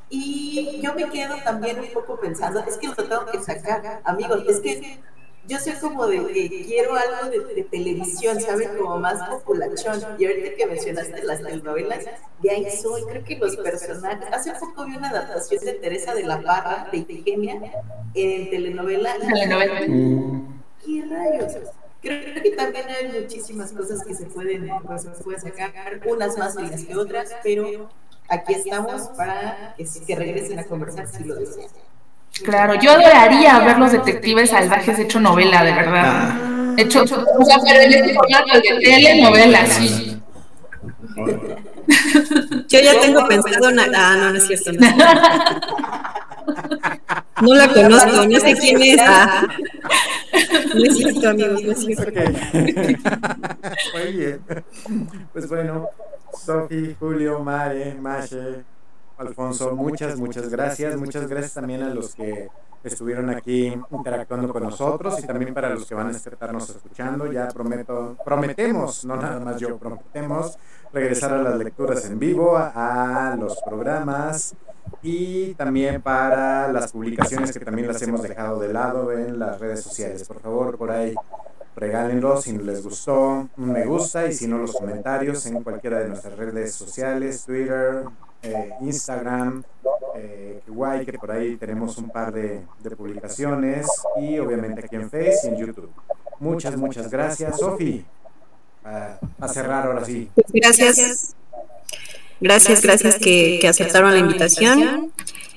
Y 0.10 0.80
yo 0.82 0.94
me 0.94 1.10
quedo 1.10 1.36
también 1.44 1.80
un 1.80 1.92
poco 1.94 2.20
pensando, 2.20 2.60
es 2.60 2.78
que 2.78 2.88
lo 2.88 2.96
tengo 2.96 3.26
que 3.26 3.42
sacar, 3.42 4.02
amigos, 4.06 4.44
es 4.48 4.60
que 4.62 5.02
yo 5.48 5.60
soy 5.60 5.74
como 5.74 6.08
de 6.08 6.28
que 6.28 6.66
quiero 6.66 6.96
algo 6.96 7.30
de, 7.30 7.56
de 7.56 7.64
televisión, 7.64 8.40
¿saben? 8.42 8.70
Como 8.78 9.00
más 9.00 9.28
populachón. 9.30 10.02
Y 10.20 10.26
ahorita 10.26 10.56
que 10.56 10.66
mencionaste 10.66 11.24
las 11.24 11.42
telenovelas, 11.42 12.06
de 12.42 12.52
ahí 12.52 12.70
soy, 12.70 13.04
creo 13.04 13.24
que 13.24 13.38
los 13.38 13.56
personajes. 13.56 14.28
Hace 14.32 14.54
poco 14.60 14.86
vi 14.86 14.98
una 14.98 15.10
adaptación 15.10 15.64
de 15.64 15.74
Teresa 15.74 16.14
de 16.14 16.24
la 16.24 16.42
Parra, 16.42 16.90
de 16.92 16.98
Ifigenia, 16.98 17.72
en 18.14 18.50
telenovela. 18.50 19.18
telenovela. 19.18 19.80
¿Qué 20.86 21.06
rayos? 21.10 21.54
Creo 22.02 22.44
que 22.44 22.52
también 22.52 22.86
hay 22.90 23.22
muchísimas 23.22 23.72
cosas 23.72 24.04
que 24.04 24.14
se 24.14 24.26
pueden, 24.26 24.70
pues, 24.86 25.02
se 25.02 25.24
pueden 25.24 25.42
sacar, 25.42 26.02
unas 26.06 26.38
más 26.38 26.56
bellas 26.56 26.84
que 26.84 26.96
otras, 26.96 27.36
pero 27.42 27.90
aquí 28.30 28.54
estamos 28.54 29.08
para 29.18 29.76
que, 29.78 29.86
que 30.06 30.16
regresen 30.16 30.60
a 30.60 30.66
conversar 30.66 31.08
si 31.08 31.24
lo 31.24 31.36
desean. 31.36 31.70
Claro, 32.44 32.76
yo 32.76 32.92
adoraría 32.92 33.60
ver 33.60 33.78
los 33.78 33.92
detectives 33.92 34.50
salvajes 34.50 35.00
hecho 35.00 35.20
novela, 35.20 35.64
de 35.64 35.74
verdad. 35.74 36.04
Ah. 36.06 36.74
Hecho, 36.78 37.04
o 37.04 37.46
sea, 37.46 37.58
pero 37.66 37.82
en 37.82 37.94
este 37.94 38.14
formato 38.14 38.54
de 38.54 38.80
telenovela, 38.80 39.66
sí. 39.66 40.22
Yo 42.68 42.80
ya 42.80 43.00
tengo 43.02 43.28
pensado 43.28 43.70
una... 43.70 43.88
Ah, 43.96 44.16
no, 44.18 44.32
no 44.32 44.38
es 44.38 44.48
cierto. 44.48 44.72
No, 44.74 44.88
no 47.42 47.56
la 47.56 47.68
conozco, 47.68 48.26
no 48.26 48.40
sé 48.40 48.56
quién 48.56 48.82
es. 48.82 49.00
Ah. 49.02 49.48
No 50.76 50.84
es 50.86 50.98
cierto, 50.98 51.30
amigos, 51.30 51.64
no 51.64 51.72
es 51.72 51.80
cierto. 51.80 52.10
Okay. 52.10 52.98
Muy 53.94 54.12
bien. 54.14 54.42
Pues 55.34 55.50
bueno, 55.50 55.90
Sofi, 56.46 56.96
Julio, 57.00 57.40
Mare, 57.40 57.96
Mashe, 58.00 58.64
Alfonso, 59.18 59.76
muchas, 59.76 60.20
muchas 60.20 60.50
gracias. 60.50 60.96
Muchas 60.96 61.28
gracias 61.28 61.54
también 61.54 61.82
a 61.82 61.90
los 61.90 62.14
que 62.14 62.50
estuvieron 62.84 63.30
aquí 63.30 63.74
interactuando 63.92 64.54
con 64.54 64.64
nosotros 64.64 65.20
y 65.20 65.26
también 65.26 65.54
para 65.54 65.70
los 65.70 65.86
que 65.88 65.96
van 65.96 66.08
a 66.08 66.12
estarnos 66.12 66.70
escuchando. 66.70 67.32
Ya 67.32 67.48
prometo, 67.48 68.16
prometemos, 68.24 69.06
no 69.06 69.16
nada 69.16 69.40
más 69.40 69.60
yo, 69.60 69.78
prometemos 69.78 70.58
regresar 70.94 71.34
a 71.34 71.42
las 71.42 71.58
lecturas 71.58 72.06
en 72.06 72.20
vivo, 72.20 72.58
a, 72.58 73.36
los 73.40 73.60
programas 73.64 74.56
y 75.02 75.54
también 75.56 76.02
para 76.02 76.72
las 76.72 76.92
publicaciones 76.92 77.52
que 77.52 77.60
también 77.60 77.88
las 77.88 78.02
hemos 78.04 78.22
dejado 78.22 78.60
de 78.60 78.72
lado 78.72 79.12
en 79.12 79.40
las 79.40 79.60
redes 79.60 79.82
sociales. 79.82 80.28
Por 80.28 80.40
favor, 80.40 80.78
por 80.78 80.92
ahí 80.92 81.16
regálenlo 81.76 82.40
si 82.42 82.58
les 82.58 82.84
gustó, 82.84 83.50
un 83.58 83.72
me 83.72 83.86
gusta 83.86 84.28
y 84.28 84.34
si 84.34 84.48
no 84.48 84.58
los 84.60 84.74
comentarios 84.74 85.46
en 85.48 85.64
cualquiera 85.64 86.00
de 86.00 86.10
nuestras 86.10 86.36
redes 86.36 86.74
sociales, 86.74 87.44
Twitter, 87.46 88.06
eh, 88.48 88.70
Instagram, 88.82 89.64
eh, 90.16 90.62
guay 90.68 91.06
que 91.06 91.14
por 91.14 91.32
ahí 91.32 91.58
tenemos 91.58 91.98
un 91.98 92.10
par 92.10 92.32
de, 92.32 92.62
publicaciones 92.96 93.88
y 94.20 94.40
obviamente 94.40 94.82
aquí 94.86 94.96
en 94.96 95.10
Face 95.10 95.40
y 95.44 95.48
en 95.48 95.58
YouTube. 95.58 95.90
Muchas, 96.40 96.76
muchas 96.78 97.10
gracias, 97.10 97.60
Sofi. 97.60 98.06
A, 98.84 99.48
cerrar 99.50 99.88
ahora 99.88 100.06
sí. 100.06 100.30
Gracias. 100.54 101.36
Gracias, 102.40 102.82
gracias 102.82 103.16
que, 103.16 103.58
que 103.60 103.68
aceptaron 103.68 104.12
la 104.12 104.20
invitación. 104.20 105.12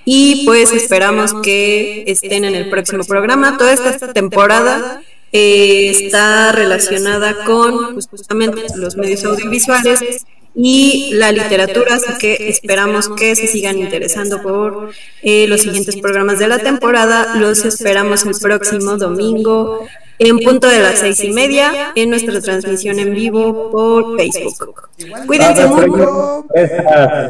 Y 0.05 0.45
pues 0.47 0.73
esperamos 0.73 1.35
que 1.43 2.05
estén 2.07 2.45
en 2.45 2.55
el 2.55 2.71
próximo 2.71 3.05
programa. 3.05 3.57
Toda 3.59 3.73
esta 3.73 4.13
temporada 4.13 5.03
eh, 5.33 5.91
está 5.91 6.51
relacionada 6.53 7.45
con 7.45 7.95
pues, 7.95 8.09
justamente 8.09 8.63
los 8.75 8.97
medios 8.97 9.25
audiovisuales 9.25 10.27
y 10.55 11.13
la 11.15 11.33
literatura, 11.33 11.95
así 11.95 12.13
que 12.19 12.49
esperamos 12.49 13.09
que 13.09 13.37
se 13.37 13.47
sigan 13.47 13.79
interesando 13.79 14.43
por 14.43 14.91
eh, 15.23 15.47
los 15.47 15.63
siguientes 15.63 15.97
programas 15.97 16.39
de 16.39 16.49
la 16.49 16.59
temporada. 16.59 17.37
Los 17.37 17.65
esperamos 17.65 18.27
el 18.27 18.35
próximo 18.41 18.97
domingo 18.97 19.87
en 20.19 20.39
punto 20.39 20.69
de 20.69 20.81
las 20.81 20.99
seis 20.99 21.23
y 21.25 21.31
media 21.31 21.93
en 21.95 22.11
nuestra 22.11 22.41
transmisión 22.41 22.99
en 22.99 23.15
vivo 23.15 23.71
por 23.71 24.19
Facebook. 24.19 24.89
Cuídense 25.27 25.67
mucho. 25.67 26.47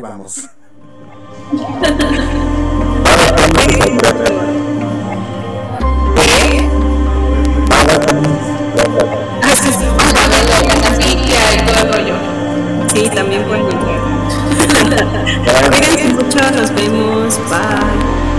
Vamos. 0.01 0.49
Sí, 13.01 13.09
también 13.09 13.43
pueden 13.45 13.65
entrar. 13.65 13.99
Cuídense 15.71 16.05
mucho, 16.13 16.39
nos 16.55 16.75
vemos. 16.75 17.39
Bye. 17.49 18.30